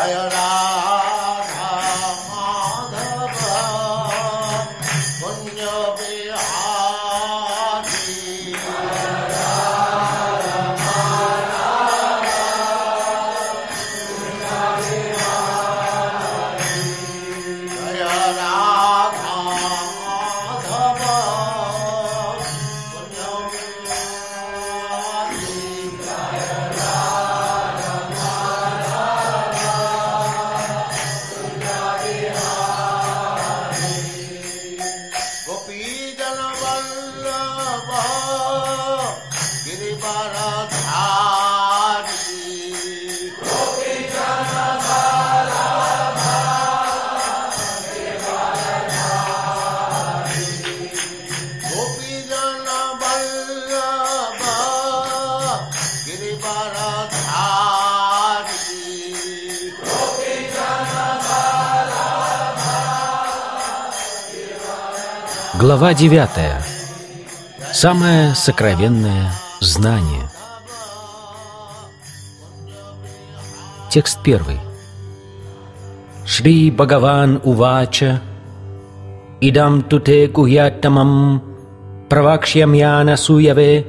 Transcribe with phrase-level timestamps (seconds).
[0.00, 0.89] Jaya Ram.
[65.70, 66.28] Глава 9.
[67.72, 70.28] Самое сокровенное знание.
[73.88, 74.58] Текст первый.
[76.26, 78.20] Шри Бхагаван Увача
[79.40, 81.40] Идам туте гуятамам
[82.08, 83.86] Правакшьямьяна суяве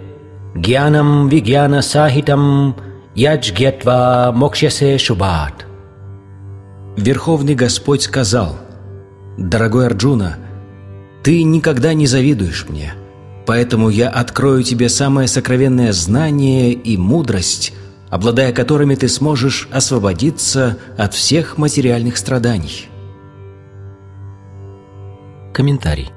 [0.53, 2.75] Гьянам вигьяна сахитам
[3.15, 5.65] Яджгьятва мокшясе шубат
[6.95, 8.55] Верховный Господь сказал
[9.39, 10.37] «Дорогой Арджуна,
[11.23, 12.93] ты никогда не завидуешь мне,
[13.45, 17.73] поэтому я открою тебе самое сокровенное знание и мудрость,
[18.09, 22.87] обладая которыми ты сможешь освободиться от всех материальных страданий».
[25.53, 26.11] Комментарий.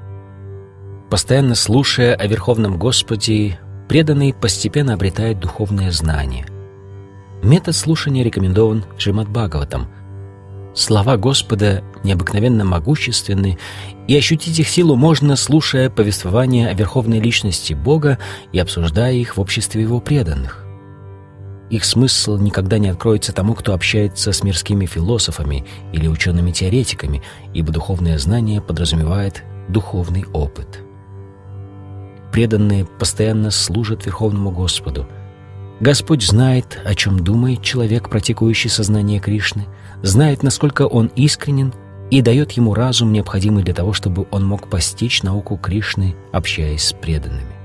[1.09, 6.45] Постоянно слушая о Верховном Господе, преданный постепенно обретает духовное знание.
[7.43, 9.87] Метод слушания рекомендован Шримад Бхагаватам.
[10.73, 13.57] Слова Господа необыкновенно могущественны,
[14.07, 18.17] и ощутить их силу можно, слушая повествования о Верховной Личности Бога
[18.53, 20.65] и обсуждая их в обществе Его преданных.
[21.69, 27.23] Их смысл никогда не откроется тому, кто общается с мирскими философами или учеными-теоретиками,
[27.53, 30.81] ибо духовное знание подразумевает духовный опыт.
[32.31, 35.07] Преданные постоянно служат Верховному Господу.
[35.79, 39.65] Господь знает, о чем думает человек, практикующий сознание Кришны,
[40.03, 41.73] знает, насколько он искренен,
[42.11, 46.93] и дает ему разум, необходимый для того, чтобы он мог постичь науку Кришны, общаясь с
[46.93, 47.55] преданными.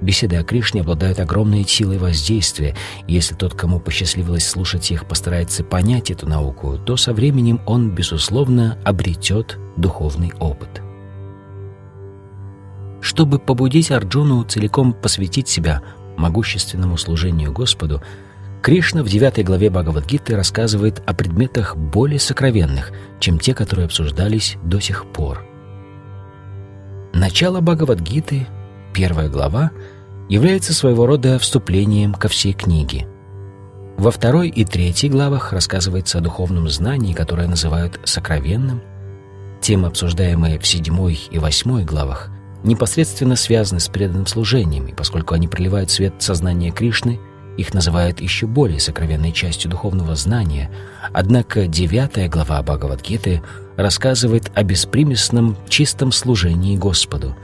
[0.00, 5.64] Беседы о Кришне обладают огромной силой воздействия, и если тот, кому посчастливилось слушать их, постарается
[5.64, 10.82] понять эту науку, то со временем он, безусловно, обретет духовный опыт.
[13.00, 15.82] Чтобы побудить Арджуну целиком посвятить себя
[16.18, 18.02] могущественному служению Господу,
[18.66, 22.90] Кришна в 9 главе Бхагавадгиты рассказывает о предметах более сокровенных,
[23.20, 25.46] чем те, которые обсуждались до сих пор.
[27.12, 28.48] Начало Бхагавадгиты,
[28.92, 29.70] первая глава,
[30.28, 33.06] является своего рода вступлением ко всей книге.
[33.98, 38.82] Во второй и третьей главах рассказывается о духовном знании, которое называют сокровенным.
[39.60, 42.30] Темы, обсуждаемые в седьмой и восьмой главах,
[42.64, 47.20] непосредственно связаны с преданным служением, и поскольку они проливают свет сознания Кришны,
[47.56, 50.70] их называют еще более сокровенной частью духовного знания,
[51.12, 53.42] однако девятая глава Бхагавадгиты
[53.76, 57.36] рассказывает о беспримесном чистом служении Господу.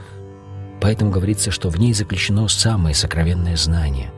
[0.81, 4.13] Поэтому говорится, что в ней заключено самое сокровенное знание.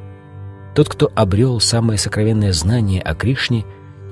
[0.75, 3.65] Тот, кто обрел самое сокровенное знание о Кришне,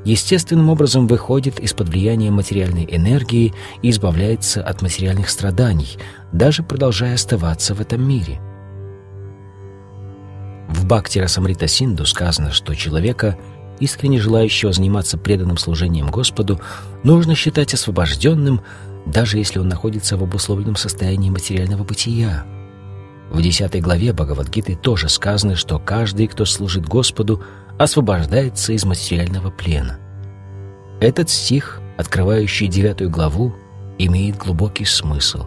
[0.04, 5.98] естественным образом выходит из-под влияния материальной энергии и избавляется от материальных страданий,
[6.32, 8.40] даже продолжая оставаться в этом мире–
[10.92, 13.38] в Бхакти Расамрита Синду сказано, что человека,
[13.80, 16.60] искренне желающего заниматься преданным служением Господу,
[17.02, 18.60] нужно считать освобожденным,
[19.06, 22.44] даже если он находится в обусловленном состоянии материального бытия.
[23.30, 27.42] В 10 главе Бхагавадгиты тоже сказано, что каждый, кто служит Господу,
[27.78, 29.98] освобождается из материального плена.
[31.00, 33.54] Этот стих, открывающий девятую главу,
[33.96, 35.46] имеет глубокий смысл.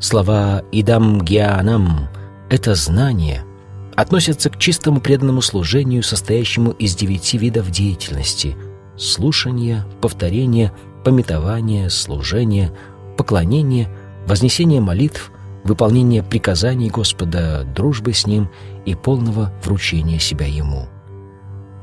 [0.00, 2.08] Слова «идам гьянам»—
[2.50, 3.44] это знание—
[3.96, 8.56] относятся к чистому преданному служению, состоящему из девяти видов деятельности–
[8.96, 10.72] слушания, повторения,
[11.04, 12.72] пометования, служения,
[13.16, 13.88] поклонения,
[14.26, 15.32] вознесения молитв,
[15.64, 18.50] выполнения приказаний Господа, дружбы с Ним
[18.84, 20.88] и полного вручения себя Ему.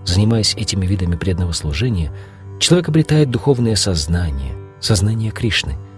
[0.05, 2.11] Занимаясь этими видами преданного служения,
[2.59, 5.75] человек обретает духовное сознание, сознание Кришны–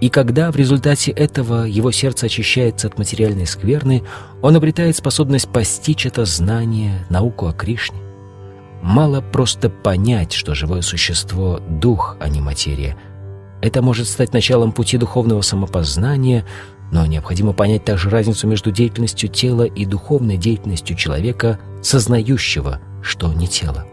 [0.00, 4.04] и когда в результате этого его сердце очищается от материальной скверны,
[4.42, 7.98] он обретает способность постичь это знание, науку о Кришне.
[8.80, 12.96] мало просто понять, что живое существо— дух, а не материя.
[13.60, 16.46] Это может стать началом пути духовного самопознания,
[16.92, 23.48] но необходимо понять также разницу между деятельностью тела и духовной деятельностью человека, сознающего, что не
[23.48, 23.84] тело.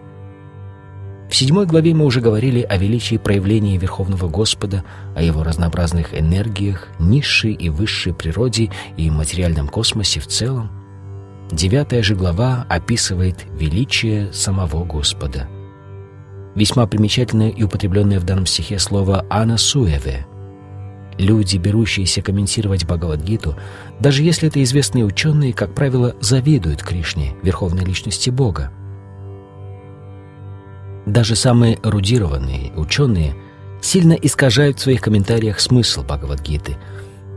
[1.29, 4.83] В седьмой главе мы уже говорили о величии проявления Верховного Господа,
[5.15, 10.69] о его разнообразных энергиях, низшей и высшей природе и материальном космосе в целом.
[11.51, 15.47] Девятая же глава описывает величие самого Господа.
[16.55, 20.25] Весьма примечательное и употребленное в данном стихе слово «анасуеве».
[21.17, 23.55] Люди, берущиеся комментировать Бхагавадгиту,
[23.99, 28.71] даже если это известные ученые, как правило, завидуют Кришне, верховной личности Бога.
[31.05, 33.35] Даже самые эрудированные ученые
[33.81, 36.77] сильно искажают в своих комментариях смысл Бхагавадгиты.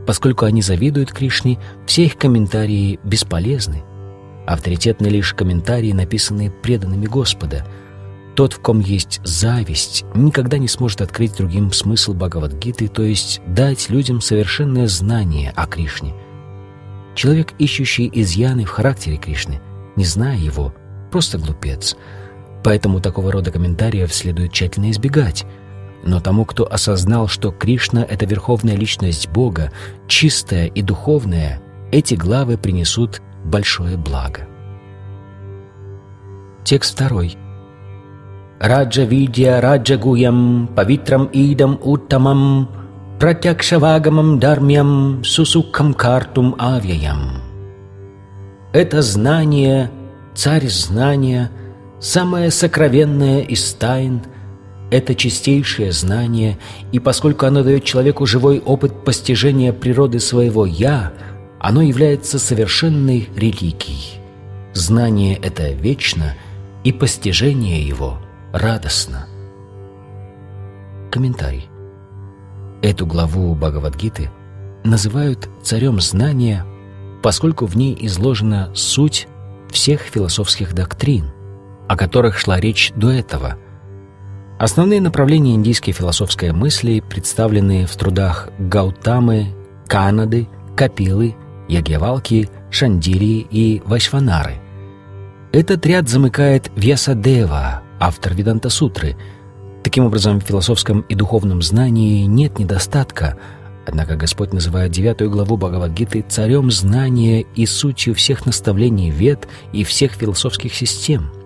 [0.07, 3.83] Поскольку они завидуют Кришне, все их комментарии бесполезны.
[4.47, 7.67] Авторитетны лишь комментарии, написанные преданными Господа.
[8.35, 13.89] Тот, в ком есть зависть, никогда не сможет открыть другим смысл Бхагавадгиты, то есть дать
[13.89, 16.15] людям совершенное знание о Кришне.
[17.13, 19.61] Человек, ищущий изъяны в характере Кришны,
[19.95, 20.73] не зная его,
[21.11, 21.95] просто глупец–
[22.63, 25.45] Поэтому такого рода комментариев следует тщательно избегать.
[26.03, 29.71] Но тому, кто осознал, что Кришна— это верховная личность Бога,
[30.07, 31.61] чистая и духовная,
[31.91, 34.47] эти главы принесут большое благо.
[36.63, 37.37] Текст второй.
[38.59, 42.69] Раджа видья раджа гуям павитрам идам уттамам
[43.19, 47.41] пратякшавагамам дармьям сусукхам картум авьям.
[48.73, 49.89] Это знание,
[50.35, 51.49] царь знания—
[51.99, 54.21] Самое сокровенное из тайн—
[54.91, 56.57] это чистейшее знание,
[56.93, 61.11] и поскольку оно дает человеку живой опыт постижения природы своего «я»,
[61.59, 64.21] оно является совершенной религией.
[64.73, 66.35] Знание это вечно,
[66.85, 68.17] и постижение его
[68.53, 69.27] радостно.
[71.11, 71.67] Комментарий.
[72.81, 74.31] Эту главу Бхагавадгиты
[74.85, 76.65] называют «царем знания»,
[77.21, 79.27] поскольку в ней изложена суть
[79.69, 81.25] всех философских доктрин–
[81.89, 83.57] о которых шла речь до этого.
[84.59, 89.55] Основные направления индийской философской мысли представлены в трудах Гаутамы,
[89.87, 91.35] Канады, Капилы,
[91.67, 94.61] Ягьявалки, Шандирии и Вайшванары.
[95.51, 99.17] Этот ряд замыкает Вьясадева, автор Веданта-сутры.
[99.83, 103.35] Таким образом, в философском и духовном знании нет недостатка,
[103.87, 110.11] однако Господь называет девятую главу Бхагавадгиты царем знания и сутью всех наставлений вед и всех
[110.11, 111.31] философских систем–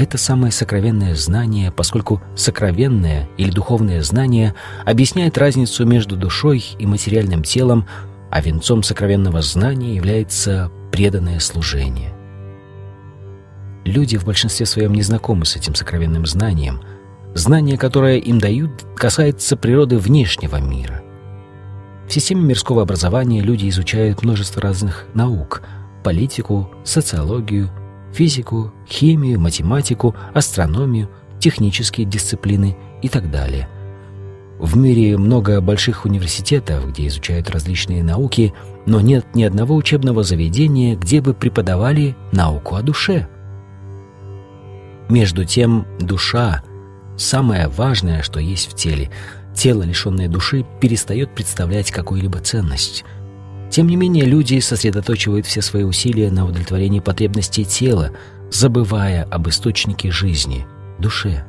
[0.00, 4.54] это самое сокровенное знание, поскольку сокровенное или духовное знание
[4.84, 7.86] объясняет разницу между душой и материальным телом,
[8.30, 12.12] а венцом сокровенного знания является преданное служение.
[13.84, 16.82] Люди в большинстве своем не знакомы с этим сокровенным знанием.
[17.34, 21.02] Знание, которое им дают, касается природы внешнего мира.
[22.06, 25.62] В системе мирского образования люди изучают множество разных наук–
[26.04, 27.70] политику, социологию,
[28.18, 33.68] физику, химию, математику, астрономию, технические дисциплины и так далее.
[34.58, 38.52] В мире много больших университетов, где изучают различные науки,
[38.86, 43.28] но нет ни одного учебного заведения, где бы преподавали науку о душе.
[45.08, 46.64] Между тем, душа–
[47.16, 49.12] самое важное, что есть в теле.
[49.54, 53.04] Тело, лишенное души, перестает представлять какую-либо ценность–
[53.70, 58.10] тем не менее, люди сосредоточивают все свои усилия на удовлетворении потребностей тела,
[58.50, 60.66] забывая об источнике жизни–
[60.98, 61.44] душе.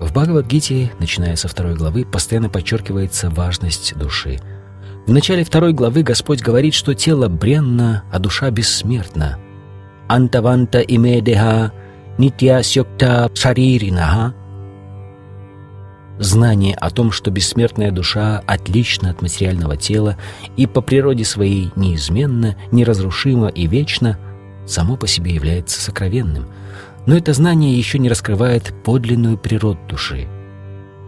[0.00, 4.38] В Бхагавадгите, начиная со второй главы, постоянно подчеркивается важность души.
[5.06, 9.38] В начале второй главы Господь говорит, что тело бренно, а душа бессмертна.
[10.08, 11.72] «Антаванта имедеха
[12.18, 14.34] нитья сёкта шариринаха»
[16.18, 20.16] Знание о том, что бессмертная душа отлична от материального тела
[20.56, 24.18] и по природе своей неизменно, неразрушима и вечна,
[24.66, 26.46] само по себе является сокровенным.
[27.06, 30.26] Но это знание еще не раскрывает подлинную природу души.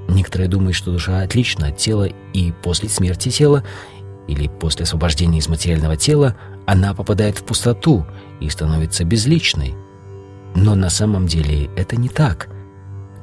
[0.08, 3.64] Некоторые думают, что душа отлична от тела, и после смерти тела
[4.26, 6.36] или после освобождения из материального тела
[6.66, 8.06] она попадает в пустоту
[8.40, 9.74] и становится безличной.
[10.54, 12.48] Но на самом деле это не так–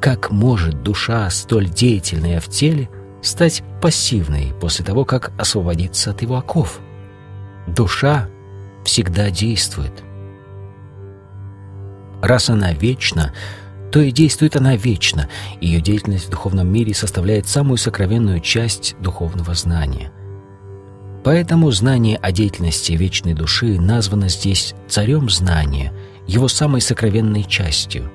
[0.05, 2.91] как может душа, столь деятельная в теле,
[3.23, 6.79] стать пассивной после того, как освободиться от его оков?
[7.65, 8.29] Душа
[8.83, 10.03] всегда действует.
[12.21, 13.33] Раз она вечна,
[13.91, 15.27] то и действует она вечно.
[15.59, 20.11] Ее деятельность в духовном мире составляет самую сокровенную часть духовного знания.
[21.23, 25.91] Поэтому знание о деятельности вечной души названо здесь царем знания,
[26.27, 28.11] его самой сокровенной частью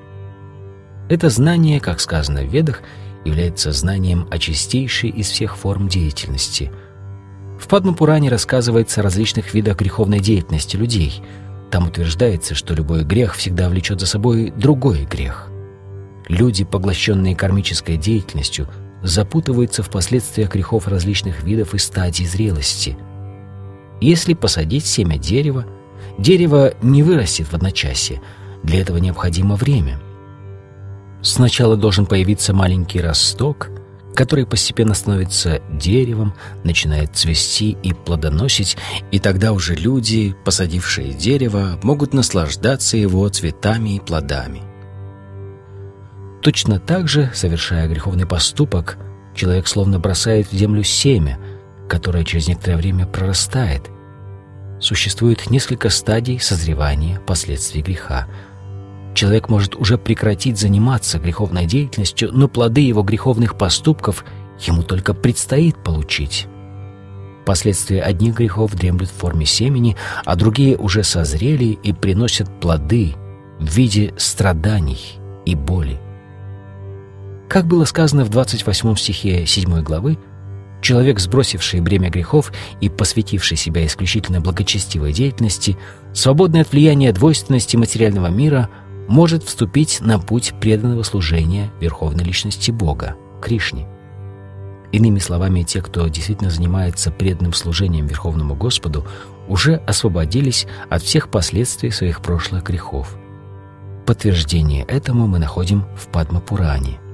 [1.11, 2.83] Это знание, как сказано в Ведах,
[3.25, 6.71] является знанием о чистейшей из всех форм деятельности.
[7.59, 11.21] В Падмапуране рассказывается о различных видах греховной деятельности людей.
[11.69, 15.49] Там утверждается, что любой грех всегда влечет за собой другой грех.
[16.29, 18.69] Люди, поглощенные кармической деятельностью,
[19.03, 22.97] запутываются в последствиях грехов различных видов и стадий зрелости.
[23.99, 25.65] Если посадить семя дерева,
[26.17, 28.21] дерево не вырастет в одночасье,
[28.63, 29.99] для этого необходимо время.
[31.21, 33.69] Сначала должен появиться маленький росток,
[34.15, 38.77] который постепенно становится деревом, начинает цвести и плодоносить,
[39.11, 44.61] и тогда уже люди, посадившие дерево, могут наслаждаться его цветами и плодами.
[46.41, 48.97] Точно так же, совершая греховный поступок,
[49.35, 51.37] человек словно бросает в землю семя,
[51.87, 53.89] которое через некоторое время прорастает.
[54.79, 58.27] Существует несколько стадий созревания последствий греха.
[59.13, 64.23] Человек может уже прекратить заниматься греховной деятельностью, но плоды его греховных поступков
[64.59, 66.47] ему только предстоит получить.
[67.45, 73.15] Последствия одних грехов дремлют в форме семени, а другие уже созрели и приносят плоды
[73.59, 75.99] в виде страданий и боли.
[77.49, 80.17] Как было сказано в 28 стихе 7 главы,
[80.81, 85.77] человек, сбросивший бремя грехов и посвятивший себя исключительно благочестивой деятельности,
[86.13, 88.69] свободный от влияния двойственности материального мира,
[89.07, 93.87] может вступить на путь преданного служения Верховной Личности Бога, Кришне.
[94.91, 99.05] Иными словами, те, кто действительно занимается преданным служением Верховному Господу,
[99.47, 103.15] уже освободились от всех последствий своих прошлых грехов.
[104.05, 106.99] Подтверждение этому мы находим в Падмапуране–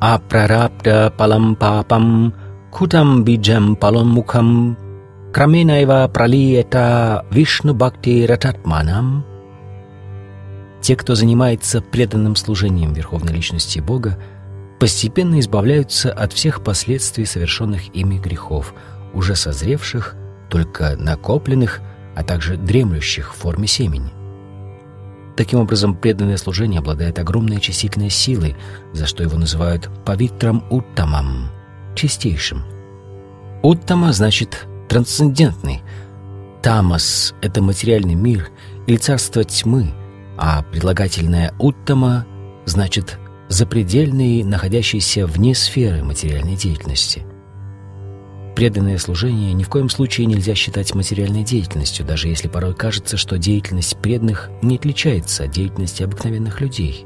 [0.00, 2.32] Апрарапта палам папам
[2.72, 4.78] кутам биджам палам мукам
[5.30, 9.29] краменаева пралиета вишну бхакти рататманам.
[10.80, 14.18] Те, кто занимается преданным служением Верховной Личности Бога,
[14.78, 18.74] постепенно избавляются от всех последствий совершенных ими грехов,
[19.12, 20.16] уже созревших,
[20.48, 21.80] только накопленных,
[22.16, 24.10] а также дремлющих в форме семени.
[25.36, 28.56] Таким образом, преданное служение обладает огромной очистительной силой,
[28.92, 31.50] за что его называют «павитрам уттамам»—
[31.94, 32.62] чистейшим.
[33.62, 35.82] Уттама значит «трансцендентный».
[36.62, 38.50] Тамас— это материальный мир
[38.86, 39.94] или царство тьмы,
[40.40, 42.26] а предлагательное уттама
[42.64, 43.18] значит
[43.50, 47.24] запредельный, находящийся вне сферы материальной деятельности.
[48.56, 53.38] Преданное служение ни в коем случае нельзя считать материальной деятельностью, даже если порой кажется, что
[53.38, 57.04] деятельность преданных не отличается от деятельности обыкновенных людей.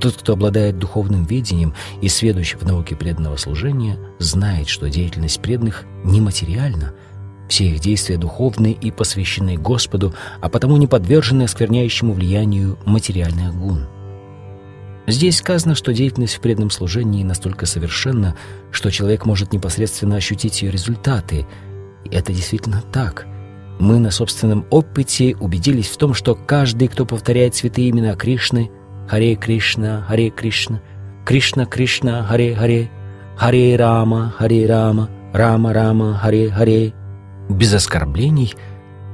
[0.00, 5.84] Тот, кто обладает духовным видением и сведущий в науке преданного служения, знает, что деятельность преданных
[6.04, 6.94] нематериальна.
[7.52, 13.88] Все их действия духовны и посвящены Господу, а потому не подвержены оскверняющему влиянию материальных гун.
[15.06, 18.36] Здесь сказано, что деятельность в преданном служении настолько совершенна,
[18.70, 21.46] что человек может непосредственно ощутить ее результаты.
[22.06, 23.26] И это действительно так.
[23.78, 28.70] Мы на собственном опыте убедились в том, что каждый, кто повторяет святые имена Кришны,
[29.08, 30.80] Харе Кришна, Харе Кришна,
[31.26, 32.90] Кришна Кришна, Харе Харе,
[33.36, 36.94] Харе Рама, Харе Рама, Рама Рама, Харе Харе,
[37.48, 38.54] без оскорблений,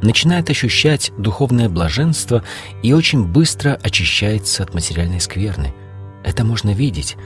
[0.02, 2.44] начинает ощущать духовное блаженство
[2.82, 5.75] и очень быстро очищается от материальной скверны.
[6.25, 7.16] Это можно видеть.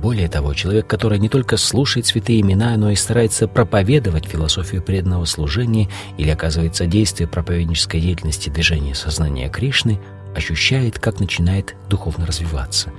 [0.00, 5.26] Более того, человек, который не только слушает святые имена, но и старается проповедовать философию преданного
[5.26, 10.00] служения или оказывает содействие проповеднической деятельности движения сознания Кришны,
[10.34, 12.92] ощущает, как начинает духовно развиваться.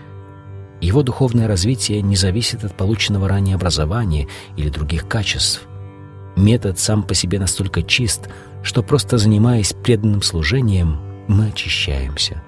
[0.80, 4.28] Его духовное развитие не зависит от полученного ранее образования
[4.58, 5.68] или других качеств.
[6.36, 8.30] Метод сам по себе настолько чист,
[8.64, 10.98] что просто занимаясь преданным служением,
[11.28, 12.42] мы очищаемся.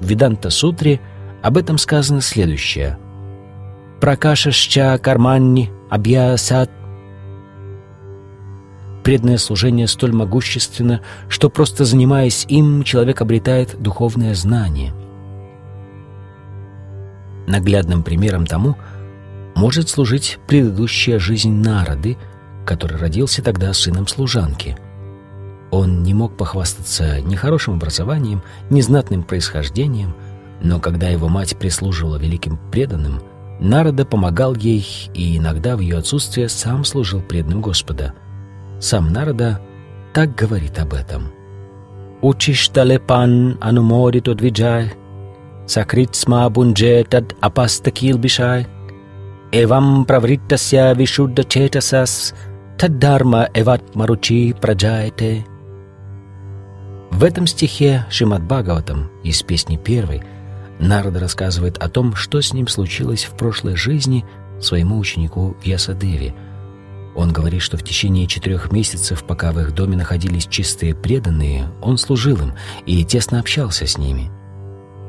[0.00, 1.00] В Веданта-сутре–
[1.46, 2.98] об этом сказано следующее.
[4.00, 6.72] «Пракашашча карманни абьясат»
[9.04, 14.92] Преданное служение столь могущественно, что просто занимаясь им, человек обретает духовное знание.
[17.46, 18.76] Наглядным примером тому
[19.54, 22.16] может служить предыдущая жизнь Народы,
[22.66, 24.76] который родился тогда сыном служанки.
[25.70, 30.14] Он не мог похвастаться ни хорошим образованием, ни знатным происхождением–
[30.60, 33.20] но когда его мать прислуживала великим преданным,
[33.58, 38.12] Народа помогал ей и иногда в ее отсутствие сам служил преданным Господа.
[38.80, 39.60] Сам Народа
[40.12, 41.30] так говорит об этом.
[42.20, 44.92] «Учишталепан ануморито двиджай,
[45.66, 48.66] сакритсма бунже тад апастакил бишай,
[49.52, 52.34] эвам правриттася вишудда четасас,
[52.78, 55.44] таддарма эват маручи праджайте».
[57.10, 60.22] В этом стихе Шимад Бхагаватам из песни первой–
[60.78, 64.24] Нарада рассказывает о том, что с ним случилось в прошлой жизни
[64.60, 66.34] своему ученику Ясадеве.
[67.14, 71.96] Он говорит, что в течение четырех месяцев, пока в их доме находились чистые преданные, он
[71.96, 72.52] служил им
[72.84, 74.30] и тесно общался с ними.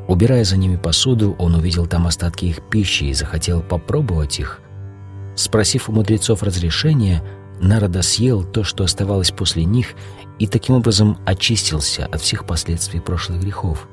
[0.07, 4.61] Убирая за ними посуду, он увидел там остатки их пищи и захотел попробовать их.
[5.35, 7.21] Спросив у мудрецов разрешения,
[7.59, 9.95] Нарада съел то, что оставалось после них,
[10.39, 13.87] и таким образом очистился от всех последствий прошлых грехов.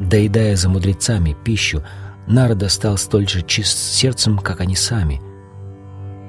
[0.00, 1.82] Доедая за мудрецами пищу,
[2.26, 5.20] Нарада стал столь же чист сердцем, как они сами.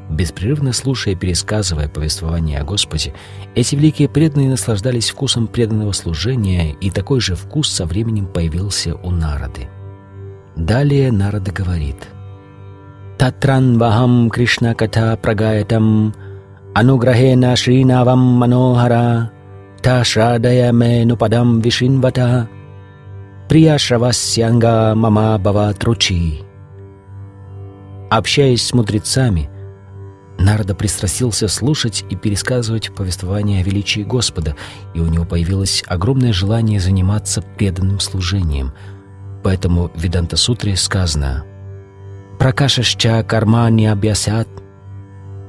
[0.09, 3.13] Беспрерывно слушая и пересказывая повествование о Господе,
[3.55, 9.11] эти великие преданные наслаждались вкусом преданного служения, и такой же вкус со временем появился у
[9.11, 9.67] Нарады.
[10.55, 12.07] Далее Нарада говорит
[13.17, 16.13] «Татран вахам Кришна ката прагаятам
[16.76, 19.06] अनुग्रहेण श्रीनावं मनोहरा
[19.82, 22.48] та шрадая мену падам вишинвата
[23.48, 26.42] прия шравасянга мама бава тручи.
[28.10, 29.48] Общаясь с мудрецами,
[30.38, 34.56] Нарда пристрастился слушать и пересказывать повествование о величии Господа,
[34.94, 38.72] и у него появилось огромное желание заниматься преданным служением.
[39.42, 41.44] Поэтому в Веданта-сутре сказано
[42.38, 44.48] «Пракашашча карма не объясят»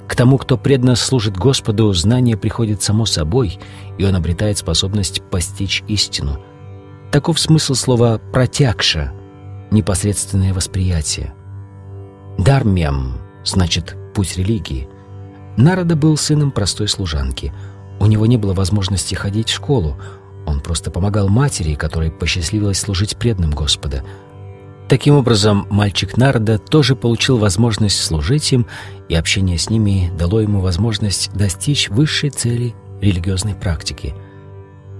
[0.08, 3.58] к тому, кто преданно служит Господу, знание приходит само собой,
[3.98, 6.40] и он обретает способность постичь истину.
[7.12, 9.12] Таков смысл слова «протягша»—
[9.70, 11.34] непосредственное восприятие.
[12.38, 14.88] «Дармьям»— значит «путь религии».
[15.58, 17.52] Нарада был сыном простой служанки.
[18.00, 19.96] У него не было возможности ходить в школу.
[20.46, 24.04] Он просто помогал матери, которой посчастливилось служить преданным Господа—
[24.88, 28.66] Таким образом, мальчик Нарда тоже получил возможность служить им,
[29.10, 34.14] и общение с ними дало ему возможность достичь высшей цели религиозной практики.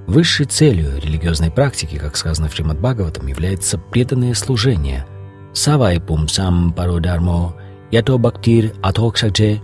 [0.07, 5.07] Высшей целью религиозной практики, как сказано в Шримад Бхагаватам, является преданное служение.
[5.55, 7.57] «Савай пум сам пародармо,
[7.91, 9.63] ято бхактир атокшадже».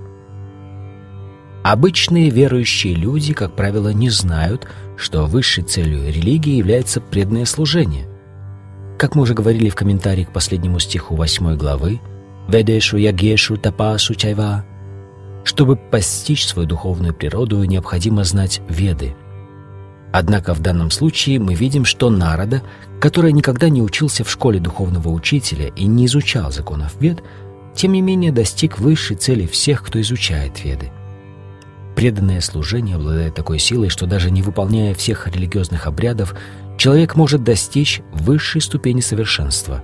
[1.62, 8.08] Обычные верующие люди, как правило, не знают, что высшей целью религии является преданное служение–
[8.98, 12.00] как мы уже говорили в комментарии к последнему стиху 8 главы,
[12.48, 14.64] «Ведешу ягешу тапасу чайва»,
[15.44, 19.14] чтобы постичь свою духовную природу, необходимо знать веды.
[20.12, 22.62] Однако в данном случае мы видим, что Нарада,
[23.00, 27.22] который никогда не учился в школе духовного учителя и не изучал законов вед,
[27.74, 30.90] тем не менее достиг высшей цели всех, кто изучает веды.
[31.96, 36.34] Преданное служение обладает такой силой, что даже не выполняя всех религиозных обрядов,
[36.76, 39.82] человек может достичь высшей ступени совершенства.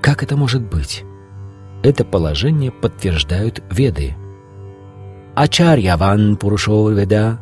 [0.00, 1.04] Как это может быть?
[1.82, 4.14] Это положение подтверждают Веды.
[5.34, 7.38] Ачарьяван Пурушо Веда.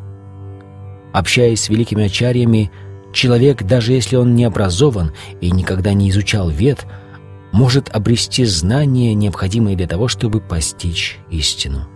[1.11, 2.71] Общаясь с великими ачарьями,
[3.11, 5.11] человек, даже если он не образован
[5.41, 6.85] и никогда не изучал Вед,
[7.51, 11.87] может обрести знания, необходимые для того, чтобы постичь истину.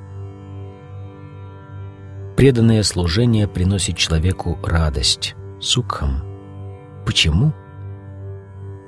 [2.35, 6.23] Преданное служение приносит человеку радость, сукхам–
[7.05, 7.53] Почему?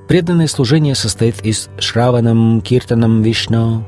[0.08, 3.86] Преданное служение состоит из шраванам, киртанам, вишну.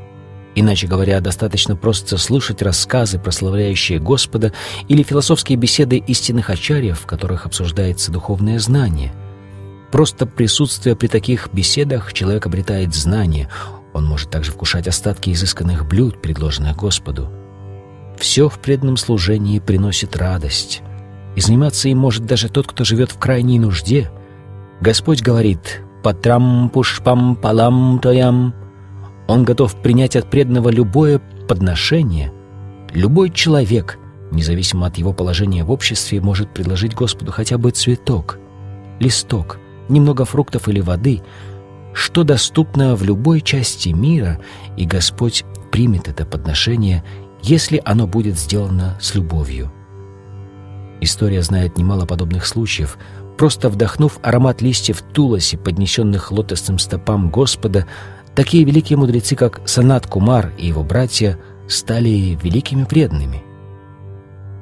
[0.55, 4.53] Иначе говоря, достаточно просто слушать рассказы, прославляющие Господа,
[4.87, 9.13] или философские беседы истинных ачарьев, в которых обсуждается духовное знание.
[9.91, 13.49] Просто присутствие при таких беседах человек обретает знание,
[13.93, 17.31] он может также вкушать остатки изысканных блюд, предложенных Господу.
[18.17, 20.81] Все в преданном служении приносит радость,
[21.37, 24.11] и заниматься им может даже тот, кто живет в крайней нужде–
[24.79, 28.53] Господь говорит «Патрам пушпам палам тоям».
[29.27, 32.31] Он готов принять от преданного любое подношение.
[32.93, 33.97] Любой человек,
[34.31, 38.37] независимо от его положения в обществе, может предложить Господу хотя бы цветок,
[38.99, 39.57] листок,
[39.89, 41.23] немного фруктов или воды,
[41.93, 44.39] что доступно в любой части мира,
[44.77, 47.03] и Господь примет это подношение,
[47.41, 49.71] если оно будет сделано с любовью.
[51.01, 52.97] История знает немало подобных случаев–
[53.37, 57.85] Просто вдохнув аромат листьев туласи, поднесенных лотосным стопам Господа,
[58.35, 63.43] такие великие мудрецы, как Санат Кумар и его братья, стали великими преданными.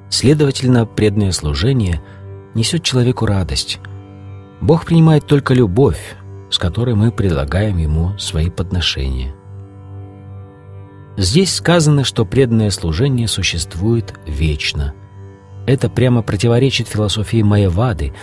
[0.10, 2.02] Следовательно, преданное служение
[2.54, 3.80] несет человеку радость.
[4.60, 6.16] Бог принимает только любовь,
[6.50, 9.34] с которой мы предлагаем Ему свои подношения.
[11.18, 14.94] Здесь сказано, что преданное служение существует вечно.
[15.66, 18.14] Это прямо противоречит философии Майявады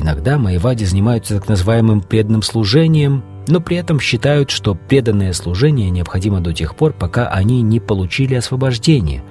[0.00, 6.40] Иногда майвади занимаются так называемым преданным служением, но при этом считают, что преданное служение необходимо
[6.40, 9.24] до тех пор, пока они не получили освобождение,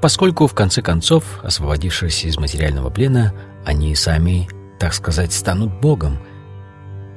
[0.00, 6.18] поскольку, в конце концов, освободившись из материального плена, они сами, так сказать, станут Богом.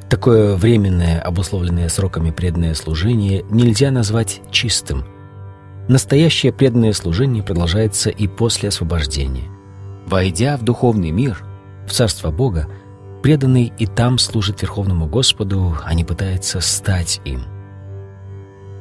[0.10, 5.06] Такое временное, обусловленное сроками преданное служение нельзя назвать чистым.
[5.88, 9.55] Настоящее преданное служение продолжается и после освобождения.
[10.06, 11.44] Войдя в духовный мир,
[11.88, 12.68] в Царство Бога,
[13.24, 17.44] преданный и там служит Верховному Господу, а не пытается стать им.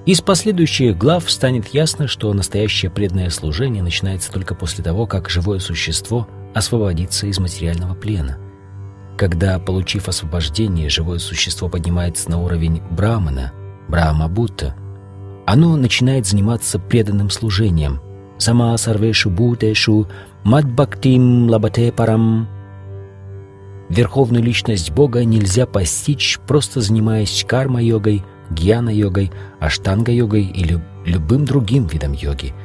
[0.06, 5.60] Из последующих глав станет ясно, что настоящее преданное служение начинается только после того, как живое
[5.60, 8.36] существо освободится из материального плена.
[9.16, 13.52] Когда, получив освобождение, живое существо поднимается на уровень Брамана,
[13.88, 14.74] Брахма Будда,
[15.46, 18.00] оно начинает заниматься преданным служением.
[18.38, 20.06] Сама сарвешу бутешу
[20.44, 22.48] мадбактим лабате парам.
[23.88, 32.54] Верховную личность Бога нельзя постичь, просто занимаясь карма-йогой, гьяна-йогой, аштанга-йогой или любым другим видом йоги–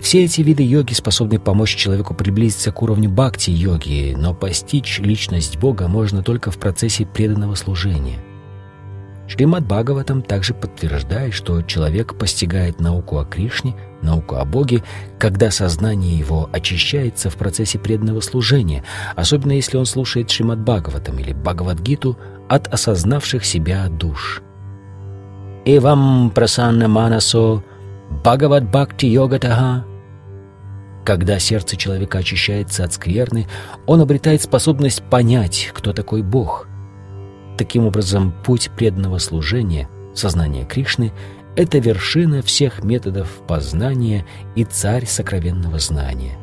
[0.00, 5.88] все эти виды йоги способны помочь человеку приблизиться к уровню бхакти-йоги, но постичь личность Бога
[5.88, 8.18] можно только в процессе преданного служения.
[9.26, 14.82] Шримад Бхагаватам также подтверждает, что человек постигает науку о Кришне, науку о Боге,
[15.18, 18.84] когда сознание его очищается в процессе преданного служения,
[19.16, 24.42] особенно если он слушает Шримад Бхагаватам или Бхагавадгиту от осознавших себя душ.
[25.64, 27.62] «Эвам прасанна манасо
[28.10, 29.84] Бхагават Бхакти Йогатаха
[31.04, 33.46] когда сердце человека очищается от скверны,
[33.86, 36.68] он обретает способность понять, кто такой Бог.
[37.56, 41.14] Таким образом, путь преданного служения, сознания Кришны—
[41.56, 46.38] это вершина всех методов познания и царь сокровенного знания.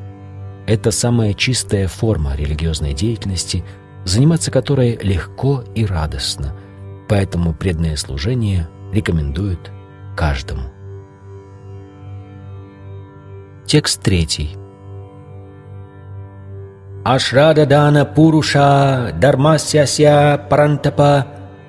[0.67, 3.63] Это самая чистая форма религиозной деятельности,
[4.03, 6.55] заниматься которой легко и радостно,
[7.07, 9.71] поэтому преданное служение рекомендуют
[10.15, 10.63] каждому.
[13.65, 14.55] Текст третий.
[17.03, 21.27] Ашрададана Пуруша Дармасяся Парантапа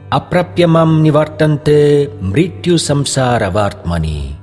[0.09, 4.37] Апрапьямам Нивартанте Мритью Самсара Вартмани.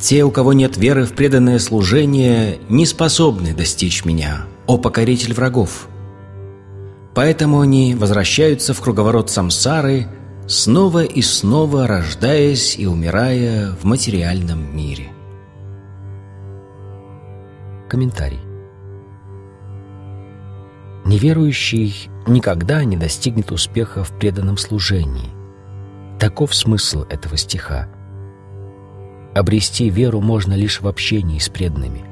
[0.00, 5.88] Те, у кого нет веры в преданное служение, не способны достичь меня, о покоритель врагов.
[7.14, 10.06] Поэтому они возвращаются в круговорот самсары,
[10.46, 15.08] снова и снова рождаясь и умирая в материальном мире.
[17.90, 18.40] Комментарий.
[21.04, 25.30] Неверующий никогда не достигнет успеха в преданном служении.
[26.18, 27.88] Таков смысл этого стиха.
[29.34, 32.04] Обрести веру можно лишь в общении с преданными.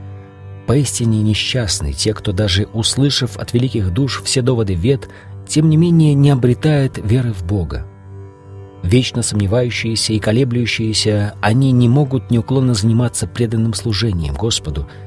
[0.66, 5.08] Поистине несчастны те, кто даже услышав от великих душ все доводы вет,
[5.46, 7.86] тем не менее не обретает веры в Бога.
[8.82, 14.88] Вечно сомневающиеся и колеблющиеся, они не могут неуклонно заниматься преданным служением Господу–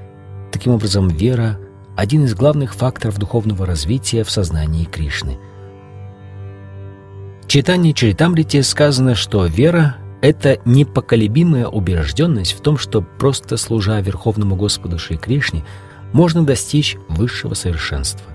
[0.56, 1.60] Таким образом, вера–
[1.96, 5.38] один из главных факторов духовного развития в сознании Кришны.
[7.44, 14.56] В читании Чаритамрити сказано, что вера– это непоколебимая убежденность в том, что просто служа Верховному
[14.56, 15.64] Господу Шри Кришне,
[16.12, 18.26] можно достичь высшего совершенства.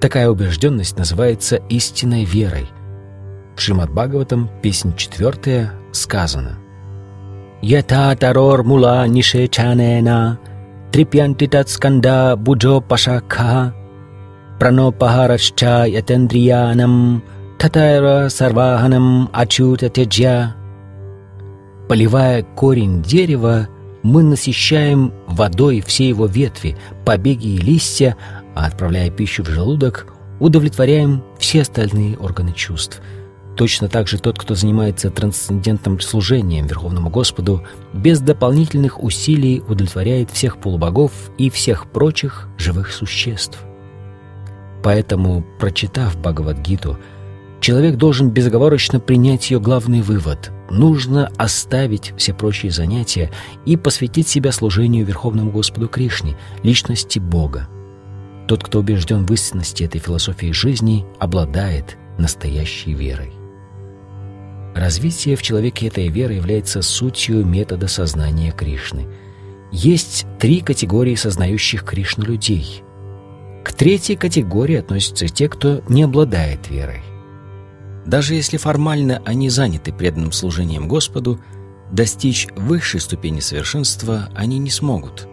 [0.00, 2.68] Такая убежденность называется истинной верой.
[3.56, 6.58] В Шримад Бхагаватам, песня 4, сказано
[7.62, 9.48] «Ята тарор мула нише
[12.36, 13.74] буджо пашакха
[14.58, 17.22] пранопахарашча ятендриянам
[17.58, 20.54] татайра сарваханам ачута теджья.
[21.88, 23.68] Поливая корень дерева,
[24.02, 28.16] мы насыщаем водой все его ветви, побеги и листья,
[28.54, 30.06] а отправляя пищу в желудок,
[30.40, 33.00] удовлетворяем все остальные органы чувств–
[33.58, 40.58] Точно так же тот, кто занимается трансцендентным служением Верховному Господу, без дополнительных усилий удовлетворяет всех
[40.58, 43.58] полубогов и всех прочих живых существ.
[44.84, 46.98] Поэтому, прочитав Бхагавадгиту,
[47.60, 53.30] человек должен безоговорочно принять ее главный вывод– нужно оставить все прочие занятия
[53.64, 57.68] и посвятить себя служению Верховному Господу Кришне, личности Бога.
[58.46, 63.37] Тот, кто убежден в истинности этой философии жизни, обладает настоящей верой.
[64.74, 69.06] Развитие в человеке этой веры является сутью метода сознания Кришны.
[69.72, 72.82] Есть три категории сознающих Кришну людей.
[73.64, 77.02] К третьей категории относятся те, кто не обладает верой.
[78.06, 81.40] Даже если формально они заняты преданным служением Господу,
[81.90, 85.28] достичь высшей ступени совершенства они не смогут.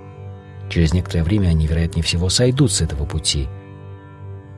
[0.69, 3.48] Через некоторое время они, вероятнее всего, сойдут с этого пути–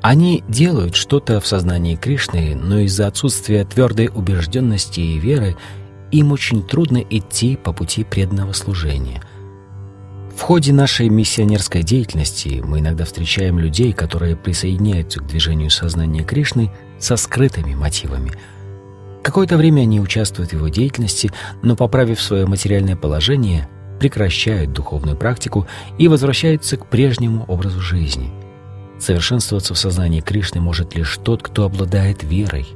[0.01, 5.55] они делают что-то в сознании Кришны, но из-за отсутствия твердой убежденности и веры
[6.11, 9.21] им очень трудно идти по пути преданного служения.
[10.35, 16.71] В ходе нашей миссионерской деятельности мы иногда встречаем людей, которые присоединяются к движению сознания Кришны
[16.99, 18.31] со скрытыми мотивами.
[19.23, 21.31] Какое-то время они участвуют в его деятельности,
[21.63, 23.67] но, поправив свое материальное положение,
[23.99, 28.31] прекращают духовную практику и возвращаются к прежнему образу жизни.
[28.99, 32.67] Совершенствоваться в сознании Кришны может лишь тот, кто обладает верой.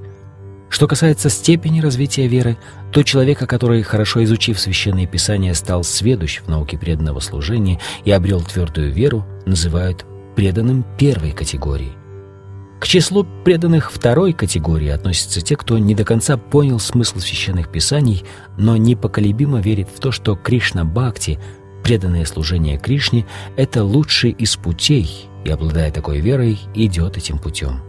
[0.70, 2.58] Что касается степени развития веры,
[2.94, 8.42] то человека, который, хорошо изучив Священные Писания, стал сведущ в науке преданного служения и обрел
[8.42, 10.06] твердую веру, называют
[10.36, 11.92] преданным первой категории.
[12.80, 18.24] К числу преданных второй категории относятся те, кто не до конца понял смысл священных писаний,
[18.58, 21.38] но непоколебимо верит в то, что Кришна Бхакти,
[21.84, 27.82] преданное служение Кришне, это лучший из путей, и, обладая такой верой, идет этим путем.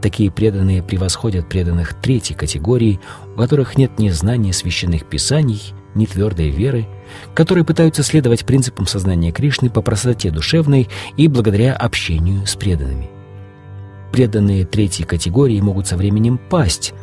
[0.00, 3.00] Такие преданные превосходят преданных третьей категории,
[3.34, 6.86] у которых нет ни знания священных писаний, ни твердой веры,
[7.34, 13.10] которые пытаются следовать принципам сознания Кришны по простоте душевной и благодаря общению с преданными.
[14.12, 16.94] Преданные третьей категории могут со временем пасть.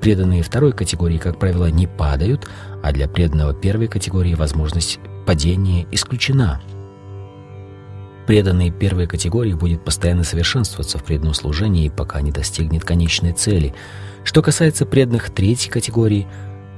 [0.00, 2.48] Преданные второй категории, как правило, не падают,
[2.82, 6.62] а для преданного первой категории возможность падения исключена–
[8.28, 13.74] преданный первой категории будет постоянно совершенствоваться в преданном служении, пока не достигнет конечной цели.
[14.22, 16.28] Что касается преданных третьей категории,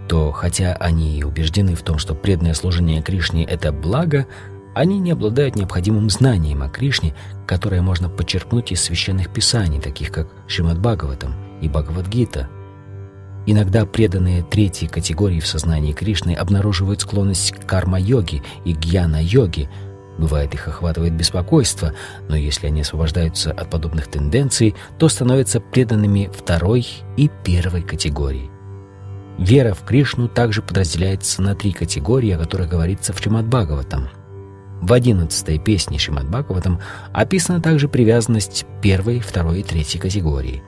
[0.09, 4.29] то хотя они и убеждены в том, что преданное служение Кришне— это благо,
[4.77, 7.17] они не обладают необходимым знанием о Кришне,
[7.49, 12.49] которое можно подчеркнуть из священных писаний, таких как Шримад Бхагаватам и Бхагавадгита.
[13.47, 19.69] Иногда преданные третьей категории в сознании Кришны обнаруживают склонность к карма-йоге и гьяна-йоге—
[20.21, 21.95] Бывает, их охватывает беспокойство,
[22.29, 28.51] но если они освобождаются от подобных тенденций, то становятся преданными второй и первой категории.
[29.39, 34.11] Вера в Кришну также подразделяется на три категории, о которых говорится в Шримад Бхагаватам.
[34.83, 36.81] В одиннадцатой песне Шримад Бхагаватам
[37.15, 40.63] описана также привязанность первой, второй и третьей категории.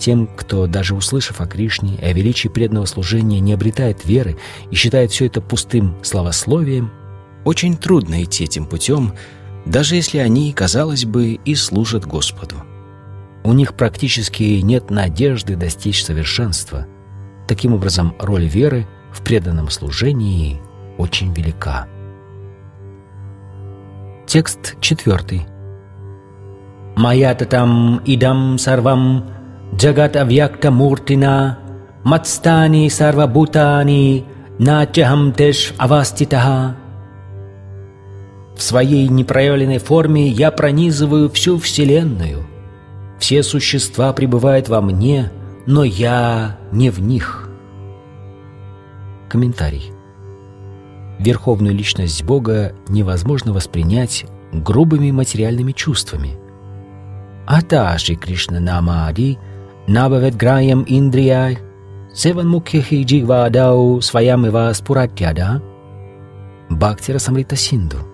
[0.00, 4.36] Тем, кто, даже услышав о Кришне и о величии преданного служения, не обретает веры
[4.72, 6.90] и считает все это пустым словословием,
[7.44, 9.14] очень трудно идти этим путем,
[9.64, 12.56] даже если они, казалось бы, и служат Господу.
[13.44, 16.86] У них практически нет надежды достичь совершенства.
[17.48, 20.60] Таким образом, роль веры в преданном служении
[20.98, 21.86] очень велика.
[24.26, 25.46] Текст четвертый.
[26.96, 29.24] «Маятатам идам сарвам
[29.74, 31.58] джагат авьякта муртина
[32.04, 34.24] матстани сарвабутани
[34.58, 36.76] начахам теш аваститаха
[38.62, 42.46] в своей непроявленной форме я пронизываю всю Вселенную.
[43.18, 45.32] Все существа пребывают во мне,
[45.66, 47.50] но я не в них.
[49.28, 49.90] Комментарий.
[51.18, 56.38] Верховную личность Бога невозможно воспринять грубыми материальными чувствами.
[57.48, 59.40] Аташи Кришна Намади
[59.88, 61.58] Набавет Граям Индрияй
[62.14, 65.60] Севан Мукхихи Джигвадау Сваямива Спуратьяда
[66.70, 68.11] Бхактира Самрита Синду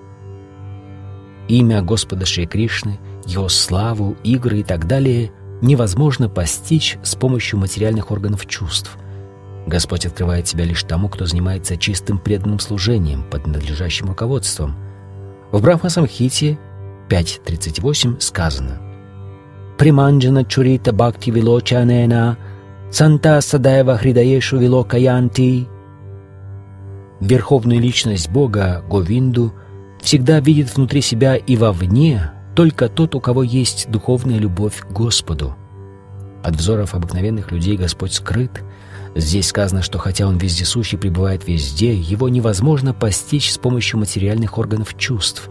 [1.49, 5.33] Имя Господа Шри Кришны, Его славу, игры и так далее
[5.63, 8.97] невозможно постичь с помощью материальных органов чувств.
[9.67, 14.77] Господь открывает себя лишь тому, кто занимается чистым преданным служением под надлежащим руководством.
[15.51, 16.59] В Брахма Самхите
[17.09, 18.81] 5.38 сказано
[19.79, 22.37] «Приманджана чурита бхакти вилочанена
[22.91, 25.67] санта садаева хридаешу вилокаянти»
[27.21, 29.53] Верховную личность Бога, Говинду–
[30.01, 35.55] всегда видит внутри себя и вовне только тот, у кого есть духовная любовь к Господу.
[36.43, 38.65] От взоров обыкновенных людей Господь скрыт.
[39.15, 44.97] Здесь сказано, что хотя Он вездесущий пребывает везде, Его невозможно постичь с помощью материальных органов
[44.97, 45.49] чувств.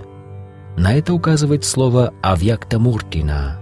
[0.76, 3.60] На это указывает слово «авьяктамуртина».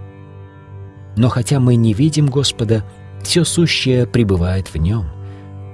[1.16, 2.84] Но хотя мы не видим Господа,
[3.22, 5.06] все сущее пребывает в Нем.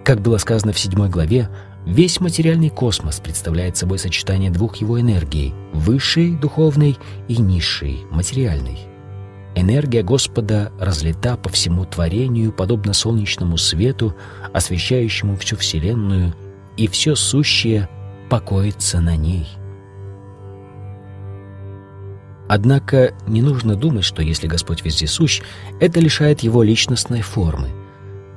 [0.05, 1.48] Как было сказано в седьмой главе,
[1.87, 8.79] Весь материальный космос представляет собой сочетание двух его энергий– высшей, духовной, и низшей, материальной.
[9.57, 14.14] Энергия Господа разлита по всему творению, подобно солнечному свету,
[14.53, 16.35] освещающему всю Вселенную,
[16.77, 17.88] и все сущее
[18.31, 19.49] покоится на ней.
[22.49, 25.42] Однако не нужно думать, что если Господь вездесущ,
[25.81, 27.71] это лишает его личностной формы–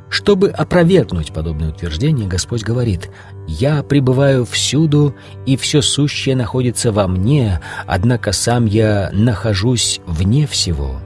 [0.10, 3.10] чтобы опровергнуть подобное утверждение, Господь говорит
[3.48, 5.16] «Я пребываю всюду,
[5.46, 11.00] и все сущее находится во мне, однако сам я нахожусь вне всего».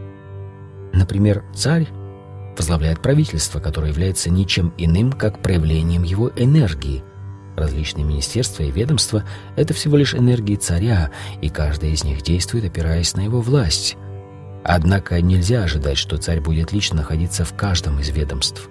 [0.94, 1.88] Например, царь
[2.58, 7.04] возглавляет правительство, которое является ничем иным, как проявлением его энергии.
[7.56, 9.24] Различные министерства и ведомства–
[9.56, 13.96] это всего лишь энергии царя, и каждая из них действует, опираясь на его власть–
[14.64, 18.70] Однако нельзя ожидать, что царь будет лично находиться в каждом из ведомств.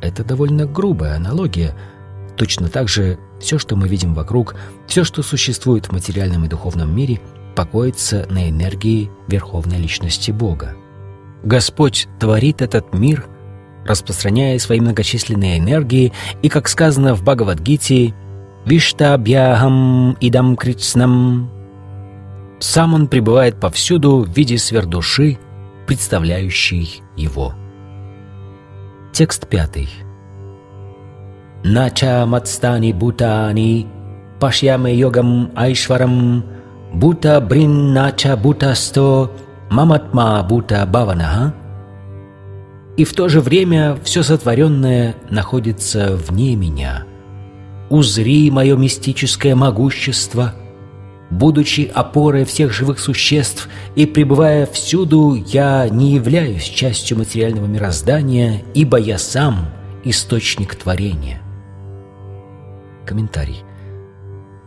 [0.00, 1.74] Это довольно грубая аналогия.
[2.36, 4.54] Точно так же все, что мы видим вокруг,
[4.86, 7.20] все, что существует в материальном и духовном мире,
[7.54, 10.74] покоится на энергии Верховной Личности Бога.
[11.42, 13.26] Господь творит этот мир,
[13.84, 18.14] распространяя свои многочисленные энергии, и, как сказано в Бхагавадгите,
[18.66, 21.50] «Виштабьяхам идам критснам»
[22.60, 25.38] Сам он пребывает повсюду в виде сверхдуши,
[25.86, 27.54] представляющей его.
[29.12, 29.88] Текст пятый.
[31.64, 33.86] Нача мацтани бутани
[34.40, 36.44] пашьяме йогам айшварам
[36.94, 39.30] бута брин нача бутасто
[39.70, 41.54] маматма бута баванаха.
[42.96, 47.04] И в то же время все сотворенное находится вне меня.
[47.88, 50.54] Узри мое мистическое могущество—
[51.30, 58.98] Будучи опорой всех живых существ и пребывая всюду, я не являюсь частью материального мироздания, ибо
[58.98, 59.70] я сам
[60.02, 61.40] источник творения.
[63.06, 63.62] Комментарий.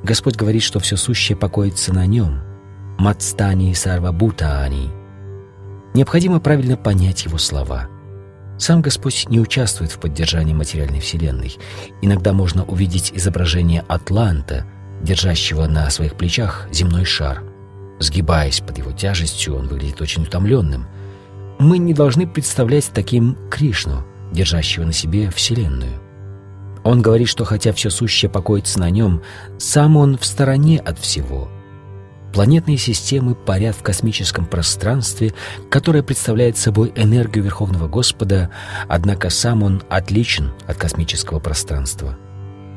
[0.03, 2.41] Господь говорит, что все сущее покоится на нем.
[2.97, 4.89] Мацтани сарвабутаани.
[5.93, 7.89] Необходимо правильно понять его слова.
[8.57, 11.57] Сам Господь не участвует в поддержании материальной вселенной.
[12.01, 14.65] Иногда можно увидеть изображение Атланта–
[15.03, 17.43] держащего на своих плечах земной шар.
[17.99, 20.87] Сгибаясь под его тяжестью, он выглядит очень утомленным.
[21.59, 26.01] Мы не должны представлять таким Кришну, держащего на себе Вселенную.
[26.83, 29.21] Он говорит, что хотя все сущее покоится на нем,
[29.57, 31.49] сам он в стороне от всего.
[32.33, 35.33] Планетные системы парят в космическом пространстве,
[35.69, 38.49] которое представляет собой энергию Верховного Господа,
[38.87, 42.17] однако сам он отличен от космического пространства.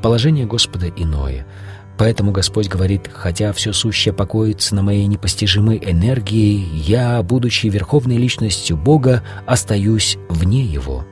[0.03, 1.47] Положение Господа иное—
[1.99, 8.77] Поэтому Господь говорит, хотя все сущее покоится на моей непостижимой энергии, я, будучи верховной личностью
[8.77, 11.07] Бога, остаюсь вне Его.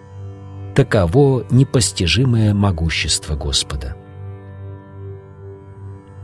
[0.74, 3.96] Таково непостижимое могущество Господа.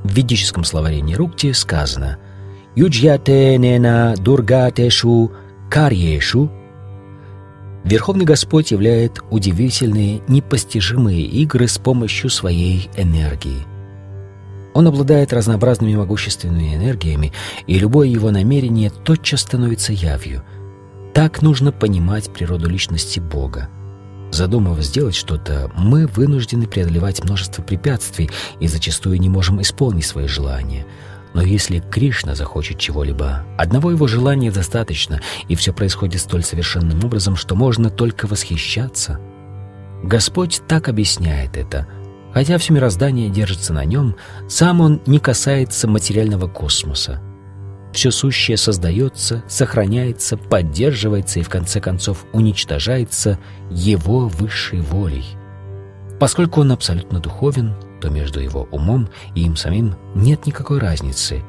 [0.05, 2.19] В ведическом словаре Нерукти сказано
[2.75, 5.33] «Юджьяте нена дургатешу
[5.71, 6.51] карьешу»
[7.85, 13.70] Верховный Господь являет удивительные, непостижимые игры с помощью своей энергии.
[14.75, 17.33] Он обладает разнообразными могущественными энергиями,
[17.67, 20.45] и любое его намерение тотчас становится явью.
[21.13, 23.69] Так нужно понимать природу личности Бога.
[24.31, 28.31] Задумав сделать что-то, мы вынуждены преодолевать множество препятствий
[28.61, 30.87] и зачастую не можем исполнить свои желания.
[31.35, 37.35] Но если Кришна захочет чего-либо, одного его желания достаточно, и все происходит столь совершенным образом,
[37.35, 39.19] что можно только восхищаться.
[40.05, 41.89] Господь так объясняет это–
[42.33, 44.17] Хотя все мироздание держится на нем,
[44.49, 47.21] сам он не касается материального космоса.
[47.93, 53.39] Все сущее создается, сохраняется, поддерживается и в конце концов уничтожается
[53.69, 55.25] его высшей волей.
[56.21, 61.43] Поскольку он абсолютно духовен, то между его умом и им самим нет никакой разницы,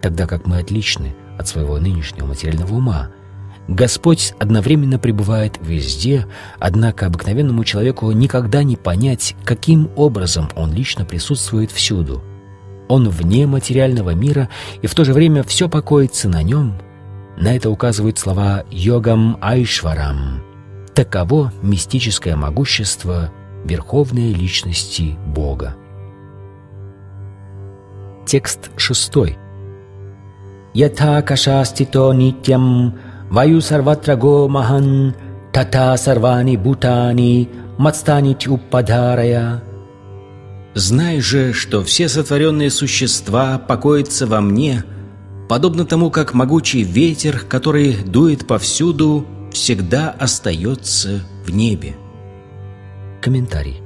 [0.00, 3.10] тогда как мы отличны от своего нынешнего материального ума–
[3.72, 6.26] Господь одновременно пребывает везде,
[6.58, 12.22] однако обыкновенному человеку никогда не понять, каким образом он лично присутствует всюду.
[12.88, 14.50] Он вне материального мира,
[14.82, 16.74] и в то же время все покоится на нем.
[17.38, 20.42] На это указывают слова «йогам айшварам».
[20.94, 23.32] Таково мистическое могущество
[23.64, 25.76] Верховной Личности Бога.
[28.26, 29.38] Текст шестой.
[30.74, 32.98] «Ята кашастито нитям
[33.32, 35.14] Ваю сарватра го махан,
[35.52, 39.62] тата сарвани бутани, мацтани тюппадарая.
[40.74, 44.84] Знай же, что все сотворенные существа покоятся во мне,
[45.48, 51.96] подобно тому, как могучий ветер, который дует повсюду, всегда остается в небе.
[53.22, 53.80] Комментарий.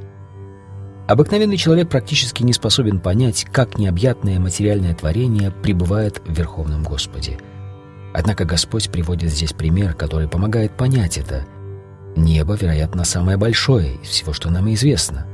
[1.06, 7.38] Обыкновенный человек практически не способен понять, как необъятное материальное творение пребывает в Верховном Господе–
[8.17, 11.44] Однако Господь приводит здесь пример, который помогает понять это.
[12.17, 15.27] Небо, вероятно, самое большое из всего, что нам известно.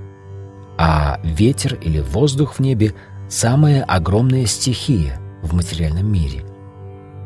[0.79, 2.93] А ветер или воздух в небе–
[3.29, 6.45] самая огромная стихия в материальном мире.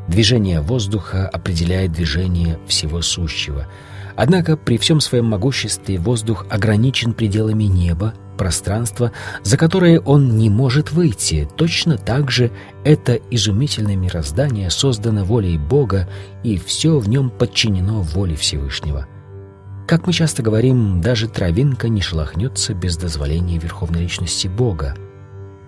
[0.09, 3.67] Движение воздуха определяет движение всего сущего.
[4.15, 9.13] Однако при всем своем могуществе воздух ограничен пределами неба пространство,
[9.43, 11.49] за которое он не может выйти.
[11.57, 12.51] Точно так же
[12.85, 16.09] это изумительное мироздание создано волей Бога,
[16.43, 19.07] и все в нем подчинено воле Всевышнего.
[19.87, 24.97] Как мы часто говорим, даже травинка не шелохнется без дозволения Верховной Личности Бога.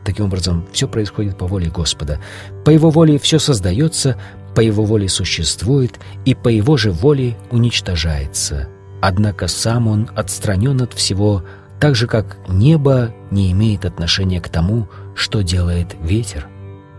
[0.04, 2.18] Таким образом, все происходит по воле Господа.
[2.64, 4.16] По Его воле все создается,
[4.58, 8.68] по его воле существует и по его же воле уничтожается.
[9.00, 11.44] Однако сам он отстранен от всего,
[11.80, 16.46] так же как небо не имеет отношения к тому, что делает ветер.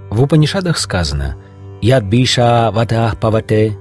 [0.09, 1.37] В Упанишадах сказано
[1.81, 3.77] «Яд биша ватах павате»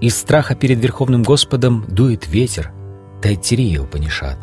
[0.00, 2.72] Из страха перед Верховным Господом дует ветер
[3.20, 4.38] Тайтирия Упанишад.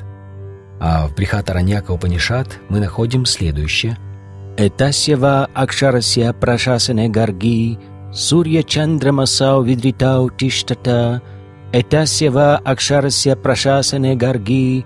[0.79, 3.97] А в Брихатараньяка Упанишад мы находим следующее
[4.57, 7.79] «Этасьева акшарасья прашасане гарги
[8.13, 11.23] Сурья Чандрамасау видритау тиштата
[11.73, 14.85] Этасьева акшарасья прашасане гарги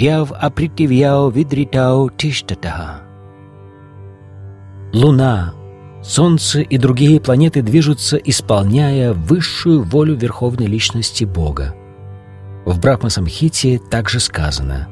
[0.00, 3.02] Дяв апритивьяу видритау тиштата.
[4.94, 5.52] Луна,
[6.02, 11.74] Солнце и другие планеты движутся, исполняя высшую волю Верховной Личности Бога.
[12.64, 14.88] В Брахма-самхите также сказано.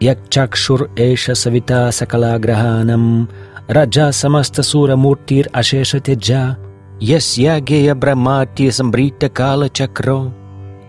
[0.00, 3.28] «Як чакшур эша савита сакала граханам,
[3.68, 6.58] раджа самаста сура муртир ашеша теджа,
[6.98, 10.32] ясья гея брамати самбрита кала чакро,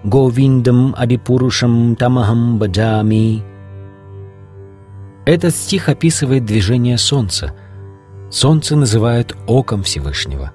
[0.03, 3.43] говиндам адипурушам тамахам баджами».
[5.25, 7.53] Этот стих описывает движение Солнца–
[8.33, 10.51] Солнце называют оком Всевышнего.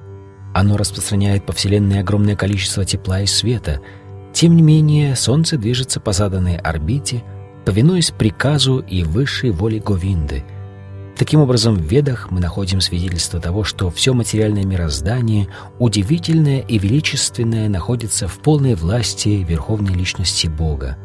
[0.53, 3.81] Оно распространяет по Вселенной огромное количество тепла и света.
[4.33, 7.23] Тем не менее, Солнце движется по заданной орбите,
[7.65, 10.43] повинуясь приказу и высшей воле Говинды.
[11.19, 15.49] Таким образом, в Ведах мы находим свидетельство того, что все материальное мироздание,
[15.81, 20.97] удивительное и величественное, находится в полной власти Верховной Личности Бога.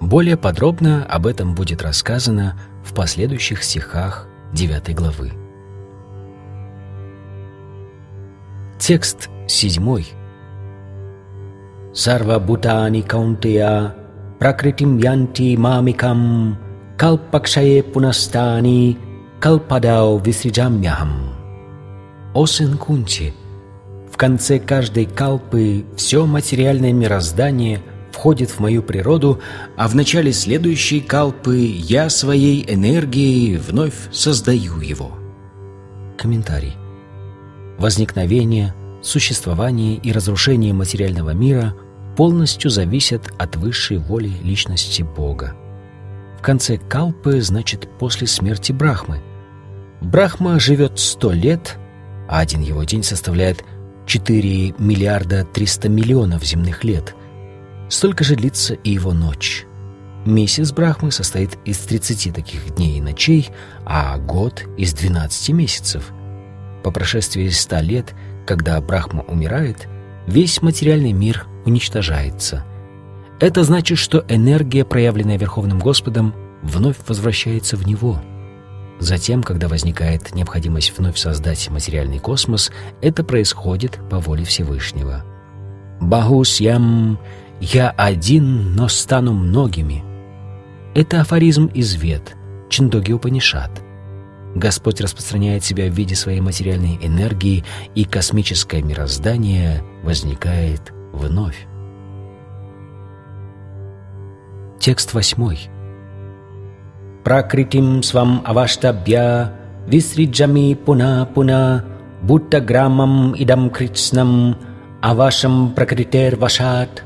[0.00, 5.32] Более подробно об этом будет рассказано в последующих стихах 9 главы.
[8.78, 10.06] Текст седьмой.
[11.92, 13.94] Сарва Бутани Каунтия
[14.38, 16.58] Пракритим Янти Мамикам
[16.96, 18.98] Калпакшае Пунастани
[19.42, 21.34] Калпадау Висриджамьяхам.
[22.32, 23.34] О сын Кунти,
[24.08, 27.82] в конце каждой калпы все материальное мироздание
[28.12, 29.40] входит в мою природу,
[29.76, 35.10] а в начале следующей калпы я своей энергией вновь создаю его.
[36.16, 36.74] Комментарий
[37.78, 41.74] возникновение, существование и разрушение материального мира
[42.16, 45.56] полностью зависят от высшей воли личности Бога.
[46.38, 49.20] В конце Калпы значит после смерти Брахмы.
[50.02, 51.78] Брахма живет сто лет,
[52.28, 53.64] а один его день составляет
[54.06, 57.14] 4 миллиарда 300 миллионов земных лет.
[57.88, 59.64] Столько же длится и его ночь.
[60.24, 63.50] Месяц Брахмы состоит из 30 таких дней и ночей,
[63.84, 66.12] а год— из 12 месяцев—
[66.82, 68.14] по прошествии ста лет,
[68.46, 69.88] когда Брахма умирает,
[70.26, 72.64] весь материальный мир уничтожается.
[73.40, 78.20] Это значит, что энергия, проявленная Верховным Господом, вновь возвращается в Него.
[79.02, 85.24] Затем, когда возникает необходимость вновь создать материальный космос, это происходит по воле Всевышнего.
[86.00, 87.18] «Бахусьям,
[87.60, 90.04] я один, но стану многими».
[90.94, 92.36] Это афоризм из Вед,
[92.70, 93.82] Чиндоги Упанишат–
[94.54, 101.66] Господь распространяет себя в виде своей материальной энергии, и космическое мироздание возникает вновь.
[104.78, 105.70] Текст восьмой.
[108.02, 109.52] Свам аваштабья
[109.86, 111.84] висриджами пуна пуна
[112.22, 114.56] будта граммам идам критснам
[115.00, 117.02] авашам пракритер вашат.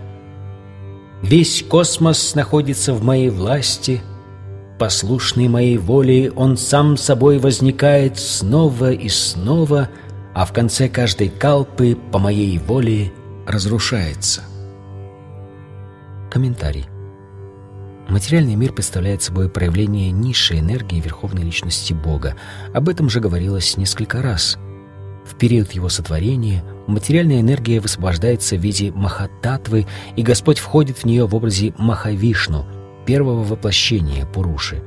[1.23, 4.03] Весь космос находится в моей власти—
[4.79, 9.89] Послушный моей воле, он сам собой возникает снова и снова,
[10.35, 13.11] а в конце каждой калпы по моей воле
[13.47, 14.43] разрушается.
[16.31, 16.85] Комментарий.
[18.09, 22.37] Материальный мир представляет собой проявление низшей энергии Верховной Личности Бога.
[22.73, 24.59] Об этом же говорилось несколько раз.
[25.25, 31.27] В период его сотворения материальная энергия высвобождается в виде Махататвы, и Господь входит в нее
[31.27, 32.65] в образе Махавишну–
[33.07, 34.85] первого воплощения Пуруши.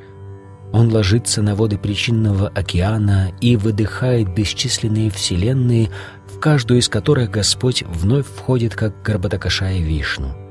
[0.71, 5.89] Он ложится на воды причинного океана и выдыхает бесчисленные вселенные,
[6.27, 10.48] в каждую из которых Господь вновь входит как Гарбатакашая Вишну.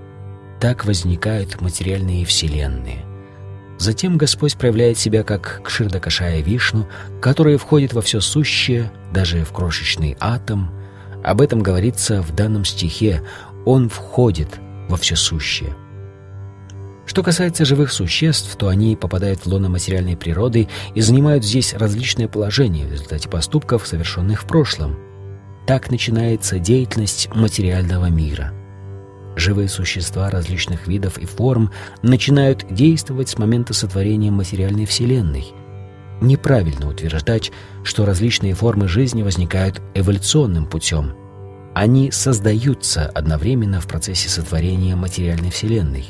[0.60, 3.04] Так возникают материальные вселенные.
[3.78, 6.88] Затем Господь проявляет себя как Кширдакашая Вишну,
[7.20, 10.72] который входит во все сущее, даже в крошечный атом.
[11.24, 13.22] Об этом говорится в данном стихе
[13.64, 15.76] «Он входит во все сущее».
[17.06, 22.28] Что касается живых существ, то они попадают в лоно материальной природы и занимают здесь различные
[22.28, 24.98] положения в результате поступков, совершенных в прошлом.
[25.66, 28.52] Так начинается деятельность материального мира.
[29.38, 31.70] Живые существа различных видов и форм
[32.02, 35.46] начинают действовать с момента сотворения материальной Вселенной.
[36.20, 37.52] Неправильно утверждать,
[37.84, 41.12] что различные формы жизни возникают эволюционным путем.
[41.72, 46.06] Они создаются одновременно в процессе сотворения материальной Вселенной.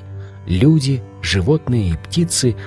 [0.47, 2.57] Люди, животные и птицы–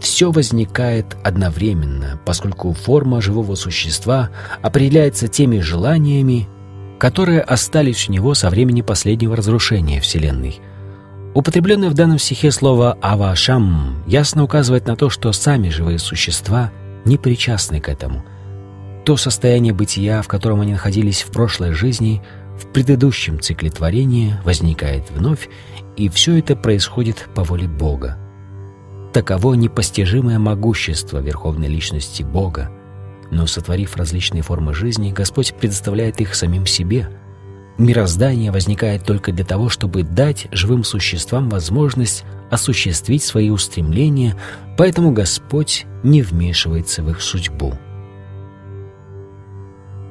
[0.00, 4.30] все возникает одновременно, поскольку форма живого существа
[4.60, 6.48] определяется теми желаниями,
[6.98, 10.60] которые остались у него со времени последнего разрушения Вселенной.
[11.34, 16.70] Употребленное в данном стихе слово «авашам» ясно указывает на то, что сами живые существа
[17.04, 18.24] не причастны к этому.
[19.04, 22.22] То состояние бытия, в котором они находились в прошлой жизни,
[22.56, 25.48] в предыдущем цикле творения возникает вновь,
[25.96, 28.16] и все это происходит по воле Бога.
[29.12, 32.70] Таково непостижимое могущество Верховной Личности Бога,
[33.30, 37.08] но сотворив различные формы жизни, Господь предоставляет их самим себе.
[37.78, 44.36] Мироздание возникает только для того, чтобы дать живым существам возможность осуществить свои устремления,
[44.78, 47.74] поэтому Господь не вмешивается в их судьбу.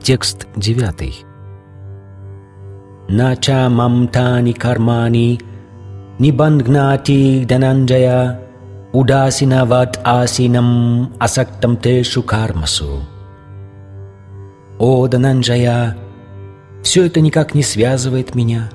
[0.01, 1.25] Текст 9.
[3.07, 5.39] Нача мамтани кармани
[6.19, 8.39] нибангнати дананджая
[8.93, 13.03] удасинават асинам асактам тешу кармасу.
[14.79, 15.97] О, Дананджая,
[16.83, 18.69] все это никак не связывает меня.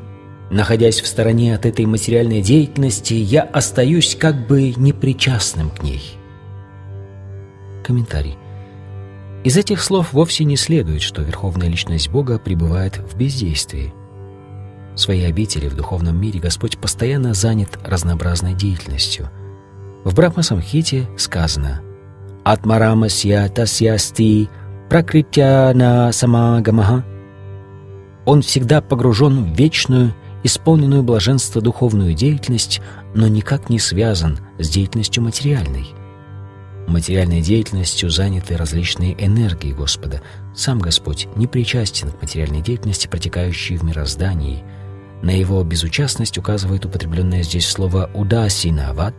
[0.51, 6.03] Находясь в стороне от этой материальной деятельности, я остаюсь как бы непричастным к ней.
[7.85, 8.37] Комментарий.
[9.45, 13.95] Из этих слов вовсе не следует, что Верховная Личность Бога пребывает в бездействии.
[14.95, 19.31] В своей обители в духовном мире Господь постоянно занят разнообразной деятельностью.
[20.09, 21.83] В Брахма-самхите сказано
[22.43, 24.49] «Атмарамасья тасьясти
[24.89, 27.05] пракритяна самагамаха.
[28.25, 32.81] Он всегда погружен в вечную, исполненную блаженства духовную деятельность,
[33.15, 35.89] но никак не связан с деятельностью материальной.
[36.87, 40.23] Материальной деятельностью заняты различные энергии Господа.
[40.57, 44.65] Сам Господь не причастен к материальной деятельности, протекающей в мироздании.
[45.21, 49.15] На его безучастность указывает употребленное здесь слово «удасинават»,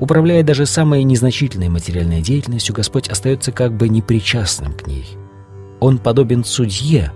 [0.00, 5.06] Управляя даже самой незначительной материальной деятельностью, Господь остается как бы непричастным к ней.
[5.78, 7.12] Он подобен судье,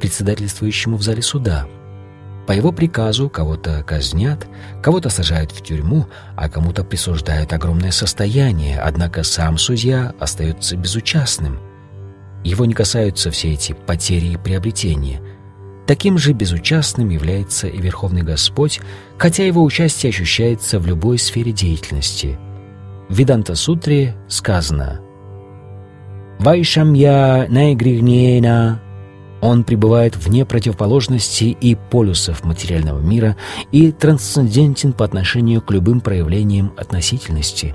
[0.00, 1.66] председательствующему в зале суда.
[2.46, 4.46] По его приказу кого-то казнят,
[4.82, 11.60] кого-то сажают в тюрьму, а кому-то присуждают огромное состояние, однако сам судья остается безучастным.
[12.44, 15.20] Его не касаются все эти потери и приобретения–
[15.92, 18.80] Таким же безучастным является и Верховный Господь,
[19.18, 22.38] хотя его участие ощущается в любой сфере деятельности.
[23.10, 25.02] В Веданта-сутре сказано
[26.38, 28.80] «Вайшамья наигригнена»
[29.42, 33.36] Он пребывает вне противоположности и полюсов материального мира
[33.70, 37.74] и трансцендентен по отношению к любым проявлениям относительности.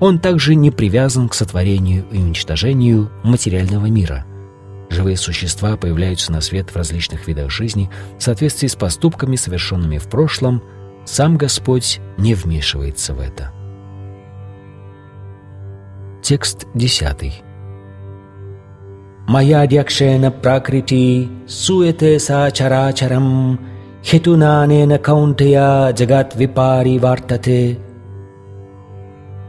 [0.00, 4.24] Он также не привязан к сотворению и уничтожению материального мира–
[4.90, 7.88] Живые существа появляются на свет в различных видах жизни
[8.18, 10.62] в соответствии с поступками, совершенными в прошлом.
[11.04, 13.52] Сам Господь не вмешивается в это.
[16.22, 17.42] Текст 10.
[19.26, 23.58] Моя дякшена пракрити суете са чарачарам
[24.04, 27.78] хетунанена каунтая джагат випари вартате.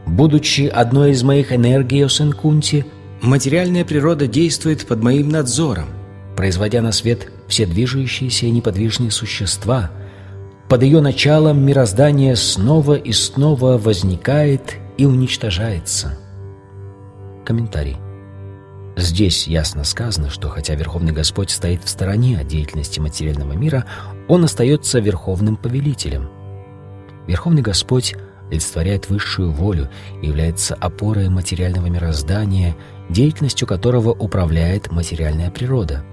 [0.06, 2.84] Будучи одной из моих энергий, о Сенкунти,
[3.22, 5.86] Материальная природа действует под моим надзором,
[6.36, 9.92] производя на свет все движущиеся и неподвижные существа.
[10.68, 16.18] Под ее началом мироздание снова и снова возникает и уничтожается.
[17.46, 17.96] Комментарий.
[18.96, 23.84] Здесь ясно сказано, что хотя Верховный Господь стоит в стороне от деятельности материального мира,
[24.26, 26.28] Он остается Верховным Повелителем.
[27.28, 28.16] Верховный Господь
[28.50, 29.88] олицетворяет высшую волю
[30.22, 32.74] является опорой материального мироздания–
[33.12, 36.04] деятельностью которого управляет материальная природа.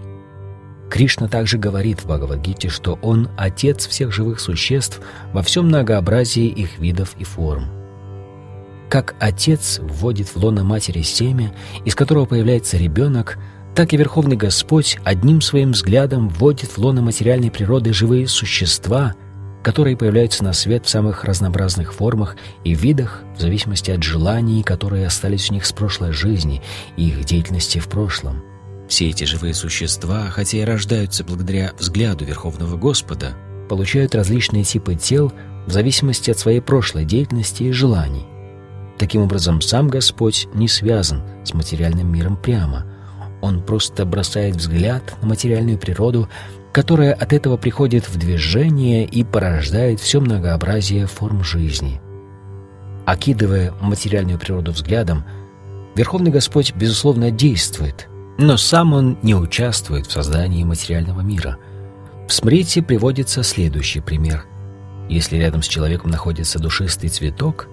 [0.89, 4.99] Кришна также говорит в Бхагавадгите, что Он– Отец всех живых существ
[5.33, 7.67] во всем многообразии их видов и форм.
[8.89, 11.53] Как Отец вводит в лоно матери семя,
[11.85, 13.37] из которого появляется ребенок,
[13.75, 19.13] так и Верховный Господь одним своим взглядом вводит в лоно материальной природы живые существа–
[19.63, 25.05] которые появляются на свет в самых разнообразных формах и видах в зависимости от желаний, которые
[25.05, 26.61] остались у них с прошлой жизни
[26.97, 28.43] и их деятельности в прошлом.
[28.87, 33.33] Все эти живые существа, хотя и рождаются благодаря взгляду Верховного Господа,
[33.69, 35.31] получают различные типы тел
[35.67, 38.25] в зависимости от своей прошлой деятельности и желаний.
[38.97, 42.85] Таким образом, сам Господь не связан с материальным миром прямо.
[43.41, 46.27] Он просто бросает взгляд на материальную природу
[46.71, 52.01] которая от этого приходит в движение и порождает все многообразие форм жизни.
[53.05, 55.23] Окидывая материальную природу взглядом,
[55.95, 58.07] Верховный Господь, безусловно, действует,
[58.37, 61.57] но сам он не участвует в создании материального мира.
[62.27, 64.45] В Смрите приводится следующий пример.
[65.09, 67.67] Если рядом с человеком находится душистый цветок,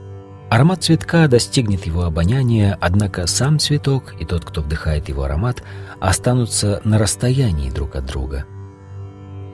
[0.49, 5.63] аромат цветка достигнет его обоняния, однако сам цветок и тот, кто вдыхает его аромат,
[6.01, 8.47] останутся на расстоянии друг от друга.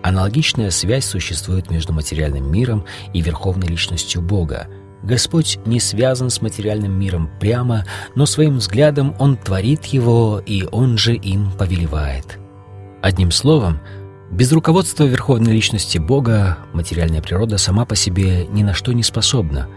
[0.02, 4.66] Аналогичная связь существует между материальным миром и верховной личностью Бога.
[5.02, 7.84] Господь не связан с материальным миром прямо,
[8.14, 12.38] но своим взглядом Он творит его, и Он же им повелевает.
[13.00, 13.80] Одним словом,
[14.30, 19.68] без руководства Верховной Личности Бога материальная природа сама по себе ни на что не способна.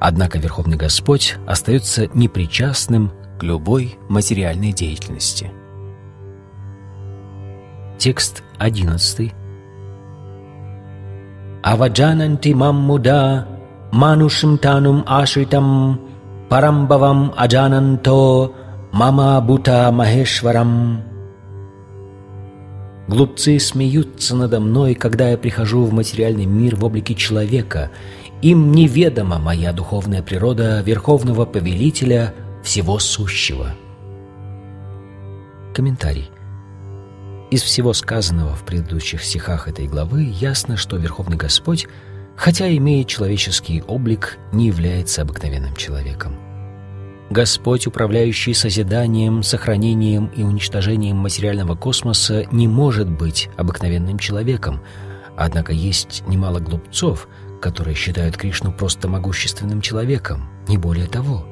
[0.00, 5.50] Однако Верховный Господь остается непричастным к любой материальной деятельности.
[7.98, 9.34] Текст 11.
[11.62, 13.46] Аваджананти маммуда
[13.92, 16.00] манушим танум ашритам
[16.48, 18.52] парамбавам аджананто
[18.92, 21.02] мама бута махешварам
[23.08, 27.90] Глупцы смеются надо мной, когда я прихожу в материальный мир в облике человека.
[28.42, 33.74] Им неведома моя духовная природа Верховного Повелителя Всего Сущего.
[35.72, 36.30] Комментарий.
[37.50, 41.86] Из всего сказанного в предыдущих стихах этой главы ясно, что Верховный Господь,
[42.36, 46.36] хотя имеет человеческий облик, не является обыкновенным человеком.
[47.30, 54.82] Господь, управляющий созиданием, сохранением и уничтожением материального космоса, не может быть обыкновенным человеком,
[55.34, 57.28] однако есть немало глупцов,
[57.62, 61.46] которые считают Кришну просто могущественным человеком, не более того.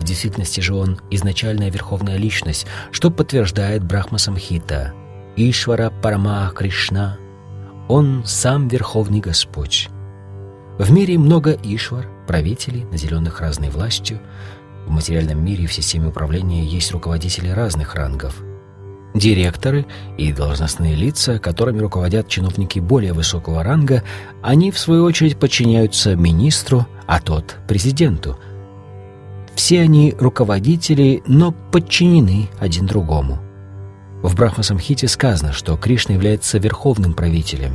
[0.00, 4.92] В действительности же он изначальная верховная личность, что подтверждает Брахма Самхита.
[5.36, 7.18] Ишвара Парама Кришна.
[7.88, 9.88] Он сам Верховный Господь.
[10.78, 14.20] В мире много Ишвар, правителей, наделенных разной властью,
[14.86, 18.36] в материальном мире в системе управления есть руководители разных рангов.
[19.14, 19.86] Директоры
[20.16, 24.04] и должностные лица, которыми руководят чиновники более высокого ранга,
[24.42, 28.38] они, в свою очередь, подчиняются министру, а тот– президенту.
[29.56, 33.38] Все они руководители, но подчинены один другому.
[34.22, 37.72] В Брахма-самхите сказано, что Кришна является верховным правителем.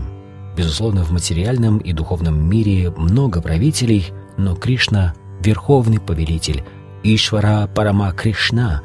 [0.55, 6.63] Безусловно, в материальном и духовном мире много правителей, но Кришна– верховный повелитель–
[7.03, 8.83] Ишвара Парама Кришна,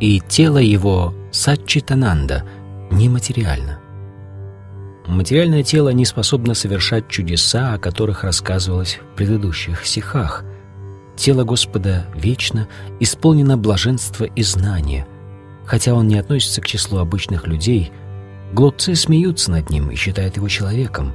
[0.00, 2.44] и тело его Саччитананда
[2.90, 3.78] нематериально.
[5.06, 10.44] Материальное тело не способно совершать чудеса, о которых рассказывалось в предыдущих стихах.
[11.16, 12.68] Тело Господа вечно,
[13.00, 15.06] исполнено блаженства и знания.
[15.66, 17.92] Хотя он не относится к числу обычных людей,
[18.52, 21.12] глупцы смеются над ним и считают его человеком.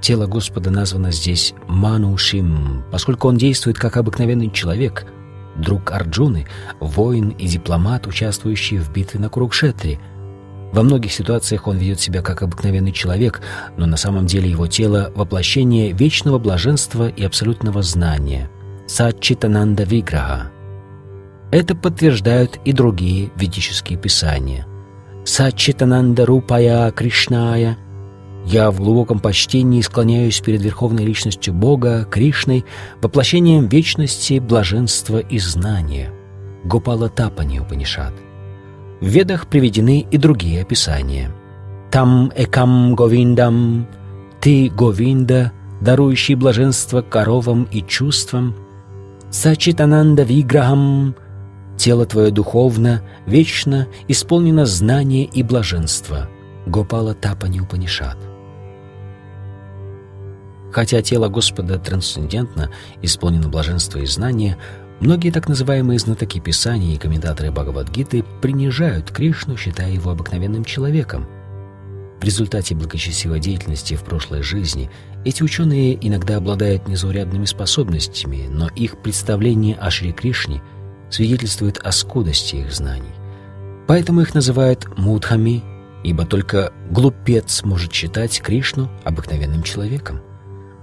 [0.00, 5.06] Тело Господа названо здесь Манушим, поскольку он действует как обыкновенный человек—
[5.56, 6.46] друг Арджуны,
[6.80, 9.98] воин и дипломат, участвующий в битве на Курукшетре.
[10.72, 13.40] Во многих ситуациях он ведет себя как обыкновенный человек,
[13.76, 18.48] но на самом деле его тело— воплощение вечного блаженства и абсолютного знания.
[18.90, 20.50] Сачитананда Виграха.
[21.52, 24.66] Это подтверждают и другие ведические писания.
[25.24, 27.78] Сачитананда Рупая Кришная—
[28.46, 32.64] я в глубоком почтении склоняюсь перед Верховной Личностью Бога, Кришной,
[33.00, 36.10] воплощением вечности, блаженства и знания.
[36.64, 38.14] Гопала Тапани Упанишат.
[39.00, 41.30] В Ведах приведены и другие описания.
[41.92, 43.86] Там экам Говиндам,
[44.40, 48.56] ты Говинда, дарующий блаженство коровам и чувствам,
[49.30, 51.14] Сачитананда Виграхам,
[51.76, 56.28] тело твое духовно, вечно исполнено знание и блаженство.
[56.66, 58.18] Гопала Тапани Упанишат.
[60.72, 62.70] Хотя тело Господа трансцендентно,
[63.02, 64.58] исполнено блаженства и знания,
[64.98, 71.28] многие так называемые знатоки Писания и комментаторы Бхагавадгиты принижают Кришну, считая его обыкновенным человеком.
[72.20, 74.90] В результате благочестивой деятельности в прошлой жизни
[75.24, 80.60] эти ученые иногда обладают незаурядными способностями, но их представление о Шри Кришне
[81.08, 83.14] свидетельствует о скудости их знаний.
[83.88, 85.62] Поэтому их называют мудхами,
[86.04, 90.20] ибо только глупец может считать Кришну обыкновенным человеком.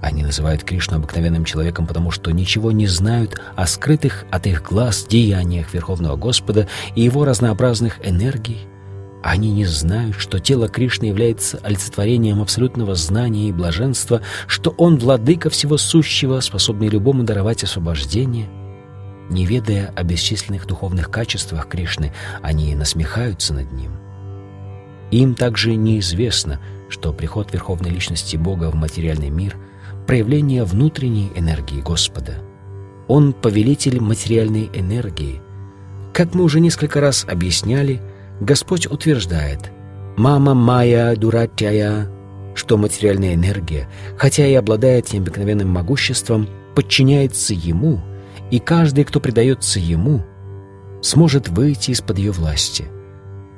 [0.01, 5.05] Они называют Кришну обыкновенным человеком, потому что ничего не знают о скрытых от их глаз
[5.07, 8.67] деяниях Верховного Господа и его разнообразных энергий.
[9.23, 15.49] Они не знают, что тело Кришны является олицетворением абсолютного знания и блаженства, что Он, владыка
[15.49, 18.47] всего сущего, способный любому даровать освобождение.
[19.29, 23.91] Не ведая о бесчисленных духовных качествах Кришны, они насмехаются над Ним.
[25.11, 26.59] Им также неизвестно,
[26.89, 29.55] что приход Верховной Личности Бога в материальный мир–
[30.07, 32.35] проявление внутренней энергии Господа.
[33.07, 35.41] Он повелитель материальной энергии.
[36.13, 38.01] Как мы уже несколько раз объясняли,
[38.39, 39.71] Господь утверждает
[40.15, 42.07] «Мама моя дуратяя»,
[42.53, 48.01] что материальная энергия, хотя и обладает необыкновенным могуществом, подчиняется Ему,
[48.51, 50.23] и каждый, кто предается Ему,
[51.01, 52.85] сможет выйти из-под ее власти.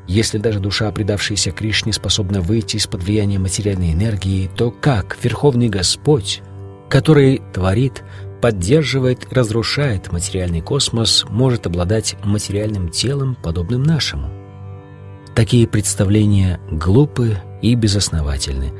[0.07, 6.41] Если даже душа, предавшаяся Кришне, способна выйти из-под влияния материальной энергии, то как Верховный Господь,
[6.89, 8.03] который творит,
[8.41, 14.30] поддерживает, разрушает материальный космос, может обладать материальным телом, подобным нашему?
[15.39, 18.73] Такие представления глупы и безосновательны.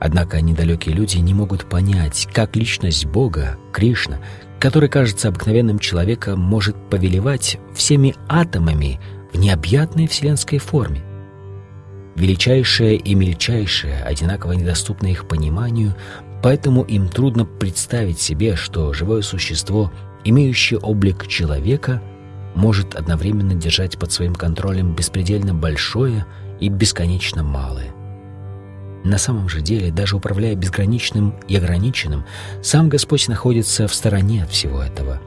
[0.00, 4.18] Однако недалекие люди не могут понять, как личность Бога, Кришна,
[4.58, 8.98] который кажется обыкновенным человеком, может повелевать всеми атомами
[9.32, 11.00] в необъятной вселенской форме.
[12.16, 15.94] Величайшее и мельчайшее, одинаково недоступно их пониманию,
[16.42, 19.92] поэтому им трудно представить себе, что живое существо,
[20.24, 22.02] имеющее облик человека,
[22.54, 26.26] может одновременно держать под своим контролем беспредельно большое
[26.60, 27.92] и бесконечно малое.
[29.04, 32.24] На самом же деле, даже управляя безграничным и ограниченным,
[32.62, 35.20] сам Господь находится в стороне от всего этого.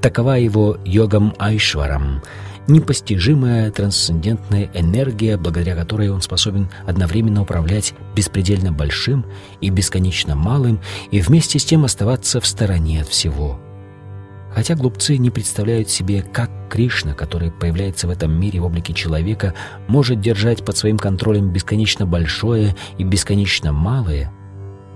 [0.00, 2.22] Такова его йогам Айшварам,
[2.68, 9.26] непостижимая трансцендентная энергия, благодаря которой он способен одновременно управлять беспредельно большим
[9.60, 13.60] и бесконечно малым и вместе с тем оставаться в стороне от всего–
[14.58, 19.54] Хотя глупцы не представляют себе, как Кришна, который появляется в этом мире в облике человека,
[19.86, 24.32] может держать под своим контролем бесконечно большое и бесконечно малое,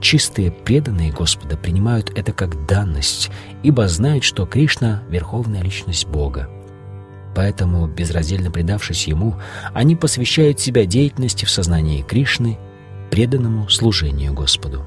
[0.01, 3.31] чистые преданные Господа принимают это как данность,
[3.63, 6.51] ибо знают, что Кришна— верховная личность Бога.
[7.37, 9.37] Поэтому, безраздельно предавшись Ему,
[9.75, 12.59] они посвящают себя деятельности в сознании Кришны,
[13.13, 14.85] преданному служению Господу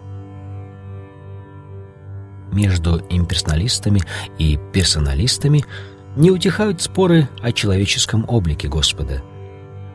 [2.52, 4.02] между имперсоналистами
[4.38, 5.66] и персоналистами
[6.16, 9.22] не утихают споры о человеческом облике Господа.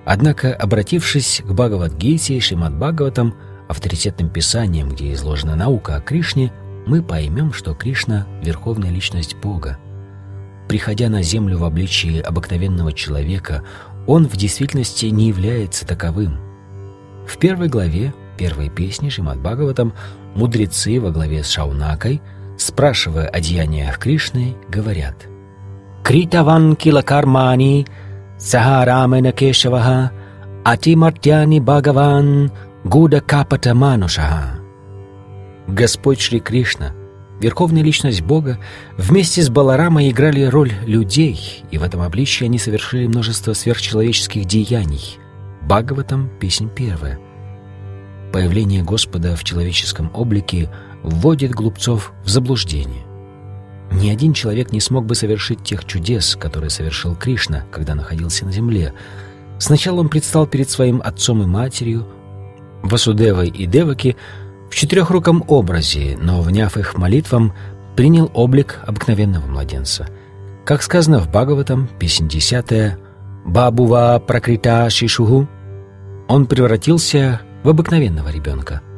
[0.04, 3.34] Однако, обратившись к Бхагавадгите и Шримад Бхагаватам,
[3.68, 6.52] авторитетным писанием, где изложена наука о Кришне,
[6.86, 9.78] мы поймем, что Кришна— верховная личность Бога.
[10.68, 13.62] Приходя на землю в обличии обыкновенного человека,
[14.06, 16.38] он в действительности не является таковым.
[17.26, 19.92] В первой главе первой песни Шримад Бхагаватам
[20.34, 22.22] мудрецы во главе с Шаунакой—
[22.60, 25.26] спрашивая о деяниях Кришны, говорят
[26.02, 27.86] «Критаван килакармани
[28.38, 30.12] сахарамена кешаваха
[30.64, 32.52] атимартяни бхагаван
[32.84, 34.60] гуда капата манушаха».
[35.68, 36.92] Господь Шри Кришна,
[37.40, 38.58] верховная личность Бога,
[38.96, 45.18] вместе с Баларамой играли роль людей, и в этом обличии они совершили множество сверхчеловеческих деяний.
[45.62, 47.18] Бхагаватам, песнь первая.
[48.32, 50.68] Появление Господа в человеческом облике–
[51.02, 53.04] вводит глупцов в заблуждение.
[53.92, 58.52] Ни один человек не смог бы совершить тех чудес, которые совершил Кришна, когда находился на
[58.52, 58.94] земле.
[59.58, 62.06] Сначала он предстал перед своим отцом и матерью,
[62.82, 64.16] Васудевой и Деваки,
[64.70, 67.52] в четырехруком образе, но, вняв их молитвам,
[67.96, 70.08] принял облик обыкновенного младенца.
[70.64, 72.98] Как сказано в Бхагаватам, песня десятая,
[73.44, 75.48] «Бабува прокрита шишугу»
[76.28, 78.82] он превратился в обыкновенного ребенка–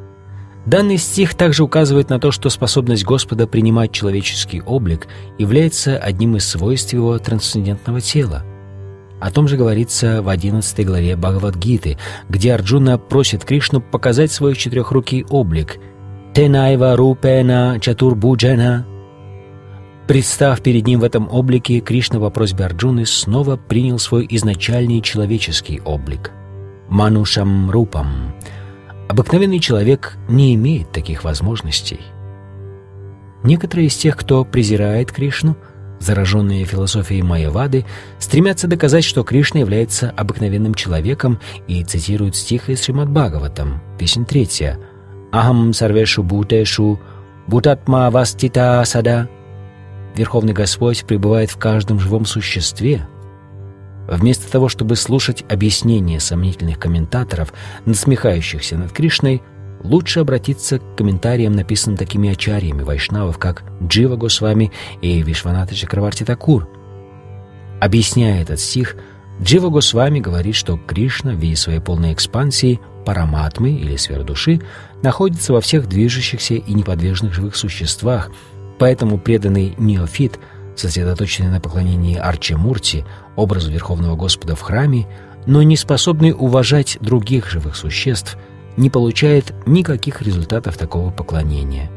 [0.66, 5.08] Данный стих также указывает на то, что способность Господа принимать человеческий облик
[5.38, 8.44] является одним из свойств его трансцендентного тела.
[9.20, 11.98] О том же говорится в 11 главе Бхагавадгиты,
[12.28, 15.78] где Арджуна просит Кришну показать свой четырехрукий облик
[16.32, 18.86] «Тенайва рупена чатурбуджана».
[20.06, 25.80] Представ перед ним в этом облике, Кришна по просьбе Арджуны снова принял свой изначальный человеческий
[25.84, 26.32] облик–
[26.88, 28.34] «Манушам рупам»,
[29.12, 32.00] Обыкновенный человек не имеет таких возможностей.
[33.44, 35.54] Некоторые из тех, кто презирает Кришну,
[36.00, 37.84] зараженные философией Майявады,
[38.18, 44.80] стремятся доказать, что Кришна является обыкновенным человеком и цитируют стих из Шримад Бхагаватам, песня третья
[45.30, 46.98] «Ахам сарвешу бутешу,
[47.46, 49.28] бутатма вастита сада»
[50.16, 53.06] Верховный Господь пребывает в каждом живом существе,
[54.16, 57.54] Вместо того, чтобы слушать объяснения сомнительных комментаторов,
[57.86, 59.40] насмехающихся над Кришной,
[59.82, 66.68] лучше обратиться к комментариям, написанным такими ачарьями вайшнавов, как Джива Госвами и Вишваната Чакраварти Такур.
[67.80, 68.96] Объясняя этот стих,
[69.40, 74.60] Джива Госвами говорит, что Кришна в виде своей полной экспансии, параматмы или сферы души,
[75.02, 78.30] находится во всех движущихся и неподвижных живых существах,
[78.78, 80.38] поэтому преданный неофит–
[80.76, 83.04] сосредоточенный на поклонении Арчемурти,
[83.36, 85.06] образу Верховного Господа в храме,
[85.46, 88.36] но не способный уважать других живых существ,
[88.76, 91.90] не получает никаких результатов такого поклонения.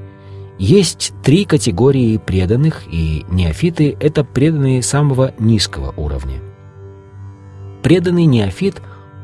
[0.58, 6.40] Есть три категории преданных, и неофиты— это преданные самого низкого уровня.
[7.84, 8.82] Преданный неофит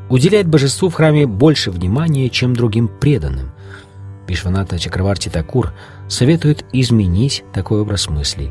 [0.08, 3.50] уделяет божеству в храме больше внимания, чем другим преданным.
[4.28, 5.72] Вишваната Чакраварти Такур
[6.08, 8.50] советует изменить такой образ мыслей.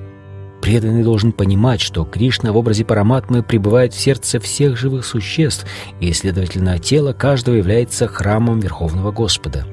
[0.61, 5.65] Преданный должен понимать, что Кришна в образе Параматмы пребывает в сердце всех живых существ,
[5.99, 9.65] и, следовательно, тело каждого является храмом Верховного Господа.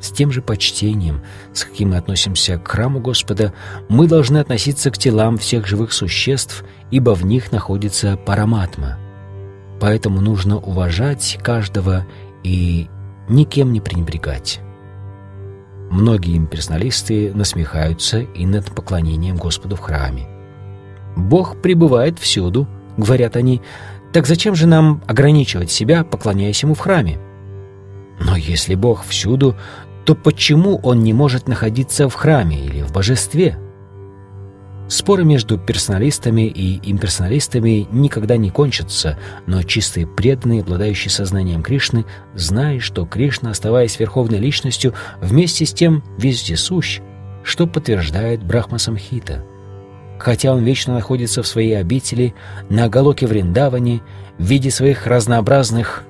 [0.00, 1.22] С тем же почтением,
[1.52, 3.52] с каким мы относимся к храму Господа,
[3.88, 8.98] мы должны относиться к телам всех живых существ, ибо в них находится Параматма.
[9.80, 12.06] Поэтому нужно уважать каждого
[12.42, 12.88] и
[13.28, 14.60] никем не пренебрегать.
[15.94, 20.26] Многие имперсоналисты насмехаются и над поклонением Господу в храме.
[21.14, 22.66] «Бог пребывает всюду»,—
[22.96, 23.62] говорят они,—
[24.12, 27.20] «так зачем же нам ограничивать себя, поклоняясь Ему в храме?»
[28.18, 29.54] Но если Бог всюду,
[30.04, 33.56] то почему Он не может находиться в храме или в божестве?
[34.86, 42.04] Споры между персоналистами и имперсоналистами никогда не кончатся, но чистые преданные, обладающие сознанием Кришны,
[42.34, 47.00] знают, что Кришна, оставаясь верховной личностью, вместе с тем вездесущ,
[47.42, 49.44] что подтверждает Брахма Самхита.
[50.18, 52.34] Хотя он вечно находится в своей обители,
[52.68, 54.02] на Галоке Вриндаване,
[54.38, 56.04] в виде своих разнообразных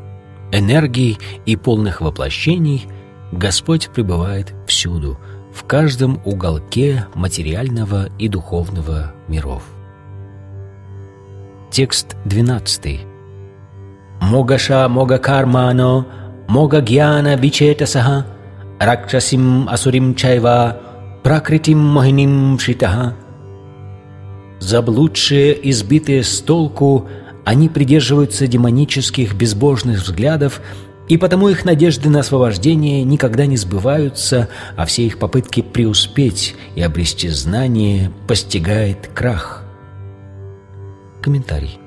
[0.53, 2.87] энергий и полных воплощений,
[3.31, 5.18] Господь пребывает всюду—
[5.55, 9.62] в каждом уголке материального и духовного миров.
[11.70, 13.00] Текст 12.
[14.20, 16.07] Могаша мога кармано,
[16.48, 18.26] мога гьяна вичетасаха,
[18.80, 20.76] ракшасим асурим чайва,
[21.22, 23.14] пракритим мохиним шитаха.
[24.59, 27.07] Заблудшие, избитые с толку,
[27.44, 30.61] они придерживаются демонических безбожных взглядов
[31.09, 36.82] и потому их надежды на освобождение никогда не сбываются, а все их попытки преуспеть и
[36.82, 39.62] обрести знание постигает крах.
[41.20, 41.78] Комментарий.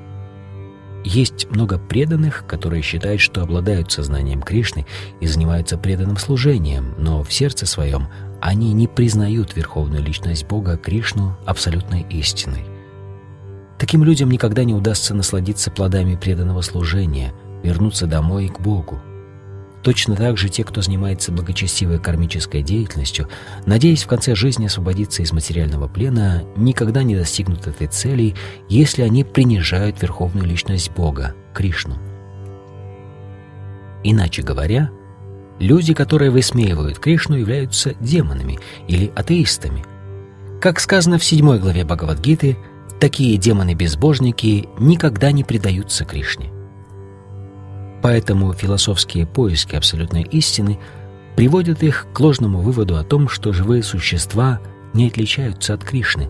[1.03, 4.85] Есть много преданных, которые считают, что обладают сознанием Кришны
[5.21, 8.07] и занимаются преданным служением, но в сердце своем
[8.41, 12.65] они не признают верховную личность Бога Кришну абсолютной истиной.
[13.79, 17.31] Таким людям никогда не удастся насладиться плодами преданного служения,
[17.67, 18.99] вернуться домой к Богу.
[19.83, 23.29] Точно так же те, кто занимается благочестивой кармической деятельностью,
[23.65, 28.35] надеясь в конце жизни освободиться из материального плена, никогда не достигнут этой цели,
[28.69, 31.95] если они принижают верховную личность Бога, Кришну.
[34.03, 34.89] Иначе говоря,
[35.59, 39.85] люди, которые высмеивают Кришну, являются демонами или атеистами.
[40.59, 42.57] Как сказано в седьмой главе Бхагавадгиты,
[42.99, 46.56] такие демоны-безбожники никогда не предаются Кришне.
[48.07, 50.79] Поэтому философские поиски абсолютной истины
[51.35, 54.61] приводят их к ложному выводу о том, что живые существа
[54.93, 56.29] не отличаются от Кришны.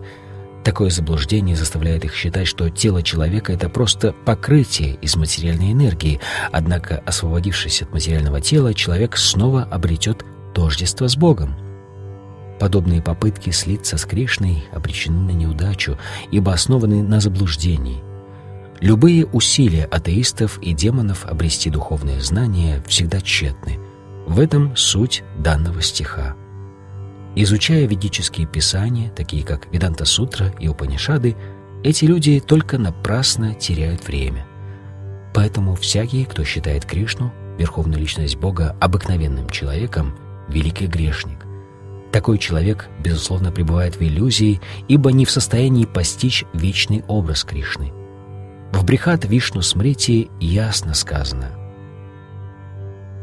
[0.64, 6.18] Такое заблуждение заставляет их считать, что тело человека— это просто покрытие из материальной энергии,
[6.50, 10.24] однако, освободившись от материального тела, человек снова обретет
[10.56, 11.54] тождество с Богом.
[12.58, 15.96] Подобные попытки слиться с Кришной обречены на неудачу,
[16.32, 18.07] ибо основаны на заблуждении.
[18.80, 23.78] Любые усилия атеистов и демонов обрести духовное знание всегда тщетны.
[24.26, 26.36] В этом суть данного стиха.
[27.34, 31.36] Изучая ведические писания, такие как Веданта Сутра и Упанишады,
[31.82, 34.46] эти люди только напрасно теряют время.
[35.34, 40.16] Поэтому всякий, кто считает Кришну, Верховную Личность Бога, обыкновенным человеком,
[40.48, 41.38] великий грешник.
[42.12, 47.92] Такой человек, безусловно, пребывает в иллюзии, ибо не в состоянии постичь вечный образ Кришны.
[48.72, 51.46] В Брихат Вишну Смрити ясно сказано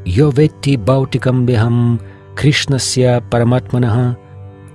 [0.05, 1.99] «Йо ветти баутикам бихам
[2.35, 4.15] Кришнася параматманаха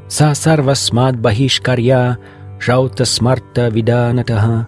[0.08, 2.16] са сарвасмад бахишкарья
[2.58, 4.66] шаута смарта виданатаха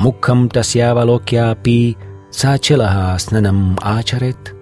[0.00, 1.96] мукхам тасьявалокьяпи
[2.30, 4.54] сачелаха снанам ачарет».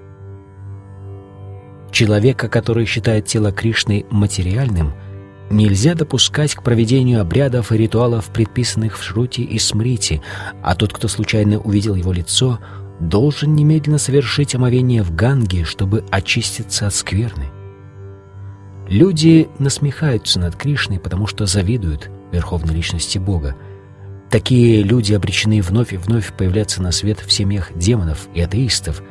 [1.90, 4.92] Человека, который считает тело Кришны материальным–
[5.52, 10.22] Нельзя допускать к проведению обрядов и ритуалов, предписанных в Шрути и Смрити,
[10.62, 12.58] а тот, кто случайно увидел его лицо,
[13.00, 17.50] должен немедленно совершить омовение в Ганге, чтобы очиститься от скверны.
[18.88, 23.54] Люди насмехаются над Кришной, потому что завидуют верховной личности Бога.
[24.30, 29.02] Такие люди обречены вновь и вновь появляться на свет в семьях демонов и атеистов.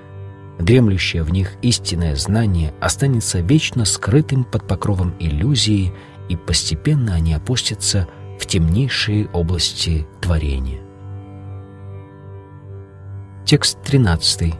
[0.57, 5.93] Дремлющее в них истинное знание останется вечно скрытым под покровом иллюзии–
[6.31, 8.07] и постепенно они опустятся
[8.39, 10.79] в темнейшие области творения.
[13.45, 14.53] Текст 13.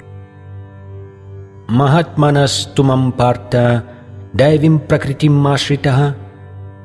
[1.69, 3.86] Махатманас тумам парта
[4.34, 6.17] дайвим пракритим машритаха